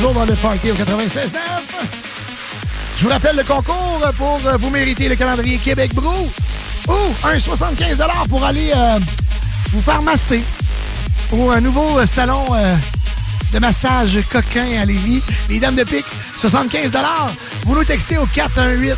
[0.00, 1.28] dans le party au 96.9.
[2.96, 6.26] Je vous rappelle le concours pour euh, vous mériter le calendrier Québec Brou
[6.88, 8.98] ou un 75 pour aller euh,
[9.72, 10.42] vous faire masser
[11.32, 12.74] ou un nouveau euh, salon euh,
[13.52, 15.22] de massage coquin à Lévis.
[15.50, 16.06] Les dames de pique,
[16.38, 16.90] 75
[17.66, 18.96] Vous nous textez au 418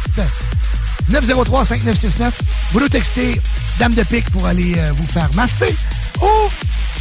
[1.08, 2.40] 903 5969.
[2.72, 3.40] Vous nous textez
[3.78, 5.74] Dame de pique pour aller vous faire masser.
[6.20, 6.28] Ou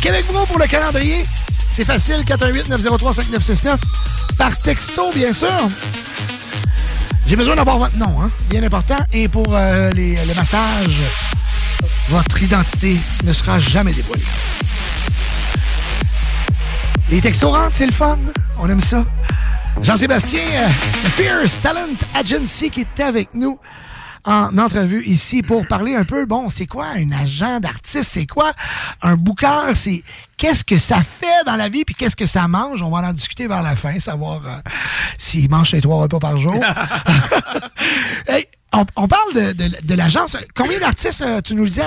[0.01, 1.23] Québec Brou pour le calendrier.
[1.71, 3.79] C'est facile, 418 903 5969.
[4.37, 5.47] Par texto, bien sûr.
[7.27, 8.27] J'ai besoin d'avoir votre nom, hein?
[8.49, 8.97] bien important.
[9.13, 10.99] Et pour euh, les- le massage,
[12.09, 14.23] votre identité ne sera jamais dévoilée.
[17.09, 18.17] Les textos rentrent, c'est le fun.
[18.59, 19.05] On aime ça.
[19.81, 20.69] Jean-Sébastien, euh,
[21.15, 23.57] Fierce Talent Agency, qui est avec nous
[24.23, 28.03] en entrevue ici pour parler un peu, bon, c'est quoi un agent d'artiste?
[28.11, 28.51] C'est quoi
[29.01, 29.71] un booker?
[29.73, 30.03] C'est
[30.37, 31.20] qu'est-ce que ça fait
[31.51, 32.81] dans la vie puis qu'est-ce que ça mange?
[32.81, 34.49] On va en discuter vers la fin, savoir euh,
[35.17, 36.55] s'il mange ses trois repas par jour.
[38.27, 40.37] Hey, on, on parle de, de- de l'agence.
[40.55, 41.83] Combien d'artistes, euh, tu nous le disais,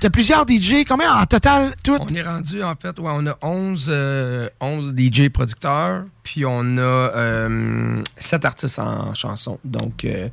[0.00, 1.96] tu as plusieurs DJ, combien en total, tout?
[2.00, 6.78] On est rendu, en fait, ouais, on a 11, euh, 11 DJ producteurs, puis on
[6.78, 9.58] a euh, 7 artistes en chanson.
[9.64, 10.28] Donc, euh,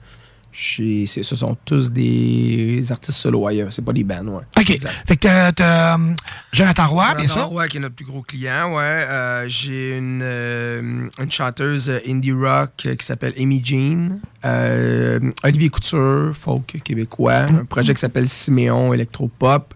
[0.60, 4.44] chez- c'est- ce sont tous des artistes solo ailleurs, c'est pas des bands, ouais.
[4.58, 4.78] OK.
[5.06, 6.14] Fait que t'as- t'as euh,
[6.52, 7.46] Jonathan Roy, bien Jonathan sûr.
[7.50, 9.06] Roy, qui est notre plus gros client, ouais.
[9.08, 14.20] Euh, J'ai une, euh, une chanteuse indie rock qui s'appelle Amy Jean.
[14.46, 17.34] Euh, Olivier Couture, folk québécois.
[17.44, 19.74] Un projet qui s'appelle Siméon Electropop.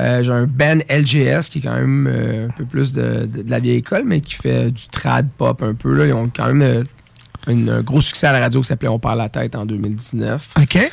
[0.00, 3.42] Euh, J'ai un band LGS qui est quand même euh, un peu plus de, de-
[3.42, 5.92] de la vieille école, mais qui fait du trad pop un peu.
[5.92, 6.06] Là.
[6.06, 6.84] Ils ont quand même euh,
[7.48, 10.54] un gros succès à la radio qui s'appelait On parle la tête en 2019.
[10.60, 10.90] OK.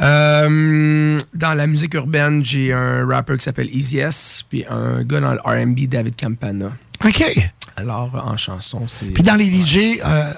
[0.00, 5.20] Euh, dans la musique urbaine, j'ai un rapper qui s'appelle Easy S, puis un gars
[5.20, 6.72] dans le R&B, David Campana.
[7.04, 7.52] OK.
[7.76, 9.06] Alors, en chanson, c'est...
[9.06, 10.32] Puis dans les DJ, euh,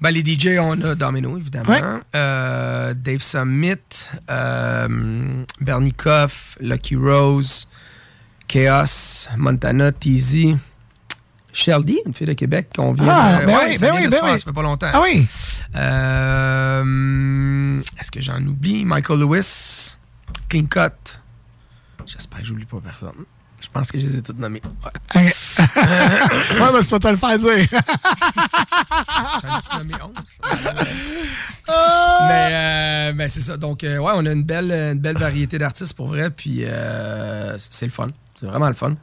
[0.00, 1.70] Ben, les DJ, on a Domino, évidemment.
[1.70, 1.82] Ouais.
[2.14, 3.76] Euh, Dave Summit,
[4.30, 7.68] euh, Bernie Koff, Lucky Rose,
[8.46, 10.56] Chaos, Montana, Teasy,
[11.58, 14.08] Sheldy, une fille de Québec qu'on vient Ah, de- ben ouais, oui, ça ben oui,
[14.08, 14.38] ben oui.
[14.38, 14.90] ça fait pas longtemps.
[14.92, 15.26] Ah oui?
[15.74, 18.84] Euh, Est-ce que j'en oublie?
[18.84, 19.96] Michael Lewis,
[20.48, 21.18] Clean Cut.
[22.06, 23.10] J'espère que j'oublie pas personne.
[23.60, 24.62] Je pense que je les ai toutes nommées.
[24.84, 24.92] Ouais.
[25.24, 25.32] ouais,
[26.72, 27.66] mais tu vas te le faire dire.
[29.42, 30.12] J'en ai nommé 11.
[31.66, 32.26] Ah!
[32.28, 33.56] mais euh, mais c'est ça.
[33.56, 36.30] Donc, euh, ouais, on a une belle, une belle variété d'artistes pour vrai.
[36.30, 38.08] Puis, euh, c'est le fun.
[38.38, 38.94] C'est vraiment le fun.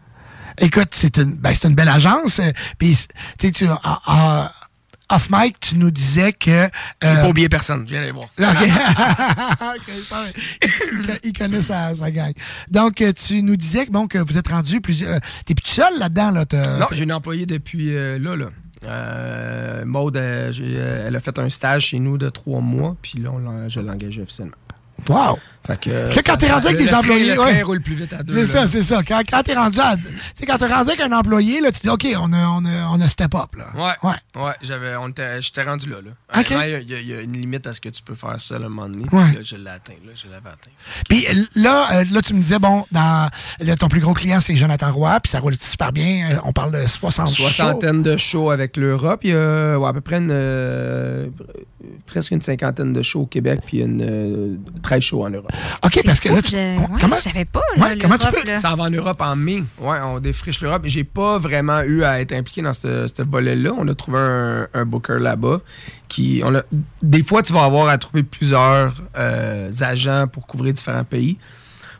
[0.59, 2.40] Écoute, c'est une, ben, c'est une belle agence.
[2.40, 2.98] euh, Puis,
[3.38, 3.67] tu sais, tu-
[5.09, 6.50] off mic, tu nous disais que.
[6.51, 6.67] euh,
[7.01, 7.84] J'ai pas oublié personne.
[7.88, 8.30] Je viens d'aller voir.
[11.24, 12.34] Il, connaît sa, sa gang.
[12.69, 15.16] Donc, euh, tu nous disais que, bon, que vous êtes rendu plusieurs.
[15.16, 16.45] euh, T'es plus seul là-dedans, là?
[16.80, 18.45] Non, j'ai une employée depuis euh, là, là.
[18.88, 23.67] Euh, Maude, elle a fait un stage chez nous de trois mois, puis là, on
[23.67, 24.56] je l'ai engagée officiellement.
[25.09, 25.40] Wow!
[25.66, 27.30] Fait que, Que quand t'es rendu avec le des train- employés.
[27.32, 27.61] Le train ouais.
[27.64, 28.34] roule plus vite à deux.
[28.34, 29.02] C'est ça, c'est ça.
[29.03, 29.95] Quand, quand t'es rendu à.
[29.98, 30.03] Tu
[30.35, 32.88] sais, quand t'es rendu avec un employé, là, tu dis, OK, on a, on a,
[32.94, 33.66] on a step up, là.
[33.76, 34.10] Ouais.
[34.10, 34.44] Ouais.
[34.44, 35.98] Ouais, j'avais, on j'étais rendu là.
[36.03, 36.40] là.
[36.40, 36.52] Ok.
[36.52, 36.56] Il
[36.90, 38.88] y a- y, y une limite à ce que tu peux faire ça un moment
[38.90, 39.06] donné.
[39.11, 39.34] Ouais.
[39.34, 39.94] Là, je l'ai atteint.
[40.06, 40.72] Là, je l'avais atteint.
[41.10, 43.30] Puis là, euh, là, tu me disais, bon, dans,
[43.60, 46.30] là, ton plus gros client, c'est Jonathan Roy, puis ça roule super bien.
[46.32, 47.44] Euh, On parle de 60 shows.
[47.44, 49.22] Soixantaine de shows avec l'Europe.
[49.24, 51.27] Il y a ouais, à peu près une, euh,
[52.06, 55.52] presque une cinquantaine de shows au Québec, puis une, euh, 13 shows en Europe.
[55.84, 56.51] OK, parce que là, tu...
[56.51, 58.58] tu- ouais, comment- Je savais pas, Ouais, là, comment tu l'Europe, peux- là.
[58.58, 59.64] Ça va en Europe en mai.
[59.80, 60.84] Ouais, on défriche l'Europe.
[60.85, 63.72] J'ai pas vraiment eu à être impliqué dans ce ce volet-là.
[63.77, 65.61] On a trouvé un, un booker là-bas.
[66.08, 66.61] Qui, on a,
[67.01, 71.38] des fois, tu vas avoir à trouver plusieurs euh, agents pour couvrir différents pays.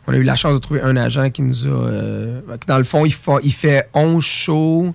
[0.06, 1.70] On a eu la chance de trouver un agent qui nous a.
[1.70, 4.94] euh, dans le fond, il, fa- il fait 11 shows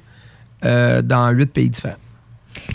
[0.64, 1.95] euh, dans 8 pays différents.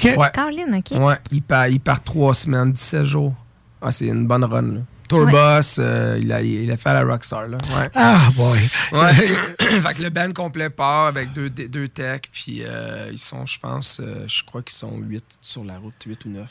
[0.05, 0.31] Ouais.
[0.33, 0.99] Caroline, OK.
[0.99, 3.35] Ouais, il part, il part 3 semaines, 17 jours.
[3.81, 4.63] Ah, c'est une bonne run.
[4.63, 4.81] Là.
[5.09, 7.49] Tourbus, euh, il, a, il a fait à la Rockstar.
[7.49, 7.59] Là.
[7.77, 7.91] Ouais.
[7.95, 8.59] Ah, boy.
[8.93, 9.13] Ouais.
[9.59, 13.59] fait que le band complet part avec deux, deux techs, puis euh, ils sont, je
[13.59, 16.51] pense, euh, je crois qu'ils sont 8 sur la route, 8 ou 9.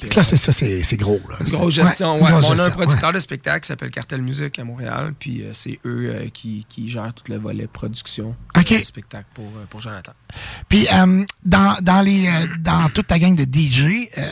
[0.00, 1.36] Fait que là, c'est ça, c'est c'est gros, là.
[1.40, 2.30] Grosse gestion, ouais.
[2.30, 5.42] grosse On a un gestion, producteur de spectacle qui s'appelle Cartel Music à Montréal, puis
[5.42, 8.76] euh, c'est eux euh, qui, qui gèrent tout le volet production OK.
[8.76, 10.12] du spectacle pour, euh, pour Jonathan.
[10.68, 14.22] Puis euh, dans, dans, les, euh, dans toute ta gang de DJ, euh,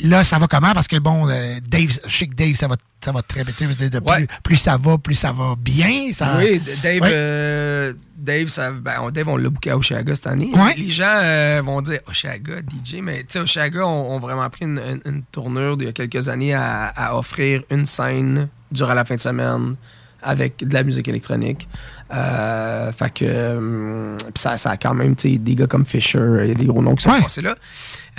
[0.00, 0.72] là, ça va comment?
[0.72, 3.52] Parce que, bon, euh, Dave, je sais que Dave, ça va, ça va très bien.
[3.54, 6.10] De Plus, plus ça va, plus ça va bien.
[6.12, 7.10] Ça, Oui, Dave, Ouais.
[7.12, 10.50] euh, Dave, ça, ben, on, Dave, on l'a booké à Oshaga cette année.
[10.54, 10.74] Ouais.
[10.76, 14.64] Les gens euh, vont dire Oshaga, DJ, mais tu sais, Oshaga ont, ont vraiment pris
[14.64, 18.94] une, une- une tournure il y a quelques années à, à offrir une scène durant
[18.94, 19.76] la fin de semaine
[20.22, 21.68] avec de la musique électronique,
[22.10, 26.54] fait que puis ça, ça a quand même des gars comme Fisher, il y a
[26.54, 27.56] des gros noms qui sont passés là.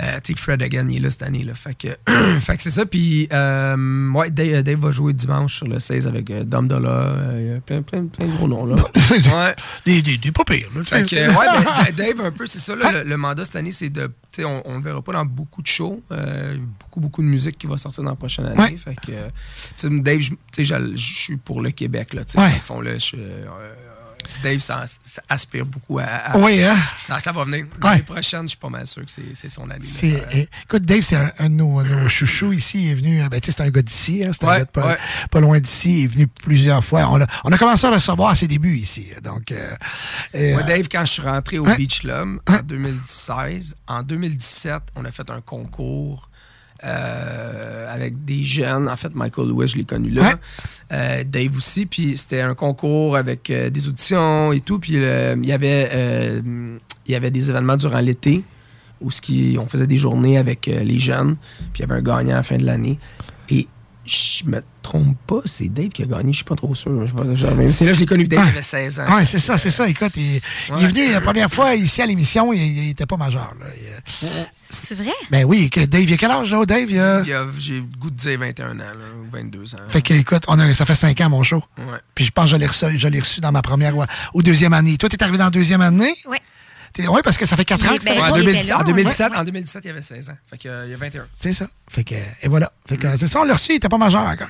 [0.02, 1.42] Euh, tu sais, Fred Hagen, il est là cette année.
[1.42, 1.54] Là.
[1.54, 1.88] Fait que,
[2.40, 2.84] fait que c'est ça.
[2.84, 6.88] Puis euh, ouais, Dave, Dave va jouer dimanche sur le 16 avec euh, Dom Dolla.
[6.90, 8.76] Euh, il y a plein, plein, plein de gros noms là.
[9.10, 9.54] ouais.
[9.86, 10.82] Des, des, des pas pires, là.
[10.84, 12.76] Fait que, ouais, Dave, un peu, c'est ça.
[12.76, 14.06] là, le, le mandat cette année, c'est de.
[14.32, 16.02] tu sais, On, on le verra pas dans beaucoup de shows.
[16.12, 18.58] euh, beaucoup, beaucoup de musique qui va sortir dans la prochaine année.
[18.58, 18.76] Ouais.
[18.76, 22.12] Fait que, Dave, je- tu sais, je suis pour le Québec.
[22.14, 22.50] Là, tu sais, Ouais.
[22.62, 23.46] fond, là, je- euh,
[24.42, 26.04] Dave, ça, ça aspire beaucoup à.
[26.04, 26.76] à- Oui, hein?
[27.00, 27.64] Ça, ça va venir.
[27.64, 27.90] Ouais.
[27.90, 29.84] L'année prochaine, je suis pas mal sûr que c'est son année.
[30.04, 32.84] euh, écoute, Dave, c'est un, un de nos, nos chouchous ici.
[32.84, 34.24] Il est venu, euh, ben, c'est un gars d'ici.
[34.24, 34.98] Hein, c'est un gars de pas, ouais.
[35.30, 36.00] pas loin d'ici.
[36.00, 37.08] Il est venu plusieurs fois.
[37.10, 39.06] On a, on a commencé à le recevoir à ses débuts ici.
[39.22, 39.74] Donc, euh,
[40.34, 41.76] euh, Moi, Dave, quand je suis rentré au Ouais.
[41.76, 46.28] Beach Club en 2016, en 2017, on a fait un concours
[46.84, 48.88] euh, avec des jeunes.
[48.88, 50.22] En fait, Michael Lewis, je l'ai connu là.
[50.22, 50.34] Ouais.
[50.92, 51.86] Euh, Dave aussi.
[51.86, 54.78] Puis c'était un concours avec euh, des auditions et tout.
[54.78, 56.42] Puis il y avait
[57.06, 58.42] il y avait des événements durant l'été
[59.00, 61.36] où ce qui, on faisait des journées avec les jeunes.
[61.72, 62.98] Puis il y avait un gagnant à la fin de l'année.
[63.48, 63.68] Et
[64.04, 66.92] je me trompe pas, c'est Dave qui a gagné, je suis pas trop sûr.
[67.06, 67.16] C'est
[67.84, 68.50] là que je l'ai connu, Dave Ouais.
[68.50, 69.16] avait 16 ans.
[69.16, 69.88] Ouais, c'est ça, c'est ça.
[69.88, 73.54] Écoute, il, est venu la première fois ici à l'émission, il, il était pas majeur.
[73.60, 73.66] Là.
[74.22, 74.28] Il,
[74.70, 75.12] C'est vrai?
[75.30, 76.90] ben oui, que Dave, il a quel âge, là, Dave?
[76.90, 79.74] Il a- Il y a- J'ai le goût de dire 21 ans, là, ou 22
[79.74, 79.78] ans.
[79.88, 81.62] Fait que, écoute, on a, ça fait cinq ans, mon show.
[81.78, 81.98] Ouais.
[82.14, 84.04] Puis je pense que je l'ai reçu, je l'ai reçu dans ma première ou,
[84.34, 84.96] ou deuxième année.
[84.96, 86.14] Toi, t'es arrivé dans la deuxième année?
[86.28, 86.38] Oui.
[86.98, 88.70] Oui, parce que ça fait quatre Il ans est- que ben, en, il 2017, était
[88.72, 89.36] là, en, 2017, ouais.
[89.38, 90.36] en 2017, il y avait 16 ans.
[90.50, 91.22] Fait que, euh, il y a 21.
[91.38, 91.68] C'est ça.
[91.88, 92.72] Fait que, et voilà.
[92.88, 94.48] Fait que, c'est ça, on l'a reçu, il était pas majeur encore.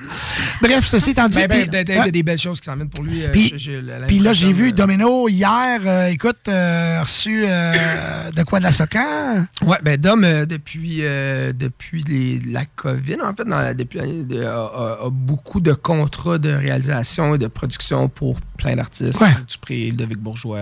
[0.61, 1.37] Bref, ceci étant dit.
[1.37, 3.23] Ben, ben, Dave, il y a des belles choses qui s'en viennent pour lui.
[3.23, 7.01] euh, Puis- je- je- l'année Puis là, j'ai vu euh, Domino hier, euh, écoute, euh,
[7.01, 9.45] reçu euh, de quoi de la Socan?
[9.63, 13.99] Ouais, ben Dom, euh, depuis, euh, depuis les- la COVID, en fait, dans la- depuis
[13.99, 19.21] de- a beaucoup de contrats de réalisation et de production pour plein d'artistes.
[19.21, 19.29] Ouais.
[19.47, 20.57] Dupré, Ludovic Bourgeois.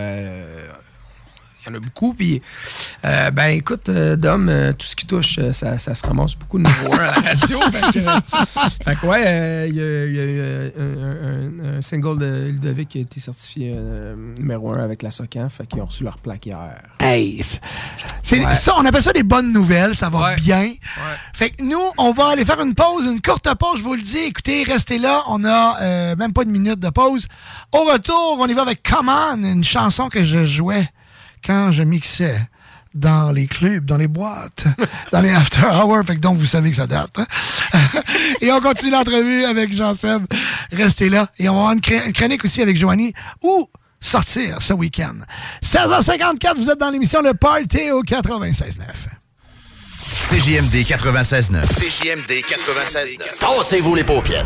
[1.66, 2.14] Il y en a beaucoup.
[2.14, 2.42] Puis,
[3.06, 6.58] euh, ben écoute, euh, Dom, euh, tout ce qui touche, ça, ça se ramasse beaucoup
[6.58, 7.60] de numéro 1 à la radio.
[7.72, 12.52] fait, que, fait que, ouais, il y a, il y a eu un, single de
[12.52, 13.76] Ludovic qui a été certifié
[14.40, 15.48] numéro 1 avec la Socan.
[15.50, 16.82] Fait qu'ils ont reçu leur plaque hier.
[17.00, 17.42] Hey,
[18.32, 18.56] Ouais.
[18.56, 20.72] ça, on appelle ça des bonnes nouvelles, ça va bien.
[21.34, 24.02] Fait que nous, on va aller faire une pause, une courte pause, je vous le
[24.02, 24.18] dis.
[24.18, 27.28] Écoutez, restez là, on a même pas une minute de pause.
[27.72, 30.90] Au retour, on y va avec Come On, une chanson que je jouais
[31.46, 32.40] quand je mixais
[32.94, 34.66] dans les clubs, dans les boîtes,
[35.12, 37.18] dans les after hours, fait que donc vous savez que ça date.
[37.18, 37.26] hein.
[38.42, 40.26] et on continue l'entrevue avec Jean-Seb.
[40.72, 41.28] Restez là.
[41.38, 43.14] Et on va avoir une chronique aussi avec Joanie.
[43.44, 45.16] Où sortir ce week-end?
[45.64, 48.80] 16h54, vous êtes dans l'émission Le Party au 96.9.
[50.30, 51.68] CJMD 96.9.
[51.68, 53.18] CJMD 96.9.
[53.40, 54.46] Tassez-vous les paupières.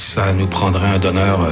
[0.00, 1.50] Ça nous prendrait un donneur euh,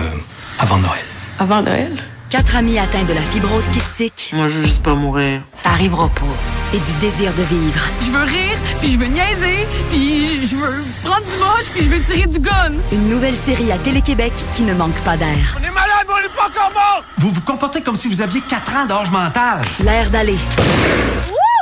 [0.58, 1.04] avant Noël.
[1.38, 1.92] avant Noël,
[2.30, 4.30] quatre amis atteints de la fibrose kystique.
[4.34, 5.42] Moi, je veux juste pas mourir.
[5.54, 6.74] Ça arrivera pas.
[6.74, 7.80] Et du désir de vivre.
[8.00, 11.88] Je veux rire, puis je veux niaiser, puis je veux prendre du moche, puis je
[11.90, 12.72] veux tirer du gun.
[12.92, 15.56] Une nouvelle série à Télé-Québec qui ne manque pas d'air.
[15.58, 17.04] On est malade, on est pas encore mort!
[17.18, 19.60] Vous vous comportez comme si vous aviez 4 ans d'âge mental.
[19.80, 20.36] L'air d'aller.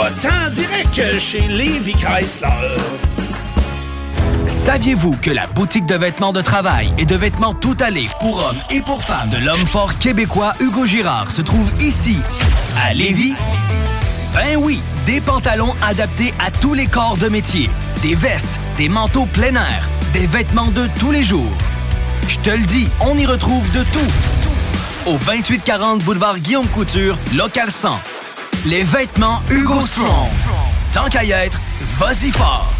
[0.00, 2.48] Va-t'en direct chez Levi Chrysler.
[4.48, 8.56] Saviez-vous que la boutique de vêtements de travail et de vêtements tout allés pour hommes
[8.70, 12.16] et pour femmes de l'homme fort québécois Hugo Girard se trouve ici,
[12.82, 13.34] à Lévis?
[14.32, 17.68] Ben oui, des pantalons adaptés à tous les corps de métier,
[18.00, 21.52] des vestes, des manteaux plein air, des vêtements de tous les jours.
[22.26, 25.10] Je te le dis, on y retrouve de tout.
[25.10, 27.98] Au 2840 boulevard Guillaume Couture, local 100.
[28.66, 30.28] Les vêtements Hugo Strong.
[30.92, 31.58] Tant qu'à y être,
[31.98, 32.79] vas-y fort.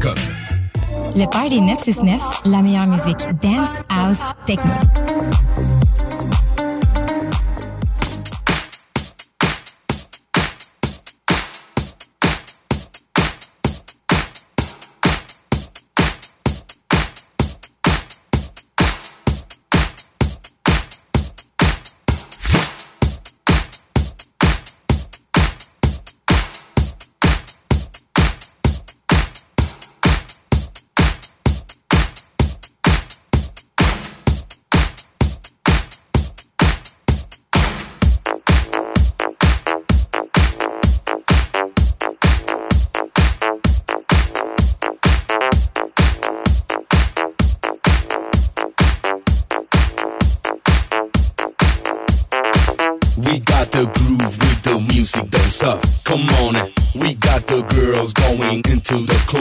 [0.03, 4.71] Le Party 969, la meilleure musique dance, house, techno.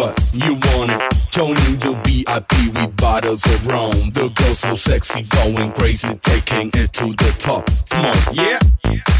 [0.00, 0.16] Club.
[0.32, 1.30] You want it?
[1.30, 4.10] Joining the VIP with bottles of rum.
[4.10, 7.68] The girls so sexy, going crazy, taking it to the top.
[7.90, 9.19] Come on, yeah.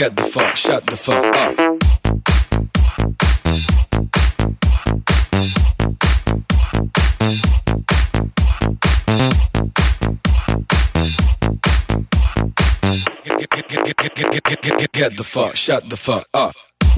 [0.00, 1.56] Get the fuck, shut the fuck up.
[14.92, 16.69] Get the fuck, shut the fuck up.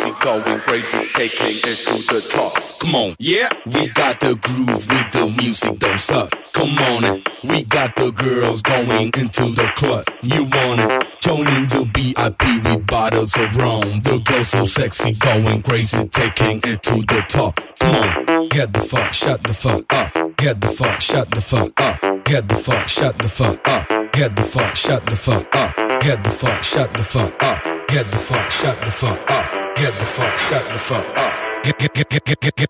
[0.00, 2.80] Sexy, going crazy, taking it to the top.
[2.80, 3.50] Come on, yeah.
[3.66, 6.34] We got the groove with the music, don't stop.
[6.54, 7.28] Come on it.
[7.44, 10.06] We got the girls going into the club.
[10.22, 11.06] You want it?
[11.20, 14.00] Joining the VIP with bottles of rum.
[14.00, 17.60] The girls so sexy, going crazy, taking it to the top.
[17.78, 20.36] Come on, get the fuck, shut the fuck up.
[20.36, 22.24] Get the fuck, shut the fuck up.
[22.24, 24.12] Get the fuck, shut the fuck up.
[24.12, 25.76] Get the fuck, shut the fuck up.
[26.00, 27.88] Get the fuck, shut the fuck up.
[27.88, 29.59] Get the fuck, shut the fuck up.
[29.80, 31.64] Get the fuck, shut the fuck up.
[31.64, 32.68] Get, get, get, get, get, get, get.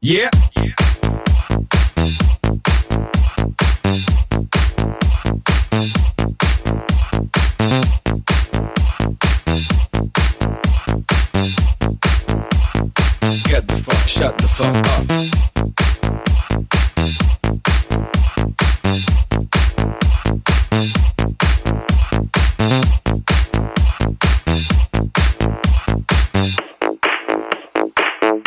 [0.00, 0.30] Yeah.
[13.48, 15.21] Get the fuck, shut the fuck up.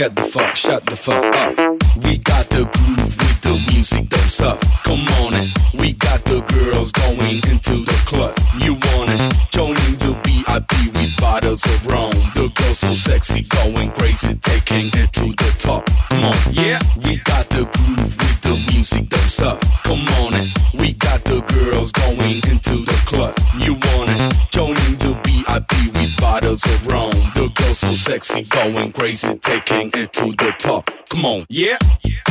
[0.00, 1.58] Get the fuck, shut the fuck up.
[2.06, 4.60] We got the groove with the music don't.
[4.82, 5.52] Come on it.
[5.74, 8.32] We got the girls going into the club.
[8.64, 9.20] You want it?
[9.50, 12.12] Joining the VIP with bottles of rum.
[12.32, 15.84] The girls so sexy, going crazy, taking it to the top.
[16.08, 16.80] Come on, yeah.
[17.04, 19.60] We got the groove with the music don't.
[19.84, 20.48] Come on it.
[20.80, 23.36] We got the girls going into the club.
[23.60, 24.09] You want it?
[26.20, 27.10] Bottles of rum.
[27.34, 30.90] The girls so sexy, going crazy, taking it to the top.
[31.08, 31.78] Come on, yeah.
[31.82, 32.29] On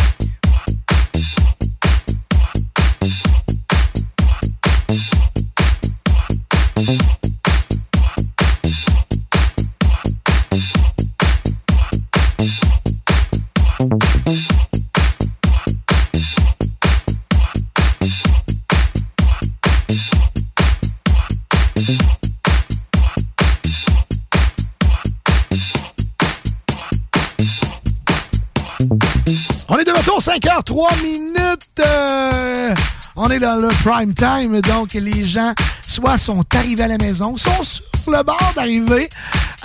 [30.39, 31.79] 5h03 minutes.
[31.85, 32.73] euh,
[33.15, 35.53] on est dans le prime time, donc les gens
[35.85, 39.09] soit sont arrivés à la maison, sont sur le bord d'arriver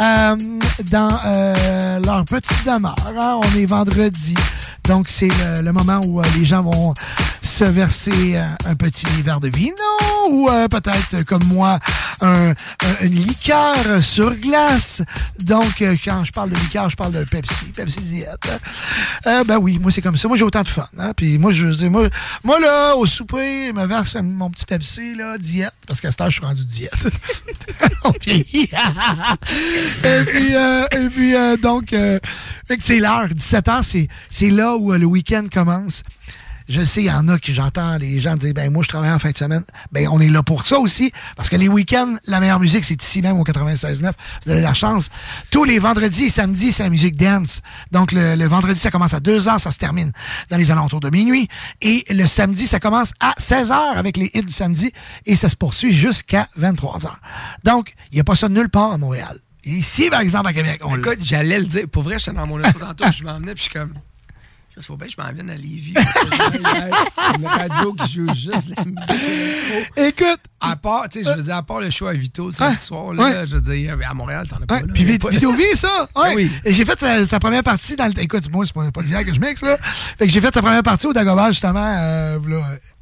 [0.01, 0.37] euh,
[0.91, 2.97] dans euh, leur petite demeure.
[3.17, 3.41] hein.
[3.45, 4.35] On est vendredi,
[4.85, 5.29] donc c'est
[5.63, 6.95] le, moment où les gens vont
[7.45, 9.75] se verser euh, un petit verre de vino
[10.31, 11.79] ou euh, peut-être comme moi
[12.21, 12.55] un, un-
[13.03, 15.03] une liqueur sur glace.
[15.41, 18.49] Donc euh, quand je parle de liqueur, je parle de Pepsi, Pepsi Diète.
[19.27, 20.27] Euh, ben oui, moi c'est comme ça.
[20.29, 20.87] Moi j'ai autant de fun.
[20.99, 21.13] Hein?
[21.17, 22.09] Puis moi je veux moi,
[22.43, 26.21] moi là au souper, je me verse mon petit Pepsi là diète parce qu'à cette
[26.21, 26.93] heure je suis rendu diète.
[30.05, 31.95] Et puis euh, et puis euh, donc
[32.79, 36.03] c'est l'heure 17 h c'est là où le week-end commence.
[36.69, 39.11] Je sais, il y en a qui j'entends les gens dire ben moi je travaille
[39.11, 39.65] en fin de semaine.
[39.93, 43.03] Ben on est là pour ça aussi parce que les week-ends, la meilleure musique c'est
[43.03, 44.13] ici même au 96.9.
[44.45, 45.11] Vous avez la chance.
[45.51, 47.61] Tous les vendredis et samedis, c'est la musique dance.
[47.93, 50.13] Donc le, le vendredi ça commence à 2 h, ça se termine
[50.51, 51.49] dans les alentours de minuit
[51.83, 54.91] et le samedi ça commence à 16 h avec les hits du samedi
[55.27, 57.09] et ça se poursuit jusqu'à 23 h.
[57.65, 59.39] Donc, il n'y a pas ça nulle part à Montréal.
[59.65, 60.97] Ici par exemple à Québec, on.
[60.97, 61.89] Écoute, j'allais le dire.
[61.91, 63.95] Pour vrai, j'étais dans mon auto tantôt, je m'en venais, puis je suis comme.
[64.77, 65.95] Il faut bien que je m'en vienne à Lévis.
[67.39, 70.03] Une radio qui joue juste de la musique électro.
[70.25, 70.41] Écoute.
[70.61, 73.13] À part, tu sais, je veux dire, à part le show à Vito samedi soir,
[73.13, 73.47] là, ouais.
[73.47, 74.81] je veux dire, à Montréal, t'en as pas.
[74.81, 74.87] là.
[74.95, 76.09] Puis Vito pas- Vito V, ça?
[76.17, 76.35] Ouais.
[76.35, 76.51] Oui.
[76.65, 78.19] Et j'ai fait sa, sa première partie dans le.
[78.19, 79.77] Écoute, moi, c'est pas, pas d'hier que je mixe, là.
[80.19, 82.39] Fait que j'ai fait sa première partie au Dagobah, justement, euh,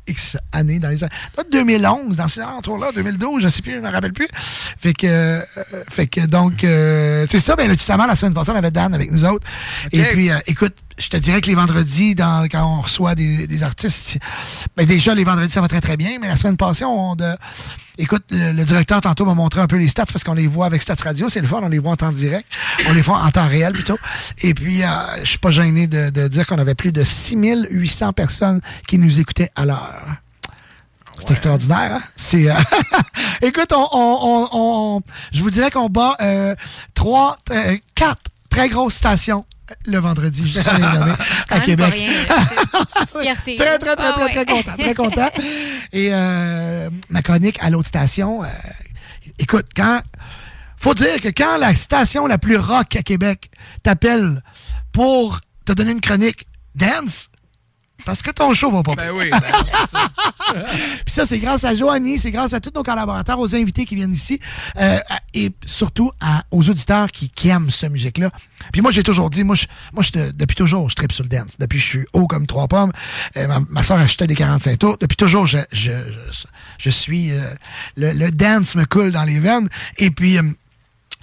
[0.08, 1.12] X années, dans les années.
[1.36, 4.26] là, 2011, dans ces alentours-là, 2012, je sais plus, je me rappelle plus.
[4.32, 5.40] Fait que, euh,
[5.88, 8.92] fait que donc, euh, c'est ça, ben, là, justement, la semaine passée, on avait Dan
[8.92, 9.46] avec nous autres.
[9.92, 13.46] Et puis, euh, écoute, je te dirais que les vendredis, dans, quand on reçoit des,
[13.46, 14.18] des artistes,
[14.76, 17.34] ben, déjà, les vendredis, ça va très, très bien, mais la semaine passée, on, de,
[17.98, 20.64] Écoute, le, le directeur tantôt m'a montré un peu les stats parce qu'on les voit
[20.64, 22.46] avec Stats Radio, c'est le fun, on les voit en temps direct.
[22.88, 23.98] On les voit en temps réel plutôt.
[24.42, 24.86] Et puis, euh,
[25.20, 29.20] je suis pas gêné de, de dire qu'on avait plus de 6800 personnes qui nous
[29.20, 30.06] écoutaient à l'heure.
[31.18, 32.02] C'est extraordinaire, hein?
[32.16, 32.54] C'est, euh,
[33.42, 34.48] Écoute, on, on, on-
[34.96, 36.54] on- je vous dirais qu'on bat euh,
[36.94, 39.44] trois, euh, quatre très grosses stations
[39.86, 40.68] le vendredi, je suis
[41.50, 41.94] à Québec.
[43.20, 43.56] fierté.
[43.56, 44.30] Très, très, très, Ah très, ouais.
[44.32, 44.76] très content.
[44.78, 45.30] Très content.
[45.92, 48.46] Et euh, ma chronique à l'autre station, euh,
[49.38, 50.00] écoute, quand.
[50.76, 53.52] Faut dire que quand la station la plus rock à Québec
[53.84, 54.42] t'appelle
[54.90, 57.28] pour te donner une chronique dance,
[58.04, 59.04] parce que ton show va pas bien.
[59.12, 60.10] Ben oui, ben, c'est ça.
[61.04, 63.94] Puis ça, c'est grâce à Joanie, c'est grâce à tous nos collaborateurs, aux invités qui
[63.94, 64.38] viennent ici,
[64.80, 64.98] euh,
[65.34, 68.30] et surtout à- aux auditeurs qui, qui aiment cette musique-là.
[68.72, 71.28] Puis moi, j'ai toujours dit, moi, je, moi je, depuis toujours, je tripe sur le
[71.30, 71.52] dance.
[71.58, 72.92] Depuis que je suis haut comme trois pommes,
[73.36, 74.96] euh, ma, ma soeur achetait des 45 tours.
[75.00, 76.44] Depuis toujours, je, je, je,
[76.78, 77.32] je suis...
[77.32, 77.42] euh,
[77.96, 79.68] le, le dance me coule dans les veines.
[79.98, 80.38] Et puis...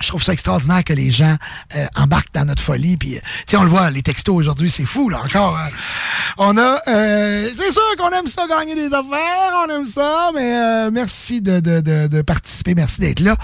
[0.02, 1.36] je trouve ça extraordinaire que les gens
[1.76, 2.98] euh, embarquent dans notre folie.
[2.98, 5.58] Puis, euh, on le voit, les textos aujourd'hui, c'est fou, là, encore.
[5.58, 5.70] hein.
[6.38, 6.80] On a...
[6.88, 11.42] euh, c'est sûr qu'on aime ça, gagner des affaires, on aime ça, mais euh, merci
[11.42, 13.36] de, de, de, de participer, merci d'être là.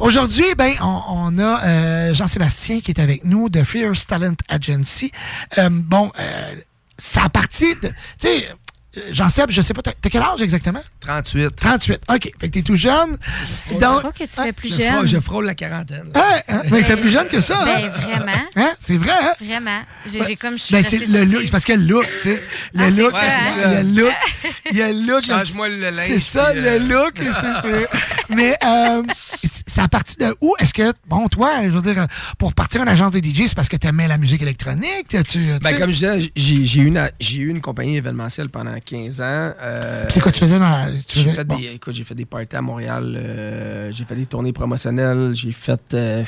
[0.00, 5.12] Aujourd'hui, ben, on, on a euh, Jean-Sébastien qui est avec nous de Fierce Talent Agency.
[5.70, 6.10] Bon,
[6.98, 7.88] ça a parti de...
[7.88, 8.48] Tu sais,
[9.30, 10.82] sais, je sais pas, t'as quel âge exactement?
[11.04, 11.54] 38.
[11.56, 12.00] 38.
[12.08, 12.32] OK.
[12.40, 13.16] Fait que t'es tout jeune.
[13.70, 15.06] Je Donc, crois que tu fais plus Je frôle, jeune.
[15.06, 16.10] je frôle la quarantaine.
[16.14, 17.58] hein, hein, mais il fait plus jeune que ça.
[17.60, 17.64] hein?
[17.66, 18.32] Ben, vraiment.
[18.56, 18.70] Hein?
[18.80, 19.32] C'est vrai, hein?
[19.40, 19.80] Vraiment.
[20.06, 22.42] J'ai comme je suis Ben, c'est le look, parce que le look, tu sais.
[22.74, 23.78] Le Ah, look, c'est ça, il y hein?
[23.78, 24.14] a le look.
[24.70, 25.24] Il y a le look.
[25.24, 27.14] Change-moi le linge, C'est ça, puis, le euh, look.
[27.18, 27.88] c'est-
[28.30, 29.02] Mais, euh,
[29.66, 32.06] c'est à partir de où est-ce que, bon, toi, je veux dire,
[32.38, 35.08] pour partir en agence de DJ, c'est parce que tu aimais la musique électronique?
[35.08, 35.78] Tu, tu Ben, sais?
[35.78, 39.52] comme je disais, j'ai j'ai eu, une- j'ai eu une compagnie événementielle pendant 15 ans.
[39.62, 40.88] euh, C'est quoi tu faisais dans.
[41.08, 41.56] Tu J'ai fait, bon.
[41.56, 45.52] des, écoute, j'ai fait des parties à Montréal, euh, j'ai fait des tournées promotionnelles, j'ai
[45.52, 45.80] fait...
[45.94, 46.24] euh,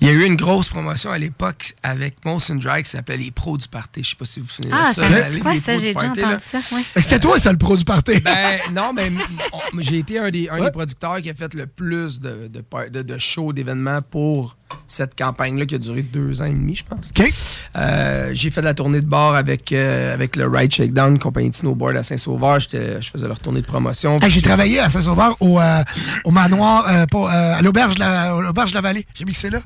[0.00, 3.30] il y a eu une grosse promotion à l'époque avec Molson Dry qui s'appelait Les
[3.30, 4.02] Pros du Party.
[4.02, 5.08] Je sais pas si vous vous souvenez Ah, de ça.
[5.08, 5.78] dit Ligue quoi, ça?
[5.78, 6.38] J'ai déjà entendu là.
[6.38, 6.58] ça.
[6.74, 6.82] Ouais.
[6.96, 8.20] C'était toi, ça, le pro du party?
[8.20, 9.10] Ben non, mais
[9.52, 13.02] on- j'ai été un des, un des producteurs qui a fait le plus de, de-
[13.02, 17.10] de shows, d'événements pour cette campagne-là qui a duré deux ans et demi, je pense.
[17.18, 17.30] OK.
[17.76, 21.18] Euh, j'ai fait de la tournée de bar avec, euh, avec le Ride Shakedown, une
[21.18, 22.60] compagnie de snowboard à Saint-Sauveur.
[22.60, 24.18] J'étais- Je faisais leur tournée de promotion.
[24.20, 25.82] Hey, j'ai travaillé à Saint-Sauveur au, euh,
[26.24, 29.06] au manoir, euh, euh, à l'auberge de la, de la Vallée.
[29.14, 29.60] J'ai mixé là.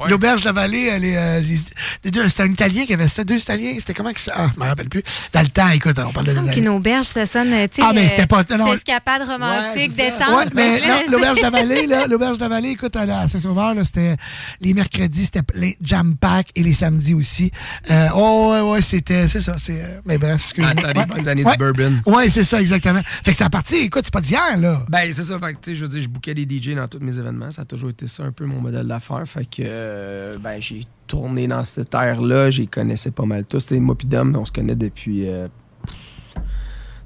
[0.00, 1.58] Ah L'auberge de la Vallée, elle est, euh, les-
[2.04, 3.74] les deux- c'était un Italien qui avait, c'était deux Italiens.
[3.78, 4.32] C'était comment que ça?
[4.36, 5.02] Ah, je me rappelle plus.
[5.32, 7.82] Dans le temps, écoute, on parle de semble qu'une auberge, ça sonne, tu sais.
[7.82, 10.10] Ah, mais c'était pas- non, c'est escapade romantique, Ouais, ça.
[10.10, 10.34] détente.
[10.36, 13.28] Ouais, mais l'auberge de la Vallée, là, l'auberge de la Vallée, écoute, à, la- à
[13.28, 14.16] Saint-Sauveur, là, c'était
[14.60, 17.50] les mercredis, c'était les jam pack et les samedis aussi.
[17.90, 20.72] Euh, oh, ouais, ouais, c'était, c'est ça, c'est, euh, mais bref, excuse-moi.
[20.94, 21.52] Ah, bonnes années Ouais.
[21.52, 22.00] du bourbon.
[22.06, 23.00] Ouais, c'est ça, exactement.
[23.24, 24.84] Fait que c'est à partir, écoute, c'est pas d'hier, là.
[24.88, 25.38] Ben, c'est ça.
[25.38, 27.50] Fait que, tu sais, je veux dire, je bookais des DJ dans tous mes événements.
[27.50, 29.24] Ça a toujours été ça, un peu mon modèle d'affaires.
[29.26, 32.50] Fait que, euh, ben, j'ai tourné dans cette ère-là.
[32.50, 33.66] J'y connaissais pas mal tous.
[33.66, 35.48] Tu moi pis Dom, on se connaît depuis euh,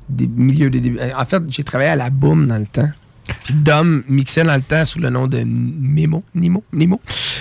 [0.09, 0.99] des milieux des débuts.
[1.17, 2.91] En fait, j'ai travaillé à la Boom dans le temps.
[3.45, 6.23] Puis Dom mixait dans le temps sous le nom de Memo.
[6.35, 6.65] Nimo.
[6.73, 7.01] Nimo.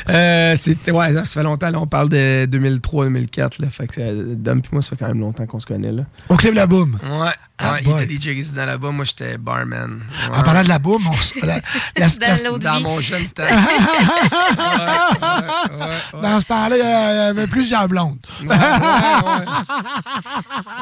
[0.09, 1.69] Euh, c'était- ouais, ça fait longtemps.
[1.69, 3.59] Là, on parle de 2003-2004.
[3.61, 3.69] là.
[3.69, 5.91] Fait que euh, Dom puis moi, ça fait quand même longtemps qu'on se connaît.
[5.91, 6.03] Là.
[6.29, 6.97] Au Club La Boum.
[7.03, 7.31] Ouais.
[7.59, 8.91] Ah, ouais, il était DJ résident là-bas.
[8.91, 9.99] Moi, j'étais barman.
[10.31, 11.55] En parlant de La Boum, on la-
[11.97, 13.47] la- Dans la- Dans mon jeune temps.
[16.21, 16.85] Dans ce temps-là, il y
[17.29, 18.17] avait plusieurs blondes.
[18.43, 18.57] Ouais, ouais, ouais.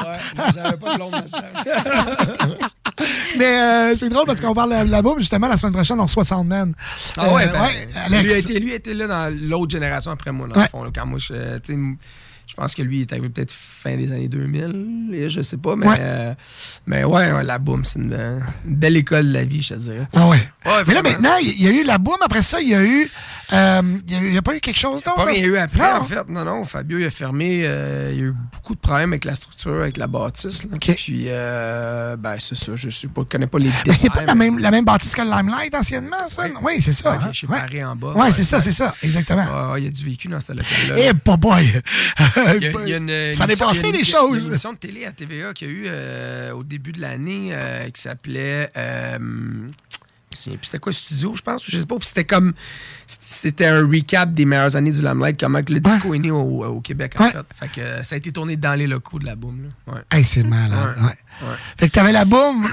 [0.06, 0.18] Ouais,
[0.54, 1.14] j'avais pas de blonde.
[3.38, 6.04] Mais euh, c'est drôle parce qu'on parle de la boum, justement, la semaine prochaine, on
[6.04, 6.74] reçoit Sandman.
[7.16, 7.68] Ah ouais, Euh, ben,
[8.06, 8.22] Alex.
[8.24, 10.62] Lui, a été, lui été là dans l'autre génération après moi, dans Ouais.
[10.62, 10.84] le fond.
[10.84, 11.26] là, quand moi, je,
[11.62, 11.76] sais,
[12.46, 15.56] je pense que lui, il est arrivé peut-être fin des années 2000, et je sais
[15.56, 15.96] pas, mais Ouais.
[15.98, 16.34] euh,
[16.86, 19.74] mais ouais, ouais, la boum, c'est une, euh, une belle école de la vie, je
[19.74, 20.08] te dirais.
[20.14, 20.38] Ah ouais.
[20.66, 22.16] Ouais, Mais là, maintenant, il y a eu la boum.
[22.22, 23.08] Après ça, il y a eu.
[23.52, 25.14] euh, il n'y a, pas eu quelque chose d'autre?
[25.16, 25.30] Pas là?
[25.32, 26.00] rien eu après, Non.
[26.00, 26.28] en fait.
[26.28, 26.64] Non, non.
[26.64, 27.62] Fabio, il a fermé.
[27.64, 30.64] euh, il y a eu beaucoup de problèmes avec la structure, avec la bâtisse.
[30.64, 30.70] là.
[30.80, 32.72] Puis, euh, ben, c'est ça.
[32.74, 33.82] Je ne connais pas les détails.
[33.86, 36.44] Mais c'est pas la même, la même bâtisse que le Limelight anciennement, ça?
[36.62, 37.12] Oui, c'est ça.
[37.12, 37.32] Ouais, hein?
[37.32, 37.46] chez.
[37.46, 38.12] Paris en bas.
[38.14, 39.70] Ouais, c'est ça, c'est ça, exactement.
[39.72, 40.96] Ouais, il y a du vécu dans ce local-là.
[40.98, 41.64] Eh, pas boy!
[42.56, 43.62] Il y a- il y a une- Ça a il y a des il y
[43.62, 44.42] a- Il y a choses.
[44.44, 47.52] une émission de télé à TVA qu'il y a eu euh, au début de l'année
[47.94, 48.70] qui s'appelait.
[50.36, 51.96] Me souviens plus c'était quoi, Studio, je pense, ou je sais pas.
[51.98, 52.52] Puis c'était comme.
[53.06, 56.64] C'était un recap des meilleures années du Limelight, comment que le disco est né au,
[56.64, 57.30] au Québec, en Ouais.
[57.30, 57.38] fait.
[57.54, 59.62] Fait que euh, ça a été tourné dans les locaux de la boum.
[59.86, 59.94] Là.
[59.94, 60.00] Ouais.
[60.10, 60.96] Hey, c'est malade.
[61.78, 62.68] Fait que t'avais la boum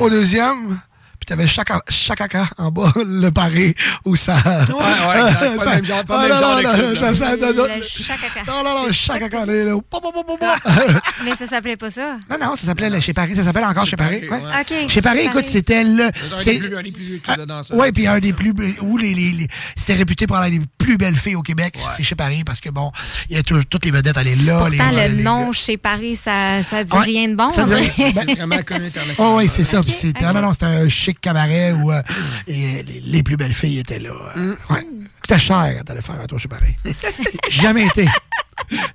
[0.00, 0.80] au deuxième,
[1.26, 3.74] puis t'avais Chaka, Chakaka en bas, le paré,
[4.04, 4.34] où ça.
[4.36, 4.74] Ouais,
[5.08, 5.56] ouais, exact.
[5.64, 7.52] Pas le même genre- pas le même Ah, genre non, de non, ça, ça, non,
[7.52, 8.40] non, chakaka.
[8.46, 9.98] non, non, non, Chakaka, là, pa.
[11.24, 12.18] Mais ça s'appelait pas ça?
[12.30, 14.22] Non, non, ça s'appelait le chez Paris, ça s'appelle encore chez Paris.
[14.30, 14.38] ouais.
[14.60, 14.88] OK.
[14.88, 16.10] Chez Paris, écoute, c'était le.
[16.14, 17.76] C'est un c'est- des plus, vieux clubs de danseurs.
[17.76, 18.52] Ouais, puis un des plus.
[18.82, 22.02] Où les, les, les- c'était réputé pour avoir les plus belles filles au Québec, c'est
[22.04, 22.92] chez Paris, parce que bon,
[23.30, 24.58] il y a tout- toutes les vedettes allaient là.
[24.58, 27.50] Pourtant, le nom chez Paris, ça, ça dit rien de bon.
[27.50, 27.92] Ça dit dirait.
[27.96, 28.12] rien.
[28.14, 29.14] C'est vraiment connu international.
[29.18, 29.80] Oh oui, c'est ça.
[30.22, 30.88] Non, non, c'était un
[31.20, 32.02] cabaret où euh,
[32.46, 34.10] et les, les plus belles filles étaient là.
[34.36, 34.56] euh, Mm.
[34.74, 34.86] Ouais.
[35.22, 36.74] Coûtait cher t'allais faire un tour chez Paris.
[37.50, 38.08] Jamais été.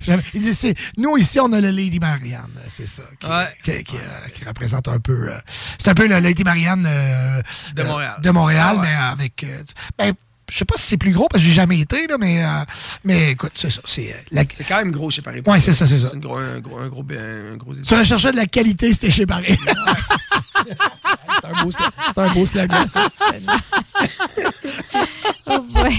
[0.00, 0.22] Jamais.
[0.98, 2.50] Nous, ici, on a le Lady Marianne.
[2.68, 3.02] C'est ça.
[3.62, 5.28] Qui, qui- qui, euh, qui représente un peu.
[5.30, 5.38] euh,
[5.78, 6.82] c'est un peu le Lady Marianne
[7.74, 8.16] De Montréal.
[8.22, 8.86] de Montréal, Ah ouais.
[8.88, 9.46] mais avec.
[9.98, 10.12] ben,
[10.52, 12.48] je sais pas si c'est plus gros parce que j'ai jamais été, là, mais, euh,
[13.04, 13.80] mais écoute, c'est ça.
[13.86, 15.40] C'est, euh, la- C'est quand même gros chez Paris.
[15.46, 16.08] Ouais, c'est ça, c'est ça.
[16.12, 19.24] C'est gros- un gros, un gros, un gros Tu recherchais de la qualité, c'était chez
[19.26, 19.56] Paris.
[20.56, 23.08] C'est un beau c'est un beau slogan, ça.
[25.46, 25.92] Oh boy.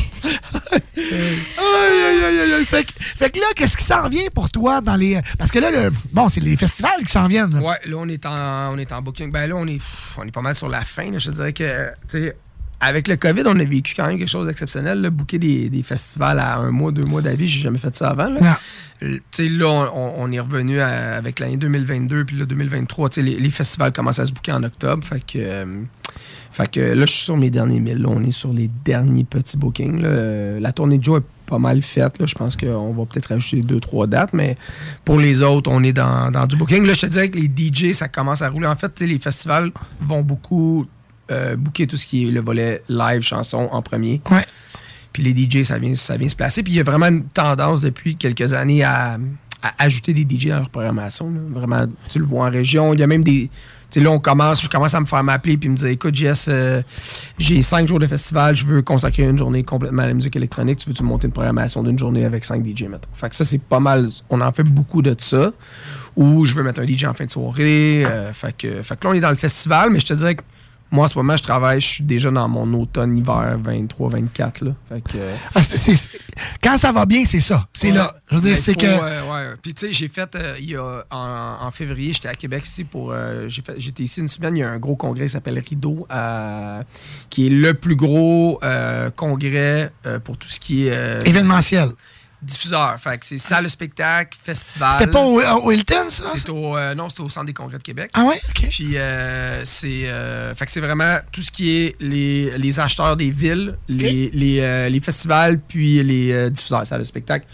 [0.96, 1.10] Aïe,
[1.58, 2.66] aïe, aïe, aïe, aïe.
[2.66, 5.20] Fait, que- fait que là, qu'est-ce qui s'en vient pour toi dans les.
[5.38, 7.54] Parce que là, le, bon, c'est les festivals qui s'en viennent.
[7.54, 7.60] là.
[7.62, 9.32] Ouais, là, on est en, on est en booking.
[9.32, 9.82] Ben là, on est,
[10.18, 11.10] on est pas mal sur la fin.
[11.12, 11.18] là.
[11.18, 12.38] Je te dirais que, tu sais,
[12.84, 15.10] avec le COVID, on a vécu quand même quelque chose d'exceptionnel.
[15.10, 18.28] Booker des, des festivals à un mois, deux mois d'avis, j'ai jamais fait ça avant.
[18.30, 18.58] Là,
[19.02, 23.10] là on, on est revenu à- avec l'année 2022, puis là, 2023.
[23.10, 25.04] tu sais, Les, les festivals commencent à se booker en octobre.
[25.04, 25.66] Fait que, euh,
[26.52, 28.02] fait que là, je suis sur mes derniers milles.
[28.02, 28.10] là.
[28.10, 30.02] on est sur les derniers petits bookings.
[30.02, 30.60] là.
[30.60, 32.14] La tournée de Joe est pas mal faite.
[32.26, 34.58] Je pense qu'on va peut-être rajouter deux, trois dates, mais
[35.06, 36.86] pour les autres, on est dans, dans du booking.
[36.86, 38.68] Là, je te dirais que les DJ, ça commence à rouler.
[38.68, 39.72] En fait, les festivals
[40.02, 40.86] vont beaucoup
[41.32, 44.22] euh, booker tout ce qui est le volet live, chanson en premier.
[45.12, 46.64] Puis les DJ, ça vient, ça vient se placer.
[46.64, 49.18] Puis il y a vraiment une tendance depuis quelques années à,
[49.62, 51.30] à ajouter des DJ dans leur programmation.
[51.30, 51.40] là.
[51.52, 52.94] Vraiment, tu le vois en région.
[52.94, 53.50] Il y a même des.
[53.92, 56.16] Tu sais, là, on commence, je commence à me faire m'appeler puis me dire écoute,
[56.16, 56.82] Jess, euh,
[57.38, 60.80] j'ai cinq jours de festival, je veux consacrer une journée complètement à la musique électronique.
[60.80, 63.08] Tu veux-tu monter une programmation d'une journée avec cinq DJ, mettons?
[63.14, 64.10] Fait que ça, c'est pas mal.
[64.32, 65.52] On en fait beaucoup de ça.
[66.16, 68.04] Ou je veux mettre un DJ en fin de soirée.
[68.04, 70.34] euh, fait, que, fait que là, on est dans le festival, mais je te dirais
[70.36, 70.42] que
[70.94, 74.64] moi, en ce moment, je travaille, je suis déjà dans mon automne-hiver 23-24.
[74.64, 74.72] là.
[74.88, 75.18] Fait que.
[75.18, 75.62] euh, Ah,
[76.62, 77.68] quand ça va bien, c'est ça.
[77.74, 77.98] C'est Ouais.
[77.98, 78.14] là.
[78.32, 78.86] Je veux dire, c'est que.
[78.86, 79.56] ouais, ouais.
[79.62, 82.66] Puis tu sais, j'ai fait euh, il y a en, en février, j'étais à Québec
[82.66, 85.26] ici pour euh, j'ai fait j'étais ici une semaine, il y a un gros congrès
[85.26, 86.82] qui s'appelle Rideau euh,
[87.30, 88.60] qui est le plus gros
[89.16, 89.92] congrès
[90.24, 91.90] pour tout ce qui est Événementiel.
[92.44, 92.96] Diffuseur.
[93.00, 94.94] Fait que c'est salle de spectacle, festival.
[94.98, 96.26] C'était pas au, au Hilton, ça?
[96.36, 98.12] C'est au euh, non, c'était au centre des congrès de Québec.
[98.14, 98.68] Ah ouais, ok.
[98.70, 103.16] Puis euh, c'est euh, fait que c'est vraiment tout ce qui est les, les acheteurs
[103.18, 107.46] des villes, les, les, euh, les festivals puis les euh, diffuseurs salles de spectacle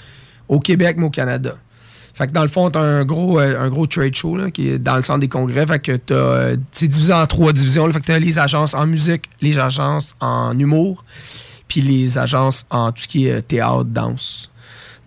[0.47, 1.55] au Québec mais au Canada.
[2.13, 4.67] Fait que dans le fond, t'as un gros, euh, un gros trade show là, qui
[4.67, 5.65] est dans le centre des congrès.
[5.65, 7.87] Fait que t'as, euh, c'est divisé en trois divisions.
[7.87, 7.93] là.
[7.93, 11.05] Fait que t'as les agences en musique, les agences en humour,
[11.69, 14.51] puis les agences en tout ce qui est euh, théâtre, danse.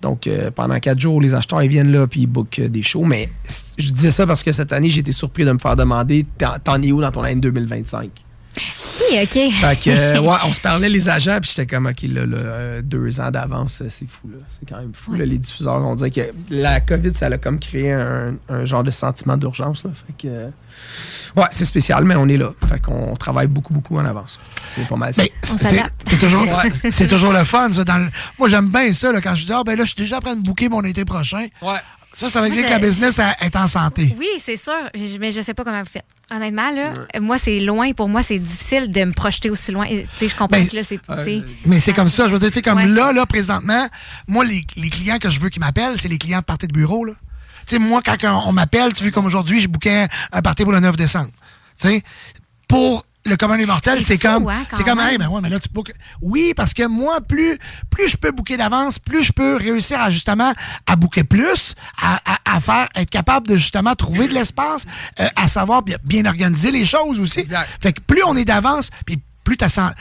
[0.02, 2.82] Donc, euh, pendant quatre jours, les acheteurs ils viennent là puis ils bookent euh, des
[2.82, 3.05] shows.
[3.05, 3.31] Mais
[3.78, 6.26] je disais ça parce que cette année, j'ai été surpris de me faire demander
[6.64, 8.22] t'en es où dans ton année 2025
[8.56, 9.52] Oui, OK.
[9.52, 12.36] Fait que, euh, ouais, on se parlait les agents, puis j'étais comme, OK, là, là,
[12.36, 14.39] euh, deux ans d'avance, c'est fou, là.
[14.58, 15.74] C'est quand même fou, là, les diffuseurs.
[15.84, 19.84] On dirait que la COVID, ça a comme créé un, un genre de sentiment d'urgence,
[19.84, 19.90] là.
[19.94, 20.48] Fait que, euh,
[21.36, 22.52] ouais, c'est spécial, mais on est là.
[22.68, 24.39] Fait qu'on travaille beaucoup, beaucoup en avance.
[24.74, 25.22] C'est pas mal ça.
[25.42, 25.68] C'est-
[26.06, 26.47] c'est toujours,
[26.90, 27.84] c'est toujours le fun, ça.
[27.84, 30.02] Dans le- Moi, j'aime bien ça, là, quand je dis, ah, ben là, je suis
[30.02, 31.47] déjà en train de booker mon été prochain.
[31.60, 31.78] Ouais.
[32.15, 34.15] Ça, ça veut Moi, dire que la business est en santé.
[34.18, 36.05] Oui, c'est sûr, je- mais je sais pas comment vous faites.
[36.31, 37.92] Honnêtement, là, moi, c'est loin.
[37.92, 39.86] Pour moi, c'est difficile de me projeter aussi loin.
[39.86, 41.00] Tu sais, je comprends Ben, que là, c'est.
[41.66, 42.86] Mais c'est comme ça, je veux dire, tu sais, comme Ouais.
[42.86, 43.86] là, là, présentement,
[44.28, 46.73] moi, les, les clients que je veux qui m'appellent, c'est les clients de party de
[46.73, 47.12] bureau, là.
[47.66, 50.65] Tu sais, moi, quand on, on m'appelle, tu vois, comme aujourd'hui, je bouquais un party
[50.65, 51.31] pour le 9 décembre.
[51.81, 52.02] Tu sais,
[52.68, 55.60] pour le commun des mortels, C'est comme, hein, c'est comme, hey, ben ouais, mais là,
[55.60, 55.92] tu bookes.
[56.20, 57.57] Oui, parce que moi, plus,
[57.91, 60.52] plus je peux booker d'avance, plus je peux réussir à, justement,
[60.86, 64.84] à booker plus, à, à- à faire, être capable de, justement, trouver de l'espace,
[65.20, 67.44] euh, à savoir bien, bien organiser les choses aussi.
[67.81, 69.94] Fait que plus on est d'avance, puis plus ta, san-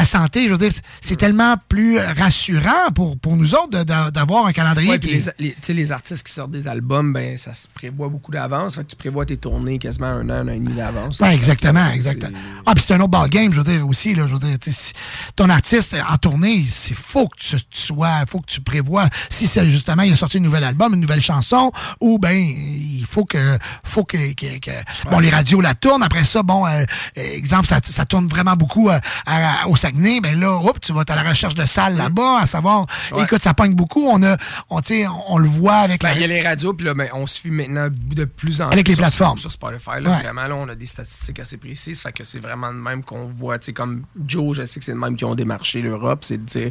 [0.00, 4.52] ta santé, je veux dire, c'est- tellement plus rassurant pour, pour nous autres d'avoir un
[4.52, 4.90] calendrier.
[4.92, 7.52] Ouais, puis qui- les, les- tu sais, les artistes qui sortent des albums, ben ça
[7.52, 8.78] se prévoit beaucoup d'avance.
[8.88, 11.20] Tu prévois tes tournées quasiment un an, un an et demi d'avance.
[11.20, 12.38] Ouais, exactement, exactement.
[12.64, 14.92] Ah, puis c'est un autre ballgame, je veux dire, aussi, là, je veux dire, si
[15.36, 19.46] ton artiste en tournée, il faut que tu, tu sois, faut que tu prévois, si
[19.46, 21.70] c'est justement, il a sorti un nouvel album, une nouvelle chanson,
[22.00, 26.24] ou ben, il faut que, faut que, que- que- bon, les radios la tournent, après
[26.24, 26.84] ça, bon, euh,
[27.16, 31.02] exemple, ça, ça tourne vraiment beaucoup euh, à- au Saguenay, ben là, hop, tu vas
[31.08, 33.24] à la recherche de salles là-bas, à savoir, Ouais.
[33.24, 34.36] écoute, ça pogne beaucoup, on a,
[34.68, 36.94] on, on, on le voit avec Ben, la- il y a les radios, puis là,
[36.94, 39.38] ben, on se suit maintenant de plus en Avec plus les sur- plateformes.
[39.38, 40.22] Sur, Spotify, là, Ouais.
[40.22, 42.00] vraiment, là, on a des statistiques assez précises.
[42.00, 44.84] Fait que c'est vraiment de même qu'on voit, tu sais, comme Joe, je sais que
[44.84, 46.70] c'est de même qui ont démarché l'Europe, c'est de dire,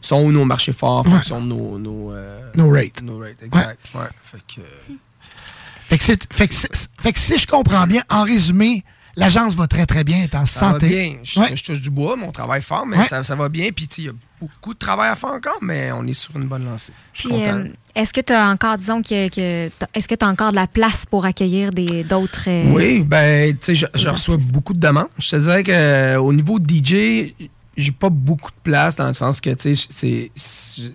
[0.00, 1.12] sont nos marchés forts Ouais.
[1.28, 1.78] de nos...
[1.78, 3.02] Nos, euh, Nos rates.
[3.02, 3.78] Nos rates, exact.
[3.94, 4.00] Ouais.
[4.30, 4.60] Fait que...
[5.88, 8.82] Fait que, c'est- fait que c'est- fait que si je comprends bien, en résumé,
[9.16, 10.86] l'agence va très très bien, est en Ça santé.
[10.88, 11.14] va bien.
[11.22, 11.56] Je, Ouais.
[11.56, 13.04] je touche du bois, mais on travaille fort, mais Ouais.
[13.04, 13.70] ça, ça va bien.
[13.74, 16.14] Puis, tu sais, il y a beaucoup de travail à faire encore, mais on est
[16.14, 16.92] sur une bonne lancée.
[17.12, 19.28] Je suis euh, est-ce que tu as encore, disons, que,
[19.94, 22.44] est-ce que tu as encore de la place pour accueillir des d'autres.
[22.48, 25.08] euh, Oui, ben, tu sais, je, je reçois beaucoup de demandes.
[25.18, 27.34] Je te dirais qu'au niveau de DJ,
[27.76, 30.30] j'ai pas beaucoup de place dans le sens que, tu sais,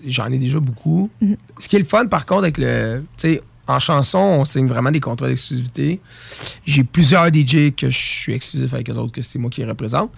[0.06, 1.10] j'en ai déjà beaucoup.
[1.22, 1.38] Mhm.
[1.60, 3.04] Ce qui est le fun, par contre, avec le.
[3.18, 6.00] Tu sais, en chanson, on signe vraiment des contrats d'exclusivité.
[6.66, 9.68] J'ai plusieurs DJ que je suis exclusif avec eux autres, que c'est moi qui les
[9.68, 10.12] représente.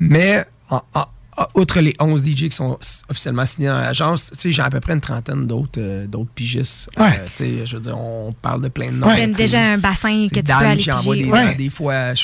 [0.00, 1.00] Mais, en- en-
[1.36, 4.70] en- outre les 11 DJ qui sont officiellement signés dans l'agence, tu sais, j'ai à
[4.70, 6.88] peu près une trentaine d'autres euh, d'autres pigistes.
[6.98, 7.06] Ouais.
[7.20, 9.06] Euh, tu sais, je veux dire, on parle de plein de noms.
[9.34, 9.42] Sais.
[9.44, 10.76] déjà un bassin que tu peux aller
[11.14, 11.24] piger.
[11.24, 11.54] des, Ouais.
[11.56, 12.14] des fois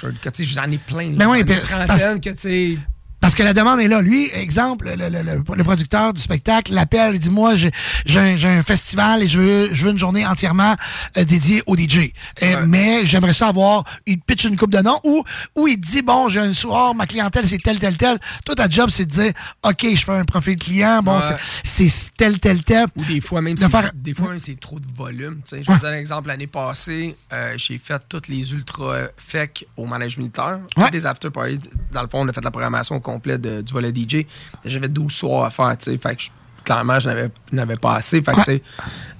[0.44, 1.10] sais, j'en ai plein.
[1.12, 1.16] là.
[1.18, 2.78] Ben oui, J'en ai puis une trentaine que tu sais.
[3.24, 4.02] Parce que la demande est là.
[4.02, 7.70] Lui, exemple, le, le- le- le producteur du spectacle l'appelle, il dit Moi, j'ai
[8.18, 10.76] un, festival et je veux, je veux une journée entièrement
[11.16, 12.12] euh, dédiée au DJ.
[12.42, 13.84] Euh, Mais j'aimerais ça avoir.
[14.04, 15.24] Il pitch une coupe de noms ou,
[15.56, 18.18] ou il dit Bon, j'ai un soir, ma clientèle, c'est tel, tel, tel.
[18.44, 21.00] Toi, ta job, c'est de dire OK, je fais un profil client.
[21.02, 21.36] Bon, Ouais.
[21.62, 21.88] c'est
[22.18, 22.88] tel, tel, tel.
[22.96, 25.36] Ou des fois même, De c'est, faire- des fois même c'est trop de volume.
[25.36, 25.64] tu sais.
[25.64, 26.28] Je vais te donner un exemple.
[26.28, 30.58] L'année passée, euh, j'ai fait toutes les ultra fec au manège militaire.
[30.76, 30.90] Ouais.
[30.90, 31.58] Des after parties.
[31.90, 34.26] Dans le fond, on a fait la programmation au complet de- du volet DJ.
[34.64, 35.76] J'avais 12 soirs à faire.
[35.78, 35.98] tu sais.
[35.98, 36.22] Fait que
[36.64, 37.08] clairement, je
[37.52, 38.22] n'avais- pas assez.
[38.22, 38.62] Fait que, tu sais,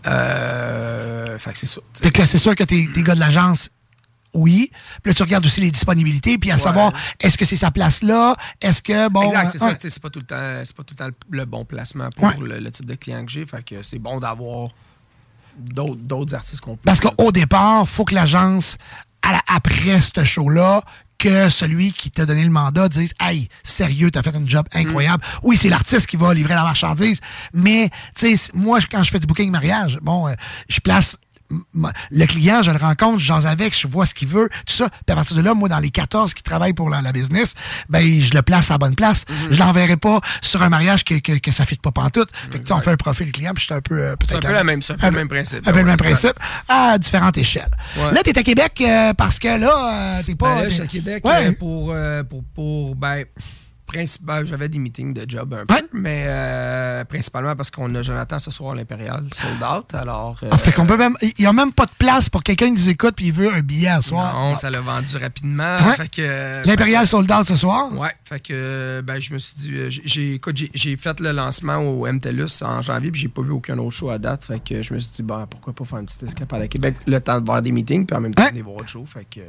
[0.06, 1.81] euh, fait que c'est ça.
[2.02, 3.70] Fait que c'est sûr que tes, tes gars de l'agence,
[4.32, 4.70] oui.
[5.02, 6.60] Puis là, tu regardes aussi les disponibilités, puis à Ouais.
[6.60, 8.34] savoir, est-ce que c'est sa place là?
[8.60, 9.23] Est-ce que, bon.
[9.28, 9.78] exact, c'est euh, ça.
[9.81, 12.24] sais, C'est pas tout le temps, c'est pas tout le temps le bon placement pour
[12.24, 12.36] Ouais.
[12.40, 13.47] le, le type de client que j'ai.
[13.47, 14.70] Fait que c'est bon d'avoir
[15.56, 16.82] d'autres, artistes qu'on peut.
[16.84, 18.76] Parce qu'au départ, faut que l'agence,
[19.23, 20.82] après ce show-là,
[21.18, 25.23] que celui qui t'a donné le mandat dise Hey, sérieux, t'as fait un job incroyable.
[25.25, 25.39] Mm.
[25.43, 27.20] Oui, c'est l'artiste qui va livrer la marchandise,
[27.52, 30.34] mais tu sais, moi, quand je fais du booking mariage, bon, euh,
[30.68, 31.17] je place
[32.10, 34.89] le client, je le rencontre, je jase avec, je vois ce qu'il veut, tout ça.
[34.89, 37.55] Puis à partir de là, moi, dans les 14 qui travaillent pour la, la business,
[37.89, 39.23] ben, je le place à la bonne place.
[39.24, 39.52] Mm-hmm.
[39.52, 42.31] Je l'enverrai pas sur un mariage que, que, que ça ne fit pas pantoute.
[42.50, 43.98] Fait que, tu sais, on fait un profil client, puis je suis un peu.
[43.98, 45.68] euh, C'est peut-être un peu la même, c'est un peu le même principe.
[45.68, 46.34] Un peu le même principe,
[46.68, 47.70] à différentes échelles.
[47.97, 48.12] Ouais.
[48.12, 50.55] Là, tu es à Québec euh, parce que là, euh, t'es pas.
[50.55, 51.48] Ben là, je suis à Québec Ouais.
[51.48, 53.24] euh, pour, euh, pour, pour, ben,
[53.86, 58.38] principal, j'avais des meetings de job un peu, mais euh, principalement parce qu'on a Jonathan
[58.38, 60.38] ce soir à l'Impérial, sold out, alors...
[60.42, 61.14] euh, Ah, fait qu'on peut même.
[61.22, 63.52] Il n'y a même pas de place pour quelqu'un qui nous écoute puis il veut
[63.52, 64.34] un billet à soir.
[64.38, 65.94] non, ça l'a vendu rapidement, Ouais.
[65.96, 66.66] fait que...
[66.66, 67.92] L'Impérial sold out ce soir?
[67.96, 71.32] Ouais, fait que ben, je me suis dit, euh, j'ai- écoute, j'ai- j'ai fait le
[71.32, 74.60] lancement au MTLUS en janvier, puis j'ai pas vu aucun autre show à date, fait
[74.62, 77.20] que je me suis dit, ben, pourquoi pas faire une petite escapade à Québec, le
[77.20, 79.40] temps de voir des meetings, puis en même temps de voir autre show, fait que,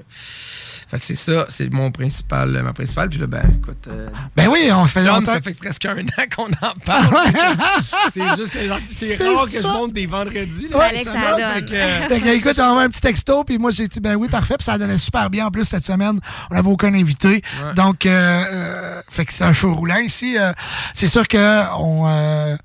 [0.88, 3.88] fait que c'est ça, c'est mon principal, ma principale, puis là, ben, écoute...
[3.88, 5.34] euh, Ben oui, on se fait longtemps.
[5.34, 7.16] ça fait presque un an qu'on en parle.
[8.14, 10.68] c'est juste que c'est C'est rare que je monte des vendredis.
[10.74, 11.04] Ouais.
[11.04, 11.54] Semaine, donne.
[11.54, 14.16] fait que- Fait que, écoute, on envoie un petit texto, puis moi, j'ai dit, ben
[14.16, 15.48] oui, parfait, puis ça donnait super bien.
[15.48, 16.20] En plus, cette semaine,
[16.52, 17.42] on n'avait aucun invité.
[17.76, 20.38] Donc, euh, euh, fait que c'est un feu roulant ici.
[20.38, 20.52] Euh,
[20.94, 22.56] c'est sûr que on, euh,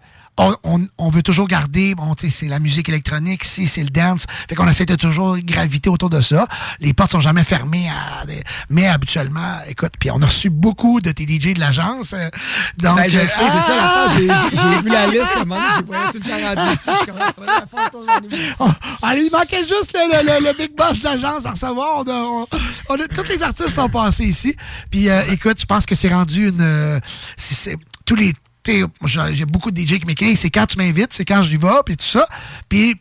[0.41, 3.83] on, on- on veut toujours garder, bon, tu sais, c'est la musique électronique, ici, c'est
[3.83, 4.27] le dance.
[4.49, 6.47] Fait qu'on essaie de toujours graviter autour de ça.
[6.81, 8.25] Les portes sont jamais fermées, à
[8.69, 12.13] mais habituellement, écoute, puis on a reçu beaucoup de tes DJ de l'agence.
[12.13, 12.29] euh,
[12.79, 14.07] donc, Ben, je euh, sais, c'est ça la ah!
[14.17, 16.91] J'ai- vu la liste, à un moment donné, j'ai pas tout le temps rendu ici.
[17.07, 17.13] Je
[17.49, 17.67] ah.
[18.61, 18.69] Oh,
[19.03, 21.99] allez, il manquait juste le, le- le- le big boss de l'agence à recevoir.
[21.99, 22.47] On a, on-
[23.15, 24.55] tous les artistes sont passés ici.
[24.91, 26.61] Puis euh, écoute, je pense que c'est rendu une.
[26.61, 27.01] euh,
[28.05, 28.33] tous les.
[28.67, 31.69] J'ai beaucoup de DJ qui m'écrivent, c'est quand tu m'invites, c'est quand je y vais,
[31.85, 32.29] puis tout ça.
[32.69, 32.97] Puis,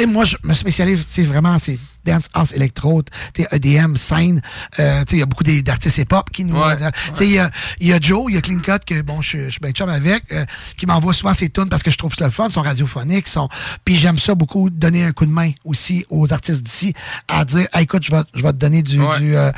[0.00, 4.42] sais, moi, je me spécialise, vraiment, c'est dance, house, électro, tu sais, EDM, scène.
[4.80, 6.56] Euh, tu sais, il y a beaucoup d'artistes hip-hop qui nous...
[6.58, 7.48] Ouais, euh, tu sais, il y a,
[7.78, 9.88] il y a Joe, il y a Clean Cut, que bon, je, suis bien chum
[9.88, 10.44] avec, euh,
[10.76, 13.48] qui m'envoie souvent ses tunes parce que je trouve ça le fun, sont radiophoniques, sont...
[13.84, 16.92] Puis j'aime ça beaucoup, donner un coup de main aussi aux artistes d'ici,
[17.28, 18.98] à dire, écoute, je vais, je vais te donner du...
[19.00, 19.18] Ouais.
[19.20, 19.52] du, euh,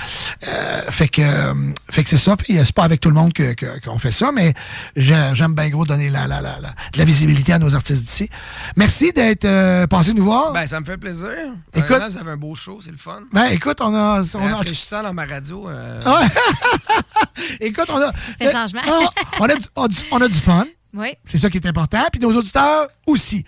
[0.90, 1.22] fait que,
[1.90, 4.12] fait que c'est ça, puis c'est pas avec tout le monde que- que- qu'on fait
[4.12, 4.52] ça, mais
[4.96, 8.04] j'ai- j'aime bien gros donner la, la, la, la- de la visibilité à nos artistes
[8.04, 8.28] d'ici.
[8.76, 10.52] Merci d'être passé nous voir?
[10.52, 11.28] Ben, ça me fait plaisir.
[11.74, 13.20] Écoute- vous avez un beau show, c'est le fun.
[13.32, 14.22] Ben, écoute, on a.
[14.24, 15.68] C'est On a rafraîchissant dans ma radio.
[15.68, 16.00] euh,
[17.60, 18.12] écoute, on a.
[18.38, 18.80] Fait changement.
[18.86, 19.08] Ah,
[19.40, 20.66] on, a du, on a du- on a du fun.
[20.94, 21.08] Oui.
[21.24, 22.02] C'est ça qui est important.
[22.12, 23.44] Puis nos auditeurs aussi.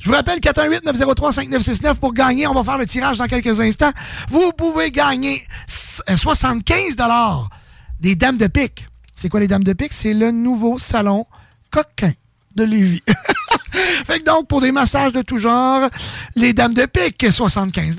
[0.00, 2.46] Je vous rappelle 418-903-5969 pour gagner.
[2.46, 3.90] On va faire le tirage dans quelques instants.
[4.28, 6.96] Vous pouvez gagner s- euh, 75
[8.00, 8.86] des Dames de Pique.
[9.16, 9.92] C'est quoi les Dames de Pique?
[9.92, 11.26] C'est le nouveau salon
[11.70, 12.12] coquin
[12.58, 13.00] de
[14.06, 15.88] fait que donc, pour des massages de tout genre,
[16.34, 17.96] les Dames de Pique, 75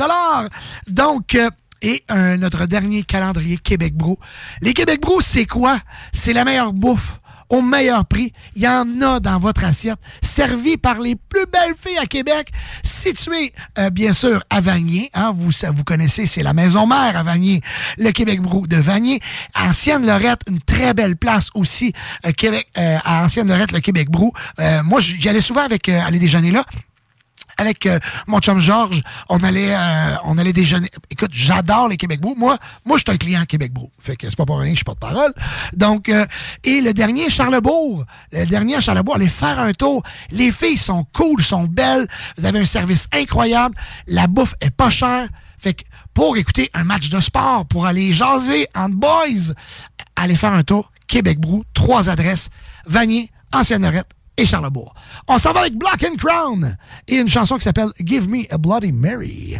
[0.87, 1.49] Donc, euh,
[1.81, 2.03] et
[2.37, 4.19] notre dernier calendrier Québec Bro.
[4.61, 5.79] Les Québec Bro, c'est quoi?
[6.11, 8.33] C'est la meilleure bouffe au meilleur prix.
[8.55, 12.49] Il y en a dans votre assiette, servi par les plus belles filles à Québec,
[12.83, 15.09] situé euh, bien sûr à Vanier.
[15.13, 17.61] Hein, vous, vous connaissez, c'est la maison mère à Vanier,
[17.97, 19.19] le Québec Brou de Vanier.
[19.55, 21.93] Ancienne Lorette, une très belle place aussi,
[22.25, 24.31] euh, Québec, euh, à Ancienne Lorette, le Québec Brou.
[24.59, 26.65] Euh, moi, j'y allais souvent avec euh, aller déjeuner là
[27.59, 30.87] avec euh, mon chum Georges, on allait euh, on allait déjeuner.
[31.09, 32.33] Écoute, j'adore les Québec Brou.
[32.35, 33.91] Moi, moi je suis un client Québec Brou.
[33.99, 35.33] Fait que c'est pas pour rien que je suis pas de parole.
[35.73, 36.25] Donc euh,
[36.63, 40.03] et le dernier Charlebourg, le dernier à Charlebourg, allez faire un tour.
[40.31, 42.07] Les filles sont cool, sont belles,
[42.37, 43.75] vous avez un service incroyable,
[44.07, 45.27] la bouffe est pas chère.
[45.57, 49.53] Fait que pour écouter un match de sport, pour aller jaser en boys,
[50.15, 52.49] allez faire un tour Québec Brou, trois adresses,
[52.85, 54.93] Vanier, Ancienne Lorette et Charlebourg.
[55.27, 56.77] On s'en va avec Black and Crown
[57.07, 59.59] et une chanson qui s'appelle Give Me a Bloody Mary.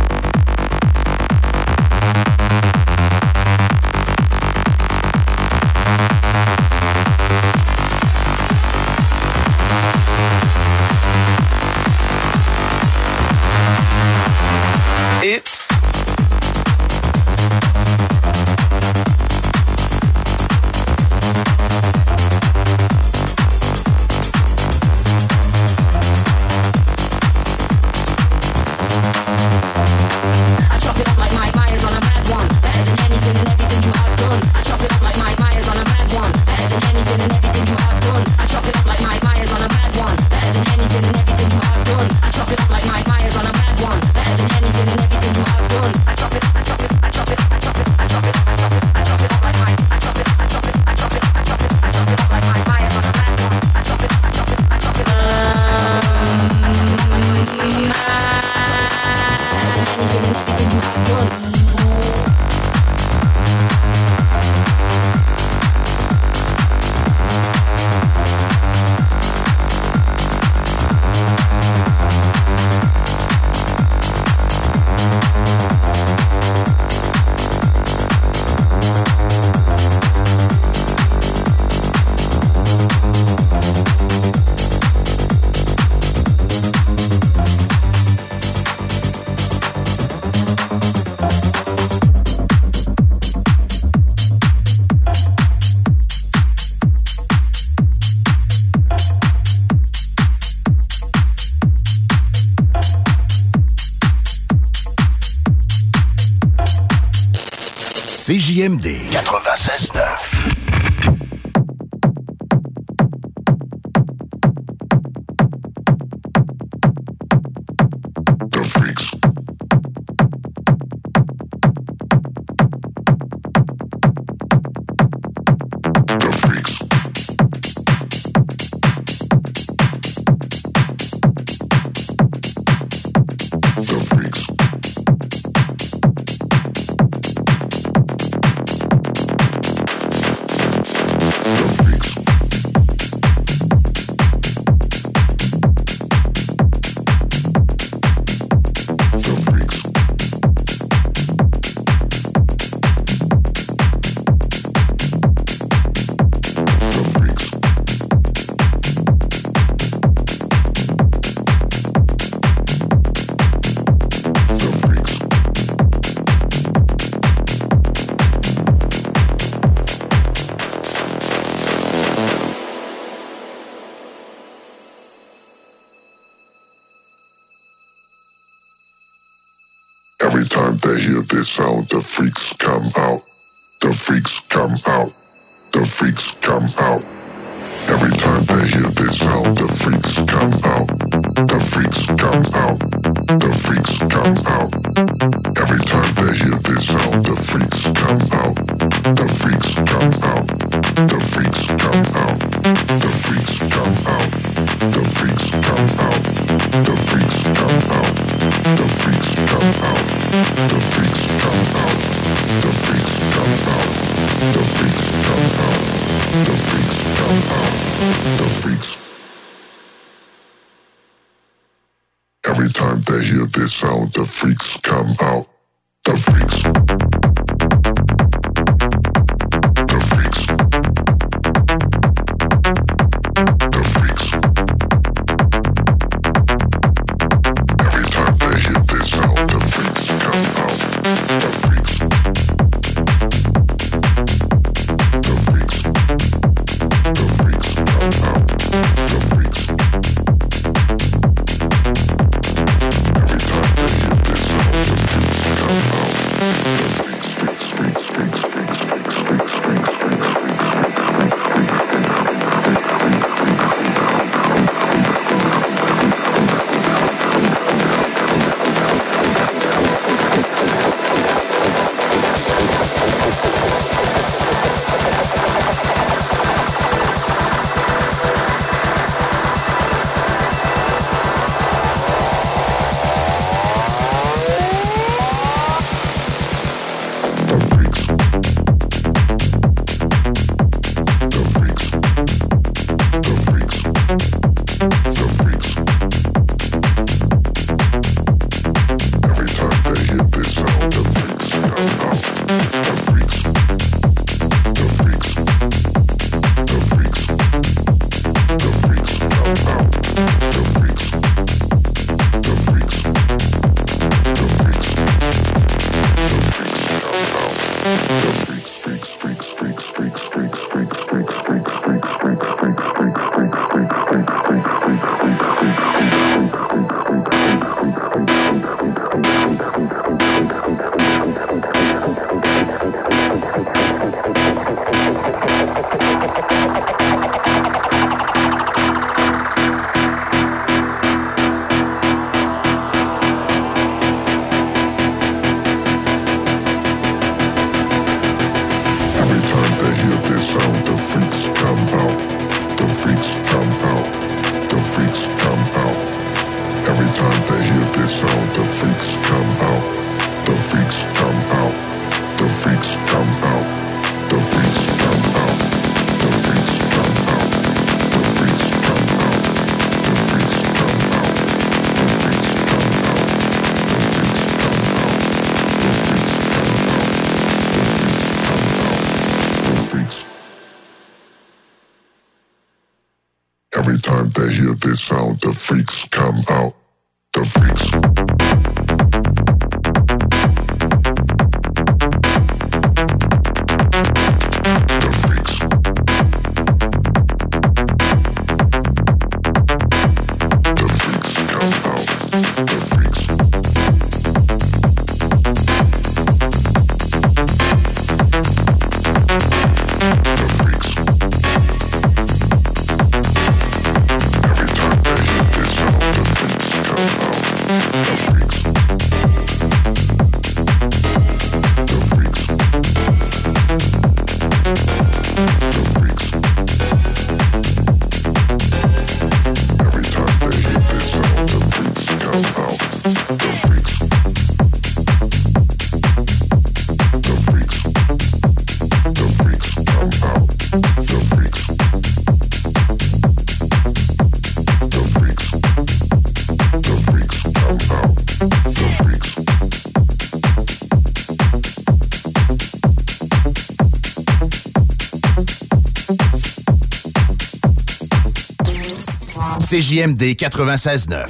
[459.91, 461.25] CJMD 96.9.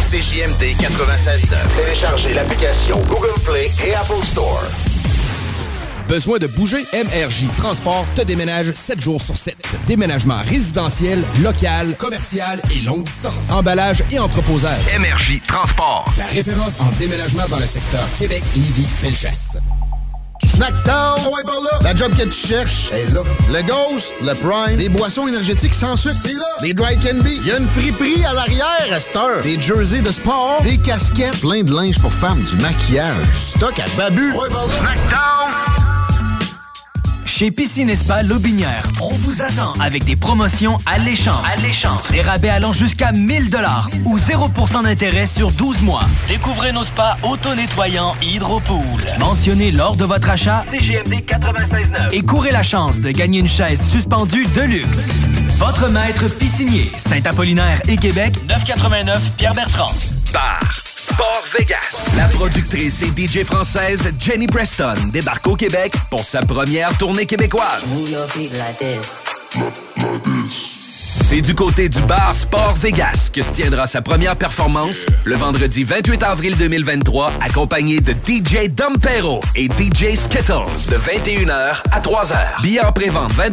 [0.00, 1.56] CJMD 96.9.
[1.76, 4.64] Téléchargez l'application Google Play et Apple Store.
[6.08, 6.86] Besoin de bouger?
[6.94, 9.56] MRJ Transport te déménage 7 jours sur 7.
[9.86, 13.50] Déménagement résidentiel, local, commercial et longue distance.
[13.50, 14.80] Emballage et entreposage.
[14.98, 16.06] MRJ Transport.
[16.16, 19.58] La référence en déménagement dans le secteur Québec, Lévis, Felchasse.
[20.46, 21.78] Snackdown, ouais, par là.
[21.82, 23.22] La job que tu cherches est là.
[23.50, 26.45] Le Ghost, le Prime, des boissons énergétiques sans sucre, c'est là.
[26.62, 29.40] Des dry candy, y a une friperie à l'arrière à cette heure.
[29.42, 33.78] Des jerseys de sport, des casquettes, plein de linge pour femmes, du maquillage, du stock
[33.78, 34.32] à babu.
[34.32, 34.48] Ouais!
[37.26, 41.44] Chez Piscine et Spa Lobinière, on vous attend avec des promotions alléchantes.
[41.58, 42.10] Alléchantes.
[42.10, 46.04] Des rabais allant jusqu'à 1000 dollars ou 0% d'intérêt sur 12 mois.
[46.28, 48.80] Découvrez nos spas auto-nettoyants Hydropool.
[49.20, 52.14] Mentionnez lors de votre achat CGMD 96.9.
[52.14, 55.10] et courez la chance de gagner une chaise suspendue de luxe.
[55.58, 59.90] Votre maître piscinier, Saint-Apollinaire et Québec, 989 Pierre-Bertrand.
[60.30, 62.10] Bar Sport Vegas.
[62.14, 67.86] La productrice et DJ française Jenny Preston débarque au Québec pour sa première tournée québécoise.
[71.28, 75.82] C'est du côté du bar Sport Vegas que se tiendra sa première performance le vendredi
[75.82, 82.62] 28 avril 2023, accompagné de DJ Dompero et DJ Skittles de 21h à 3h.
[82.62, 83.50] Billets en pré-vente 20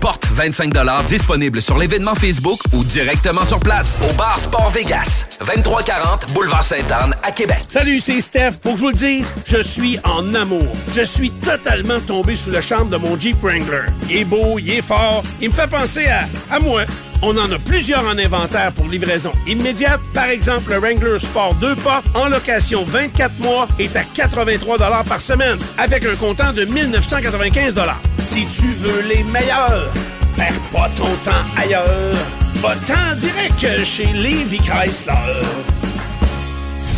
[0.00, 0.72] porte 25
[1.06, 7.14] disponible sur l'événement Facebook ou directement sur place au bar Sport Vegas, 2340 Boulevard Sainte-Anne
[7.22, 7.58] à Québec.
[7.68, 8.52] Salut, c'est Steph.
[8.62, 10.66] Faut que je vous le dise, je suis en amour.
[10.94, 13.84] Je suis totalement tombé sous le charme de mon Jeep Wrangler.
[14.08, 16.82] Il est beau, il est fort, il me fait penser à, à moi.
[17.24, 20.00] On en a plusieurs en inventaire pour livraison immédiate.
[20.12, 25.20] Par exemple, le Wrangler Sport 2 portes en location 24 mois est à 83 par
[25.20, 27.76] semaine avec un comptant de 1995
[28.24, 29.92] Si tu veux les meilleurs,
[30.36, 32.16] perds pas ton temps ailleurs.
[32.56, 35.12] Va-t'en direct chez Levi Chrysler.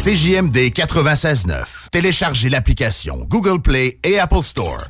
[0.04, 1.88] CJMD 96.9.
[1.90, 4.84] Téléchargez l'application Google Play et Apple Store.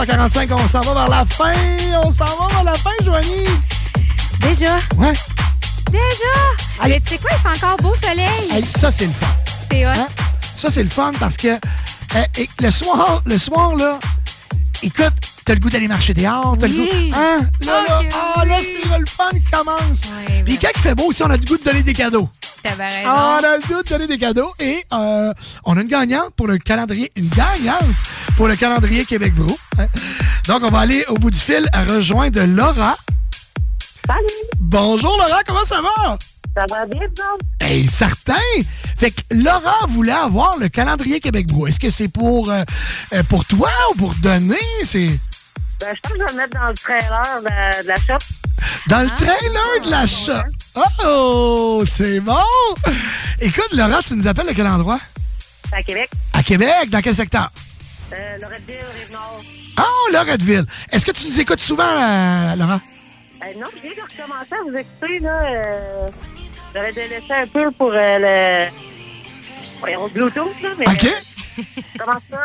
[0.00, 1.52] 7h45, on s'en va vers la fin.
[2.02, 3.44] On s'en va vers la fin, Joanie.
[4.40, 4.76] Déjà?
[4.96, 5.12] Ouais.
[5.90, 6.88] Déjà?
[6.88, 8.50] Mais tu sais quoi, il fait encore beau soleil.
[8.50, 9.26] Hey, ça, c'est le fun.
[9.70, 9.90] C'est hot.
[9.90, 10.08] Hein?
[10.56, 14.00] Ça, c'est le fun parce que euh, et le soir, le soir, là,
[14.82, 15.12] écoute,
[15.44, 16.88] t'as le goût d'aller marcher dehors, t'as le goût.
[17.14, 17.40] Hein?
[17.66, 18.02] Là, là,
[18.36, 20.00] ah, là, c'est le fun qui commence.
[20.46, 22.26] Puis quand il fait beau aussi, on a le goût de donner des cadeaux.
[23.06, 25.32] Ah, on a le goût de donner des cadeaux et euh,
[25.64, 27.84] on a une gagnante pour le calendrier, une gagnante
[28.40, 29.54] pour le calendrier Québec Brou.
[29.78, 29.86] hein?
[30.46, 32.96] Donc, on va aller au bout du fil à rejoindre Laura.
[34.06, 34.24] Salut!
[34.58, 36.16] Bonjour Laura, comment ça va?
[36.56, 37.36] Ça va bien, non?
[37.60, 38.32] Hey, certain!
[38.96, 41.66] Fait que Laura voulait avoir le calendrier Québec Brou.
[41.66, 42.62] Est-ce que c'est pour, euh,
[43.12, 44.56] euh, pour toi ou pour donner?
[44.84, 45.08] C'est
[45.78, 48.24] Ben, je pense que je vais le mettre dans le trailer de, de la shop.
[48.86, 50.86] dans le trailer de la shop.
[51.04, 52.40] Oh, c'est bon!
[53.42, 54.98] Écoute, Laura, tu nous appelles à quel endroit?
[55.72, 56.08] À Québec.
[56.32, 57.50] À Québec, dans quel secteur?
[58.12, 59.42] Euh, Loretteville, Rive-Nord.
[59.78, 60.64] Oh, Loretteville.
[60.90, 62.80] Est-ce que tu nous écoutes souvent, euh, Laura?
[63.42, 65.42] Euh, non, je viens de recommencer à vous écouter, là.
[65.44, 66.08] Euh,
[66.74, 68.70] J'avais délaissé un peu pour euh, le...
[69.80, 70.88] Voyons, Bluetooth, là, mais...
[70.88, 71.06] OK.
[71.98, 72.44] Comment ça?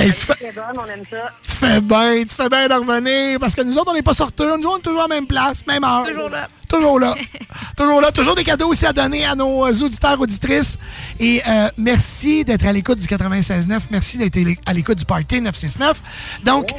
[0.00, 1.30] Ben, La tu fais- musique est bonne, on aime ça.
[1.46, 4.14] Tu fais bien, tu fais bien de revenir, parce que nous autres, on n'est pas
[4.14, 6.06] sortis, nous autres, on est toujours à la même place, même heure.
[6.06, 6.48] Toujours là.
[6.68, 7.14] Toujours là.
[7.76, 8.12] toujours là.
[8.12, 10.78] Toujours des cadeaux aussi à donner à nos euh, auditeurs, auditrices.
[11.18, 13.80] Et euh, merci d'être à l'écoute du 96.9.
[13.90, 15.98] Merci d'être à l'écoute du Party 969.
[16.44, 16.70] Donc,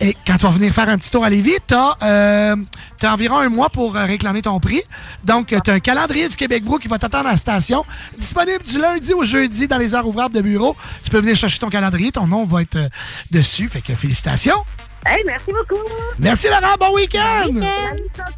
[0.00, 2.56] et quand tu vas venir faire un petit tour à Lévis, tu as,
[3.04, 4.82] environ un mois pour euh, réclamer ton prix.
[5.24, 7.84] Donc, tu as un calendrier du Québec Brou qui va t'attendre à la station.
[8.18, 10.76] Disponible du lundi au jeudi dans les heures ouvrables de bureau.
[11.04, 12.12] Tu peux venir chercher ton calendrier.
[12.12, 12.88] Ton nom va être euh,
[13.30, 13.68] dessus.
[13.68, 14.62] Fait que félicitations.
[15.06, 15.84] Hey, merci beaucoup!
[16.18, 16.74] Merci Laurent.
[16.80, 17.52] Bon week-end.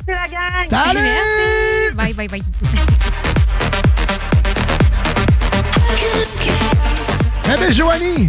[0.06, 0.68] La gang!
[0.68, 1.00] Salut!
[1.00, 1.94] Merci.
[1.94, 2.42] Bye, bye, bye.
[7.50, 8.28] Eh bien, Joanie.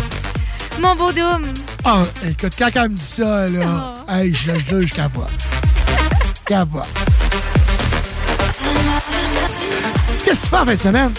[0.82, 1.44] Mon beau Doom.
[1.84, 5.30] Ah, écoute, quand elle me dit ça, là, hey, je le jure, je capote.
[6.46, 6.88] Capote.
[10.24, 11.12] Qu'est-ce que tu fais en fin de semaine?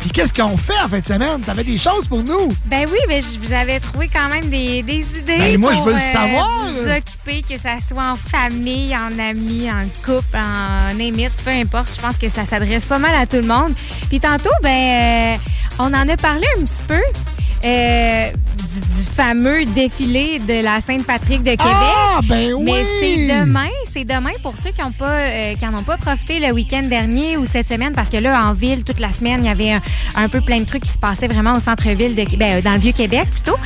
[0.00, 1.40] Puis qu'est-ce qu'on fait en fin de semaine?
[1.40, 2.48] T'avais des choses pour nous?
[2.66, 5.38] Ben oui, mais je vous avais trouvé quand même des, des idées.
[5.38, 6.66] Ben, moi, je veux le euh, savoir.
[6.68, 11.88] Vous occuper, que ça soit en famille, en amis, en couple, en émite, peu importe.
[11.96, 13.74] Je pense que ça s'adresse pas mal à tout le monde.
[14.08, 15.36] Puis tantôt, ben, euh,
[15.78, 17.00] on en a parlé un petit peu.
[17.64, 21.66] Euh, du, du fameux défilé de la Sainte-Patrick de Québec.
[21.66, 22.64] Ah, ben oui!
[22.64, 25.96] Mais c'est demain, c'est demain pour ceux qui n'ont pas, euh, qui en ont pas
[25.96, 29.40] profité le week-end dernier ou cette semaine, parce que là, en ville, toute la semaine,
[29.44, 29.82] il y avait un,
[30.16, 32.72] un peu plein de trucs qui se passaient vraiment au centre-ville, de, ben, euh, dans
[32.72, 33.56] le Vieux-Québec plutôt.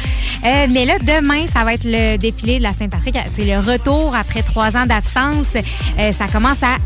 [0.44, 3.16] Euh, mais là, demain, ça va être le défilé de la Sainte-Patrick.
[3.34, 5.46] C'est le retour après trois ans d'absence.
[5.96, 6.76] Ça commence à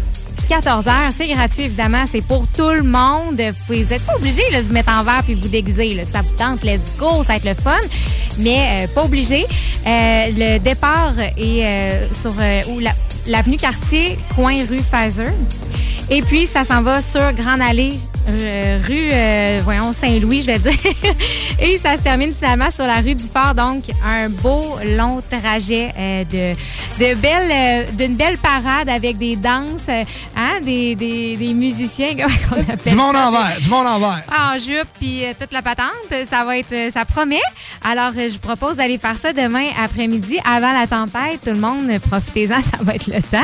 [0.50, 1.12] 14 heures.
[1.16, 2.04] C'est gratuit, évidemment.
[2.10, 3.40] C'est pour tout le monde.
[3.68, 6.02] Vous n'êtes pas obligé de vous mettre en verre puis de vous déguiser.
[6.12, 7.78] Ça vous tente, let's go, ça va être le fun.
[8.38, 9.46] Mais euh, pas obligé.
[9.86, 12.32] Euh, le départ est euh, sur
[12.72, 12.90] où la-
[13.30, 15.32] l'avenue Cartier, coin rue Pfizer.
[16.10, 17.92] Et puis, ça s'en va sur Grande Allée,
[18.28, 20.72] euh, rue, euh, voyons, Saint-Louis, je vais dire.
[21.60, 23.54] Et ça se termine finalement sur la rue du Fort.
[23.54, 26.54] Donc, un beau, long trajet euh, de,
[27.02, 32.72] de belles, d'une belle parade avec des danses, hein, des, des, des musiciens, comment on
[32.72, 33.28] appelle Du monde ça?
[33.28, 34.22] en vert, du monde en vert.
[34.28, 35.88] en jupe puis toute la patente.
[36.28, 37.40] Ça va être, ça promet.
[37.84, 41.40] Alors, je vous propose d'aller faire ça demain après-midi avant la tempête.
[41.44, 43.38] Tout le monde, profitez-en, ça va être le temps.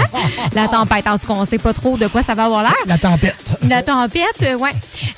[0.54, 2.74] La tempête, en tout cas, on sait pas trop de quoi ça va avoir l'air.
[2.86, 3.36] La tempête.
[3.68, 4.70] La tempête, euh, ouais.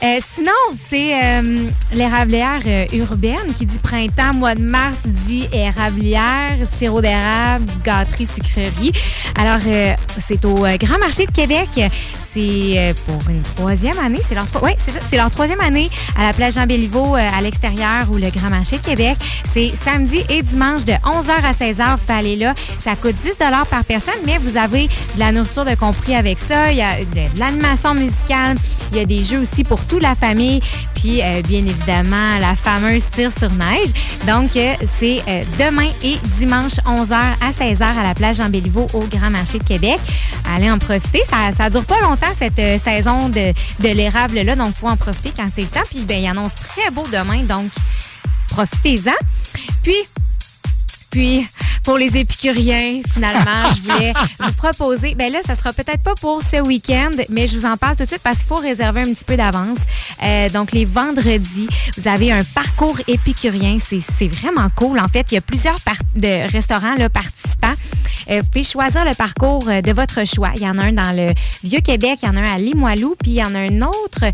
[0.03, 0.53] Euh, sinon,
[0.89, 7.65] c'est euh, l'érablière euh, urbaine qui dit printemps, mois de mars, dit érablière, sirop d'érable,
[7.85, 8.93] gâterie, sucrerie.
[9.39, 9.61] Alors,
[10.27, 11.69] c'est au Grand Marché de Québec.
[12.35, 14.21] C'est euh, pour une troisième année.
[14.27, 14.77] C'est leur, ouais,
[15.09, 18.79] c'est leur troisième année à la plage Jean-Béliveau euh, à l'extérieur ou le Grand Marché
[18.79, 19.17] de Québec.
[19.55, 21.93] C'est samedi et dimanche de 11h à 16h.
[21.93, 22.55] Vous pouvez aller là.
[22.83, 23.37] Ça coûte 10
[23.71, 26.71] par personne, mais vous avez de la nourriture de compris avec ça.
[26.71, 28.57] Il y a de, l'animation musicale.
[28.93, 30.61] Il y a des jeux aussi pour toute la famille.
[30.95, 33.91] Puis, euh, bien évidemment, la fameuse tir sur neige.
[34.27, 35.23] Donc, c'est
[35.59, 39.99] demain et dimanche 11h à 16h à la plage Jean-Béliveau au Grand Marché de Québec.
[40.55, 41.23] Allez en profiter.
[41.29, 44.57] Ça, ça dure pas longtemps, cette euh, saison de, l'érable-là.
[44.57, 45.85] Donc, faut en profiter quand c'est le temps.
[45.89, 47.43] Puis, ben, il annonce très beau demain.
[47.45, 47.71] Donc,
[48.51, 49.13] profitez-en.
[49.83, 49.97] Puis,
[51.11, 51.47] puis,
[51.85, 55.15] pour les épicuriens, finalement, je voulais vous proposer.
[55.15, 58.05] Ben là, ça sera peut-être pas pour ce week-end, mais je vous en parle tout
[58.05, 59.79] de suite parce qu'il faut réserver un petit peu d'avance.
[60.23, 63.79] Euh, donc, les vendredis, vous avez un parcours épicurien.
[63.85, 64.99] C'est c'est vraiment cool.
[64.99, 65.77] En fait, il y a plusieurs
[66.15, 67.75] de restaurants là, participants
[68.31, 70.51] Euh, vous pouvez choisir le parcours euh, de votre choix.
[70.57, 71.33] Il y en a un dans le
[71.65, 74.25] Vieux-Québec, il y en a un à Limoilou, puis il y en a un autre.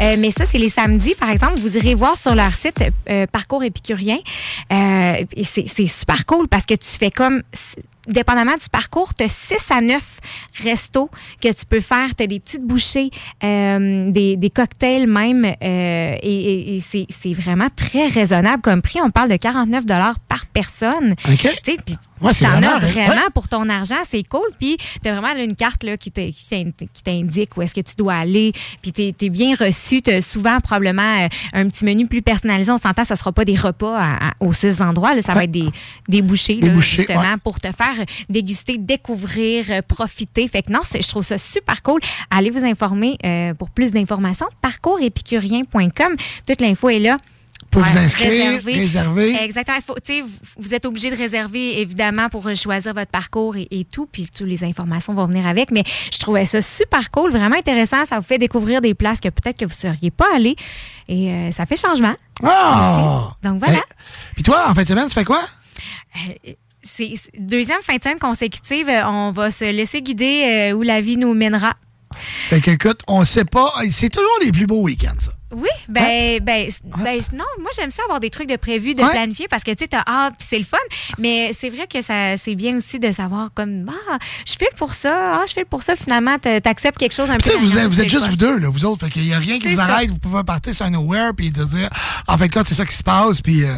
[0.00, 1.60] euh, mais ça, c'est les samedis, par exemple.
[1.60, 4.16] Vous irez voir sur leur site euh, Parcours épicurien.
[4.72, 7.42] Euh, et c'est super cool parce que tu fais comme
[8.06, 10.20] dépendamment du parcours, tu as 6 à 9
[10.64, 11.08] restos
[11.40, 12.14] que tu peux faire.
[12.16, 13.10] Tu as des petites bouchées,
[13.44, 15.44] euh, des, cocktails même.
[15.44, 19.00] euh, et c'est vraiment très raisonnable comme prix.
[19.02, 19.84] On parle de 49
[20.28, 21.12] par personne.
[21.28, 21.38] OK.
[21.38, 23.30] Tu sais, puis Ouais, vraiment- as vraiment ouais.
[23.34, 24.46] pour ton argent, c'est cool.
[24.60, 27.74] Puis t'as vraiment là, une carte là, qui t'in- qui t'in- qui t'indique où est-ce
[27.74, 28.52] que tu dois aller.
[28.80, 30.02] Puis t'es es bien reçu.
[30.02, 32.70] T'as souvent probablement euh, un petit menu plus personnalisé.
[32.70, 35.14] On s'entend, ça sera pas des repas à- à- aux six endroits.
[35.16, 35.22] Là.
[35.22, 35.68] Ça va être des,
[36.08, 40.46] des bouchées, Des là, bouchées, justement, pour te faire déguster, découvrir, euh, profiter.
[40.46, 42.00] Fait que non, je trouve ça super cool.
[42.30, 44.46] Allez vous informer euh, pour plus d'informations.
[44.60, 46.12] Parcoursépicurien.com.
[46.46, 47.16] Toute l'info est là.
[47.72, 49.34] Pour Ouais, vous inscrire, réserver.
[49.42, 49.78] Exactement.
[49.84, 50.24] Faut- tu sais,
[50.58, 54.06] vous, êtes obligé de réserver, évidemment, pour choisir votre parcours et, et tout.
[54.06, 55.70] Puis toutes les informations vont venir avec.
[55.70, 58.04] Mais je trouvais ça super cool, vraiment intéressant.
[58.06, 60.54] Ça vous fait découvrir des places que peut-être que vous ne seriez pas allé.
[61.08, 62.12] Et euh, ça fait changement.
[62.42, 63.32] Aussi.
[63.42, 63.80] Donc voilà.
[64.34, 65.40] Puis toi, en fin de semaine, tu fais quoi?
[66.16, 66.52] Euh,
[66.82, 71.00] c'est deuxième fin de semaine consécutive, euh, on va se laisser guider euh, où la
[71.00, 71.74] vie nous mènera.
[72.50, 73.72] Fait que, écoute, on sait pas.
[73.90, 75.32] C'est toujours les plus beaux week-ends, ça.
[75.54, 79.10] Oui, ben, ben, ben, non, moi j'aime ça avoir des trucs de prévu, de Ouais.
[79.10, 80.76] planifier parce que tu sais, t'as hâte puis c'est le fun.
[81.18, 84.94] Mais c'est vrai que ça, c'est bien aussi de savoir comme, ah, je file pour
[84.94, 85.94] ça, ah, je file pour ça.
[85.96, 87.50] Finalement, t'a- t'acceptes quelque chose un peu.
[87.50, 89.04] sais, vous, vous êtes juste vous deux, là, vous autres.
[89.06, 89.84] Fait qu'il y a rien qui vous ça.
[89.84, 90.10] arrête.
[90.10, 91.88] Vous pouvez partir sur un nowhere puis de dire,
[92.26, 93.40] en fait, c'est ça qui se passe.
[93.42, 93.70] Puis, euh,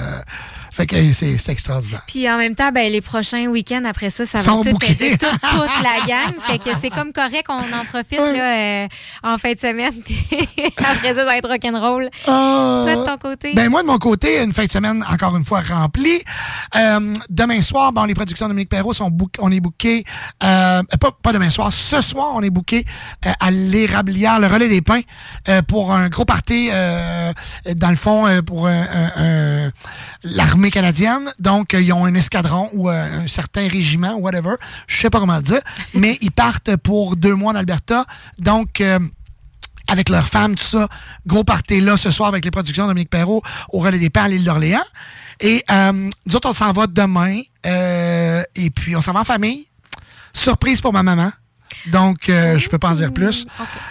[0.75, 2.03] fait que c'est extraordinaire.
[2.07, 5.41] Puis en même temps, ben, les prochains week-ends après ça, ça va tout être toute,
[5.41, 6.35] toute la gang.
[6.47, 8.89] Fait que c'est comme correct, on en profite là, euh,
[9.23, 9.93] en fin de semaine.
[10.79, 12.11] Après ça, ça va être rock'n'roll.
[12.25, 13.53] Toi, de ton côté?
[13.55, 16.23] Ben moi, de mon côté, une fin de semaine encore une fois remplie.
[16.77, 20.05] Euh, demain soir, bon, les productions de Dominique Perrault sont book- on est booké.
[20.43, 22.85] Euh, pas, pas demain soir, ce soir, on est booké
[23.41, 25.01] à l'érablière, le relais des pins,
[25.69, 26.71] pour un gros party,
[27.77, 29.71] dans le fond, pour un-
[30.65, 31.33] l'armée canadienne.
[31.39, 34.55] Donc, euh, ils ont un escadron ou euh, un certain régiment, whatever.
[34.87, 35.61] Je sais pas comment le dire.
[35.95, 38.07] mais ils partent pour deux mois en Alberta.
[38.39, 38.99] Donc, euh,
[39.89, 40.89] avec leurs femmes, tout ça.
[41.27, 44.25] Gros party là ce soir avec les productions de Dominique Perrault au Relais des Pins
[44.25, 44.85] à l'île d'Orléans.
[45.41, 47.43] Et nous autres, on s'en va demain.
[47.65, 49.67] et puis, on s'en va en famille.
[50.33, 51.31] Surprise pour ma maman.
[51.89, 53.47] Donc, je peux pas en dire plus.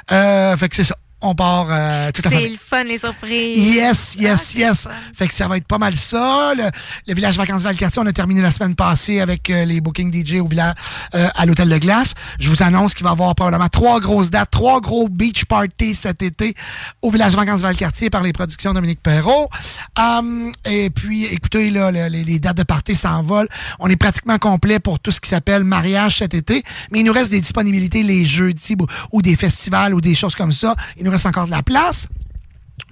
[0.10, 0.96] Fait que c'est ça.
[1.26, 2.50] On part euh, tout à C'est fait.
[2.50, 3.58] le fun, les surprises.
[3.58, 4.88] Yes, yes, yes.
[5.16, 6.54] Fait que ça va être pas mal ça.
[6.56, 6.64] Le,
[7.08, 10.36] le village vacances Valcartier, on a terminé la semaine passée avec euh, les bookings DJ
[10.42, 10.76] au village
[11.16, 12.14] euh, à l'hôtel de glace.
[12.40, 15.96] Je vous annonce qu'il va y avoir probablement trois grosses dates, trois gros beach parties
[15.96, 16.56] cet été
[17.02, 19.50] au village vacances Valcartier par les productions Dominique Perrault.
[19.98, 23.48] Hum, et puis, écoutez, là, le- les, les dates de party s'envolent.
[23.80, 27.14] On est pratiquement complet pour tout ce qui s'appelle mariage cet été, mais il nous
[27.14, 30.76] reste des disponibilités les jeudis ou, ou des festivals ou des choses comme ça.
[30.98, 32.08] Il nous reste encore de la place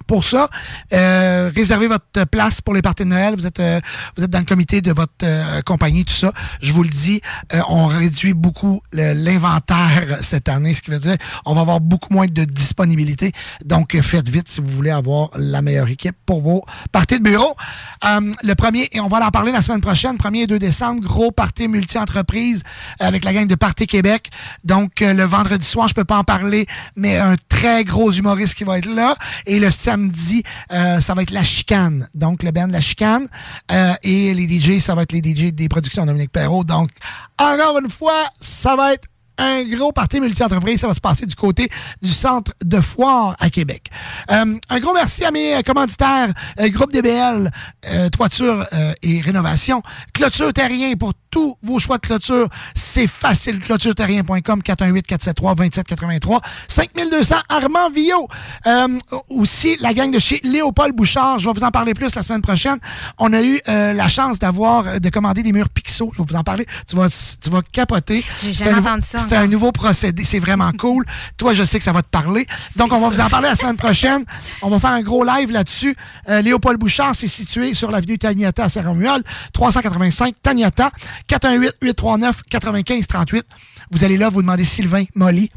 [0.06, 0.48] pour ça.
[0.92, 3.34] Euh, réservez votre place pour les parties de Noël.
[3.34, 3.80] Vous êtes, euh,
[4.16, 6.32] vous êtes dans le comité de votre euh, compagnie, tout ça.
[6.60, 7.20] Je vous le dis,
[7.54, 12.12] euh, on réduit beaucoup l'inventaire cette année, ce qui veut dire on va avoir beaucoup
[12.12, 13.32] moins de disponibilité.
[13.64, 17.56] Donc, faites vite si vous voulez avoir la meilleure équipe pour vos parties de bureau.
[18.04, 21.00] Euh, le premier, et on va en parler la semaine prochaine, 1er et 2 décembre,
[21.00, 22.62] gros party multi-entreprise
[22.98, 24.30] avec la gang de Party Québec.
[24.64, 28.54] Donc, euh, le vendredi soir, je peux pas en parler, mais un très gros humoriste
[28.54, 29.16] qui va être là.
[29.46, 30.42] Et le samedi,
[30.72, 32.08] euh, ça va être La Chicane.
[32.14, 33.28] Donc, le band La Chicane.
[33.70, 36.64] Euh, et les DJ, ça va être les DJ des productions Dominique Perrault.
[36.64, 36.90] Donc,
[37.38, 40.80] encore une fois, ça va être un gros party multi-entreprise.
[40.80, 41.68] Ça va se passer du côté
[42.00, 43.90] du centre de foire à Québec.
[44.30, 47.50] Euh, un gros merci à mes euh, commanditaires, euh, Groupe DBL,
[47.86, 52.48] euh, Toiture euh, et Rénovation, Clôture Terrien pour tous vos choix de clôture.
[52.74, 53.58] C'est facile.
[53.58, 58.28] ClôtureTerrien.com, 418-473-2783, 5200 Armand Villot.
[58.66, 61.38] Euh, aussi, la gang de chez Léopold Bouchard.
[61.38, 62.78] Je vais vous en parler plus la semaine prochaine.
[63.18, 66.10] On a eu euh, la chance d'avoir, de commander des murs Pixo.
[66.12, 66.66] Je vais vous en parler.
[66.86, 67.08] Tu vas,
[67.40, 68.24] tu vas capoter.
[68.42, 70.24] J'ai jamais entendu ça C'est un nouveau procédé.
[70.24, 71.04] C'est vraiment cool.
[71.36, 72.46] Toi, je sais que ça va te parler.
[72.76, 74.24] Donc, on va vous en parler la semaine prochaine.
[74.62, 75.96] On va faire un gros live là-dessus.
[76.28, 80.90] Euh, Léopold Bouchard, c'est situé sur l'avenue Taniata à Saint-Romuald, 385 Taniata,
[81.28, 83.42] 418-839-9538.
[83.90, 85.50] Vous allez là, vous demandez Sylvain Molly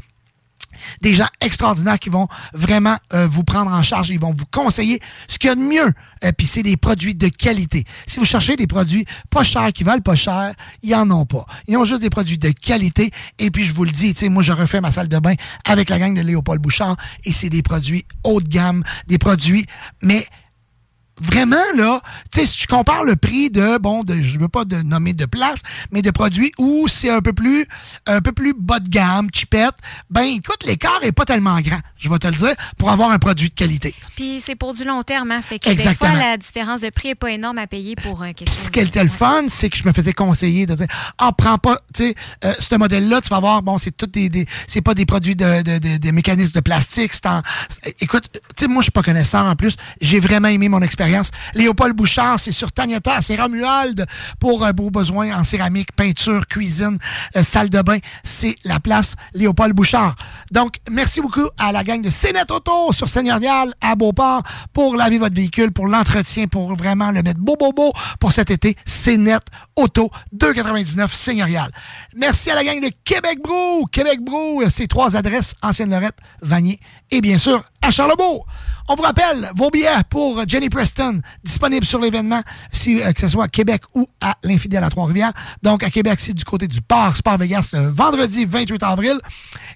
[1.00, 4.10] des gens extraordinaires qui vont vraiment euh, vous prendre en charge.
[4.10, 5.92] Ils vont vous conseiller ce qu'il y a de mieux.
[6.24, 7.84] Euh, Puis c'est des produits de qualité.
[8.06, 11.46] Si vous cherchez des produits pas chers, qui valent pas cher, ils en ont pas.
[11.68, 13.10] Ils ont juste des produits de qualité.
[13.38, 15.34] Et puis je vous le dis, tu sais, moi je refais ma salle de bain
[15.64, 19.66] avec la gang de Léopold Bouchard et c'est des produits haut de gamme, des produits,
[20.02, 20.26] mais
[21.20, 22.00] vraiment, là,
[22.32, 25.12] tu sais, si je compare le prix de, bon, de, je veux pas de nommer
[25.14, 27.66] de place, mais de produits où c'est un peu plus,
[28.06, 29.74] un peu plus bas de gamme, chipette,
[30.10, 33.18] ben, écoute, l'écart est pas tellement grand, je vais te le dire, pour avoir un
[33.18, 33.94] produit de qualité.
[34.14, 35.40] Puis c'est pour du long terme, hein.
[35.42, 36.12] Fait que Exactement.
[36.12, 38.64] des fois, la différence de prix n'est pas énorme à payer pour euh, quelque chose.
[38.66, 40.86] Ce qui était le fun, c'est que je me faisais conseiller de dire
[41.18, 42.14] Ah, prends pas, tu sais,
[42.44, 45.36] euh, ce modèle-là, tu vas voir, bon, c'est tout des, des- c'est pas des produits
[45.36, 47.12] de, de, de- des mécanismes de plastique.
[47.12, 47.42] c'est en-
[48.00, 49.76] Écoute, tu sais, moi, je suis pas connaissant en plus.
[50.00, 51.05] J'ai vraiment aimé mon expérience.
[51.54, 54.06] Léopold Bouchard, c'est sur Tagnata, c'est Romuald
[54.38, 56.98] pour euh, vos besoins en céramique, peinture, cuisine,
[57.36, 57.98] euh, salle de bain.
[58.24, 60.16] C'est la place Léopold Bouchard.
[60.50, 65.18] Donc, merci beaucoup à la gang de Cénet Auto sur Seigneurial à Beauport pour laver
[65.18, 68.76] votre véhicule, pour l'entretien, pour vraiment le mettre beau, beau, beau pour cet été.
[68.84, 69.38] Cénet
[69.76, 71.70] Auto 2,99 Seigneurial.
[72.16, 73.86] Merci à la gang de Québec Brou.
[73.92, 76.80] Québec Brou, c'est trois adresses, Ancienne-Lorette, Vanier
[77.10, 78.46] et bien sûr à Charlebourg.
[78.88, 82.40] On vous rappelle vos billets pour Jenny Preston, disponibles sur l'événement,
[82.72, 85.32] si, euh, que ce soit à Québec ou à l'Infidèle à Trois-Rivières.
[85.62, 89.18] Donc, à Québec, c'est du côté du Parc Sport Vegas le vendredi 28 avril.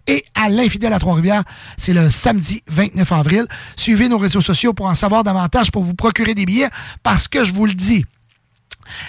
[0.06, 1.42] Et à l'Infidèle à Trois-Rivières,
[1.76, 3.46] c'est le samedi 29 avril.
[3.76, 6.70] Suivez nos réseaux sociaux pour en savoir davantage, pour vous procurer des billets,
[7.02, 8.04] parce que je vous le dis,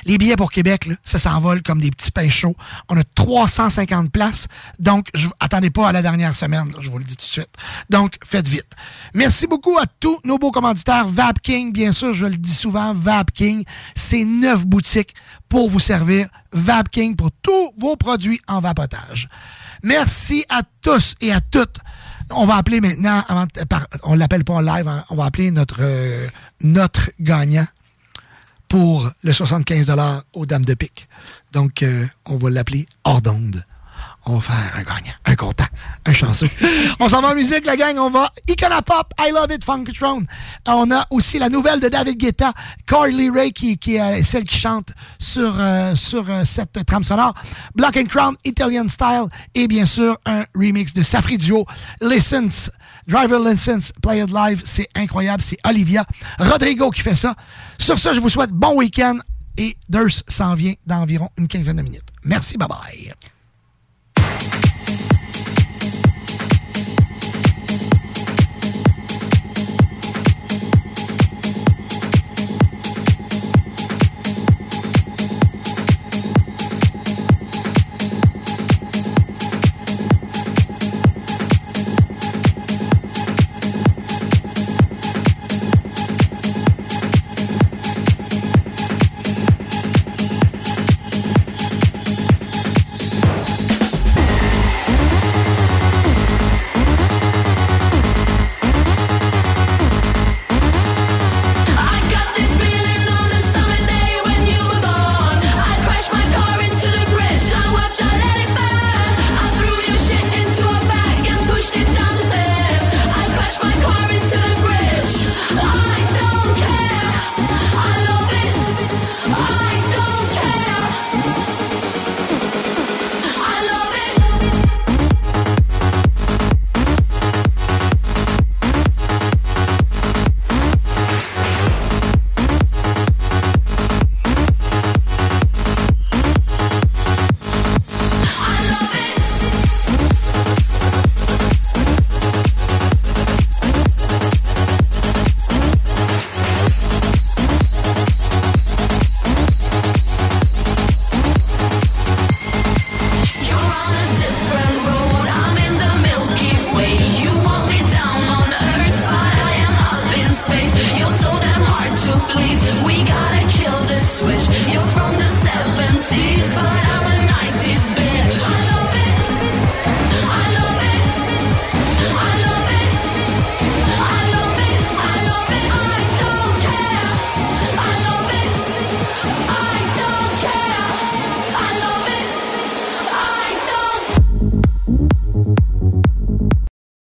[0.06, 2.56] les billets pour Québec, ça s'envole comme des petits pains chauds.
[2.90, 4.48] On a 350 places.
[4.80, 7.50] Donc, attendez pas à la dernière semaine, je vous le dis tout de suite.
[7.90, 8.68] Donc, faites vite.
[9.14, 11.08] Merci beaucoup à tous nos beaux commanditaires.
[11.08, 13.64] Vapking, bien sûr, je le dis souvent, Vapking,
[13.95, 15.14] c'est neuf boutiques
[15.50, 16.27] pour vous servir.
[16.53, 19.27] Vapking pour tous vos produits en vapotage.
[19.84, 21.77] Merci à tous et à toutes.
[22.30, 25.51] On va appeler maintenant, avant par- on l'appelle pas en live, hein, on va appeler
[25.51, 26.27] notre, euh,
[26.61, 27.66] notre gagnant
[28.72, 29.93] pour le 75
[30.32, 31.09] aux dames de pique.
[31.51, 33.66] Donc, euh, on va l'appeler hors d'onde.
[34.25, 35.66] On va faire un gagnant, un content,
[36.06, 36.50] un chanceux.
[37.01, 37.98] on s'en va en musique, la gang.
[37.98, 40.25] On va Icona Pop, I Love It, Funkatron.
[40.67, 42.53] On a aussi la nouvelle de David Guetta,
[42.88, 47.33] Carly Ray, qui, est celle qui chante sur, euh, sur euh, cette trame sonore.
[47.75, 49.25] Black and Crown, Italian Style.
[49.53, 51.66] Et bien sûr, un remix de Safri Duo,
[52.00, 52.72] License.
[53.08, 56.06] Driver License, Play It Live, c'est incroyable, c'est Olivia
[56.40, 57.36] Rodrigo qui fait ça.
[57.80, 59.18] Sur ce, je vous souhaite bon week-end
[59.58, 62.08] et Durst s'en vient dans environ une quinzaine de minutes.
[62.24, 63.14] Merci, bye bye.